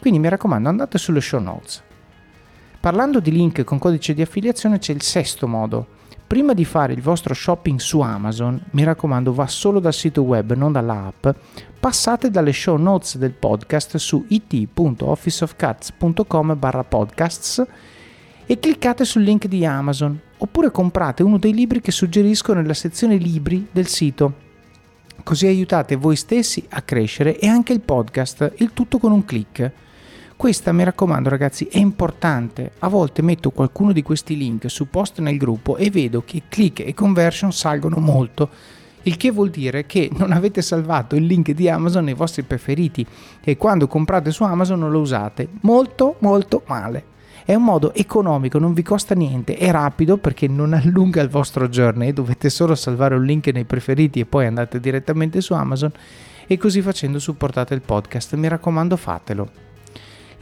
Quindi 0.00 0.20
mi 0.20 0.28
raccomando, 0.28 0.68
andate 0.68 0.96
sulle 0.96 1.20
show 1.20 1.40
notes. 1.40 1.82
Parlando 2.82 3.20
di 3.20 3.30
link 3.30 3.62
con 3.62 3.78
codice 3.78 4.12
di 4.12 4.22
affiliazione 4.22 4.80
c'è 4.80 4.92
il 4.92 5.02
sesto 5.02 5.46
modo. 5.46 5.86
Prima 6.26 6.52
di 6.52 6.64
fare 6.64 6.92
il 6.92 7.00
vostro 7.00 7.32
shopping 7.32 7.78
su 7.78 8.00
Amazon, 8.00 8.60
mi 8.70 8.82
raccomando 8.82 9.32
va 9.32 9.46
solo 9.46 9.78
dal 9.78 9.94
sito 9.94 10.22
web, 10.22 10.52
non 10.54 10.72
dall'app, 10.72 11.28
passate 11.78 12.28
dalle 12.28 12.52
show 12.52 12.76
notes 12.76 13.18
del 13.18 13.34
podcast 13.34 13.98
su 13.98 14.24
it.officeofcats.com 14.26 16.58
barra 16.58 16.82
podcasts 16.82 17.64
e 18.46 18.58
cliccate 18.58 19.04
sul 19.04 19.22
link 19.22 19.46
di 19.46 19.64
Amazon 19.64 20.20
oppure 20.38 20.72
comprate 20.72 21.22
uno 21.22 21.38
dei 21.38 21.54
libri 21.54 21.80
che 21.80 21.92
suggerisco 21.92 22.52
nella 22.52 22.74
sezione 22.74 23.14
libri 23.14 23.68
del 23.70 23.86
sito. 23.86 24.34
Così 25.22 25.46
aiutate 25.46 25.94
voi 25.94 26.16
stessi 26.16 26.66
a 26.70 26.82
crescere 26.82 27.38
e 27.38 27.46
anche 27.46 27.72
il 27.72 27.80
podcast, 27.80 28.54
il 28.56 28.72
tutto 28.72 28.98
con 28.98 29.12
un 29.12 29.24
clic. 29.24 29.70
Questa 30.42 30.72
mi 30.72 30.82
raccomando 30.82 31.28
ragazzi 31.28 31.68
è 31.70 31.78
importante. 31.78 32.72
A 32.80 32.88
volte 32.88 33.22
metto 33.22 33.52
qualcuno 33.52 33.92
di 33.92 34.02
questi 34.02 34.36
link 34.36 34.68
su 34.68 34.90
post 34.90 35.20
nel 35.20 35.36
gruppo 35.36 35.76
e 35.76 35.88
vedo 35.88 36.24
che 36.26 36.42
click 36.48 36.80
e 36.80 36.94
conversion 36.94 37.52
salgono 37.52 37.98
molto. 38.00 38.48
Il 39.02 39.16
che 39.16 39.30
vuol 39.30 39.50
dire 39.50 39.86
che 39.86 40.10
non 40.12 40.32
avete 40.32 40.60
salvato 40.60 41.14
il 41.14 41.26
link 41.26 41.52
di 41.52 41.68
Amazon 41.68 42.02
nei 42.02 42.14
vostri 42.14 42.42
preferiti 42.42 43.06
e 43.40 43.56
quando 43.56 43.86
comprate 43.86 44.32
su 44.32 44.42
Amazon 44.42 44.80
lo 44.90 44.98
usate. 44.98 45.48
Molto 45.60 46.16
molto 46.18 46.64
male. 46.66 47.04
È 47.44 47.54
un 47.54 47.62
modo 47.62 47.94
economico, 47.94 48.58
non 48.58 48.72
vi 48.72 48.82
costa 48.82 49.14
niente, 49.14 49.56
è 49.56 49.70
rapido 49.70 50.16
perché 50.16 50.48
non 50.48 50.72
allunga 50.72 51.22
il 51.22 51.28
vostro 51.28 51.68
journey, 51.68 52.12
dovete 52.12 52.50
solo 52.50 52.74
salvare 52.74 53.14
un 53.14 53.22
link 53.22 53.46
nei 53.46 53.64
preferiti 53.64 54.18
e 54.18 54.26
poi 54.26 54.46
andate 54.46 54.80
direttamente 54.80 55.40
su 55.40 55.52
Amazon 55.54 55.92
e 56.48 56.58
così 56.58 56.82
facendo 56.82 57.20
supportate 57.20 57.74
il 57.74 57.82
podcast. 57.82 58.34
Mi 58.34 58.48
raccomando 58.48 58.96
fatelo. 58.96 59.70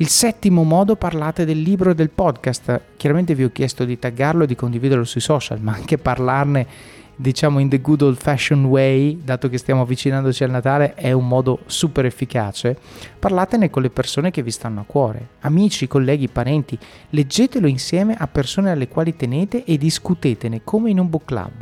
Il 0.01 0.09
settimo 0.09 0.62
modo 0.62 0.97
parlate 0.97 1.44
del 1.44 1.60
libro 1.60 1.90
e 1.90 1.94
del 1.94 2.09
podcast. 2.09 2.81
Chiaramente 2.97 3.35
vi 3.35 3.44
ho 3.44 3.52
chiesto 3.52 3.85
di 3.85 3.98
taggarlo 3.98 4.44
e 4.44 4.47
di 4.47 4.55
condividerlo 4.55 5.05
sui 5.05 5.20
social, 5.20 5.60
ma 5.60 5.74
anche 5.74 5.98
parlarne 5.98 6.66
diciamo 7.14 7.59
in 7.59 7.68
the 7.68 7.82
good 7.82 8.01
old 8.01 8.16
fashioned 8.16 8.64
way, 8.64 9.22
dato 9.22 9.51
che 9.51 9.59
stiamo 9.59 9.82
avvicinandoci 9.82 10.43
al 10.43 10.48
Natale, 10.48 10.94
è 10.94 11.12
un 11.12 11.28
modo 11.28 11.59
super 11.66 12.06
efficace. 12.06 12.78
Parlatene 13.18 13.68
con 13.68 13.82
le 13.82 13.90
persone 13.90 14.31
che 14.31 14.43
vi 14.43 14.51
stanno 14.51 14.81
a 14.81 14.85
cuore, 14.85 15.28
amici, 15.40 15.86
colleghi, 15.86 16.28
parenti. 16.28 16.78
Leggetelo 17.10 17.66
insieme 17.66 18.14
a 18.16 18.27
persone 18.27 18.70
alle 18.70 18.89
quali 18.89 19.14
tenete 19.14 19.64
e 19.64 19.77
discutetene 19.77 20.62
come 20.64 20.89
in 20.89 20.98
un 20.98 21.10
book 21.10 21.27
club. 21.27 21.52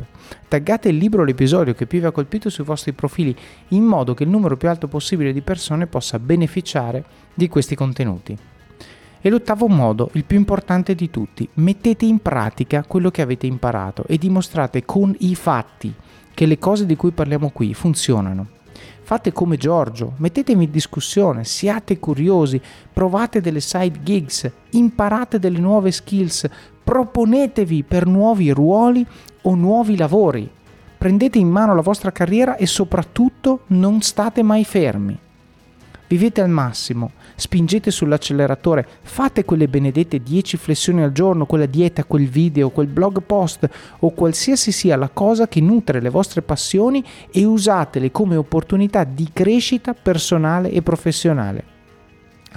Taggate 0.47 0.89
il 0.89 0.97
libro 0.97 1.21
o 1.21 1.25
l'episodio 1.25 1.73
che 1.73 1.85
più 1.85 1.99
vi 1.99 2.05
ha 2.05 2.11
colpito 2.11 2.49
sui 2.49 2.63
vostri 2.63 2.93
profili 2.93 3.35
in 3.69 3.83
modo 3.83 4.13
che 4.13 4.23
il 4.23 4.29
numero 4.29 4.57
più 4.57 4.69
alto 4.69 4.87
possibile 4.87 5.33
di 5.33 5.41
persone 5.41 5.87
possa 5.87 6.19
beneficiare 6.19 7.03
di 7.33 7.47
questi 7.47 7.75
contenuti. 7.75 8.37
E 9.21 9.29
l'ottavo 9.29 9.67
modo, 9.67 10.09
il 10.13 10.23
più 10.23 10.37
importante 10.37 10.95
di 10.95 11.09
tutti, 11.09 11.47
mettete 11.55 12.05
in 12.05 12.19
pratica 12.19 12.85
quello 12.87 13.11
che 13.11 13.21
avete 13.21 13.47
imparato 13.47 14.05
e 14.07 14.17
dimostrate 14.17 14.85
con 14.85 15.13
i 15.19 15.35
fatti 15.35 15.93
che 16.33 16.45
le 16.45 16.57
cose 16.57 16.85
di 16.85 16.95
cui 16.95 17.11
parliamo 17.11 17.49
qui 17.49 17.73
funzionano. 17.73 18.47
Fate 19.01 19.33
come 19.33 19.57
Giorgio, 19.57 20.13
mettetemi 20.17 20.65
in 20.65 20.71
discussione, 20.71 21.43
siate 21.43 21.99
curiosi, 21.99 22.61
provate 22.93 23.41
delle 23.41 23.59
side 23.59 23.99
gigs, 24.03 24.49
imparate 24.69 25.39
delle 25.39 25.59
nuove 25.59 25.91
skills, 25.91 26.47
proponetevi 26.83 27.83
per 27.83 28.05
nuovi 28.05 28.51
ruoli 28.51 29.05
o 29.41 29.55
nuovi 29.55 29.97
lavori. 29.97 30.49
Prendete 30.97 31.37
in 31.37 31.49
mano 31.49 31.73
la 31.73 31.81
vostra 31.81 32.11
carriera 32.11 32.55
e 32.57 32.65
soprattutto 32.65 33.61
non 33.67 34.01
state 34.01 34.43
mai 34.43 34.65
fermi. 34.65 35.17
Vivete 36.09 36.41
al 36.41 36.49
massimo, 36.49 37.11
spingete 37.35 37.91
sull'acceleratore, 37.91 38.87
fate 39.03 39.45
quelle 39.45 39.67
benedette 39.67 40.23
10 40.23 40.57
flessioni 40.57 41.03
al 41.03 41.11
giorno, 41.11 41.45
quella 41.45 41.67
dieta, 41.67 42.03
quel 42.03 42.27
video, 42.27 42.71
quel 42.71 42.87
blog 42.87 43.21
post 43.21 43.69
o 43.99 44.09
qualsiasi 44.09 44.71
sia 44.71 44.97
la 44.97 45.09
cosa 45.09 45.47
che 45.47 45.61
nutre 45.61 46.01
le 46.01 46.09
vostre 46.09 46.41
passioni 46.41 47.05
e 47.31 47.45
usatele 47.45 48.09
come 48.09 48.35
opportunità 48.35 49.03
di 49.03 49.29
crescita 49.31 49.93
personale 49.93 50.71
e 50.71 50.81
professionale. 50.81 51.63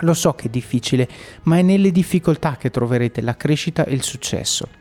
Lo 0.00 0.14
so 0.14 0.32
che 0.32 0.46
è 0.46 0.50
difficile, 0.50 1.06
ma 1.42 1.58
è 1.58 1.62
nelle 1.62 1.92
difficoltà 1.92 2.56
che 2.56 2.70
troverete 2.70 3.20
la 3.20 3.36
crescita 3.36 3.84
e 3.84 3.92
il 3.92 4.02
successo. 4.02 4.80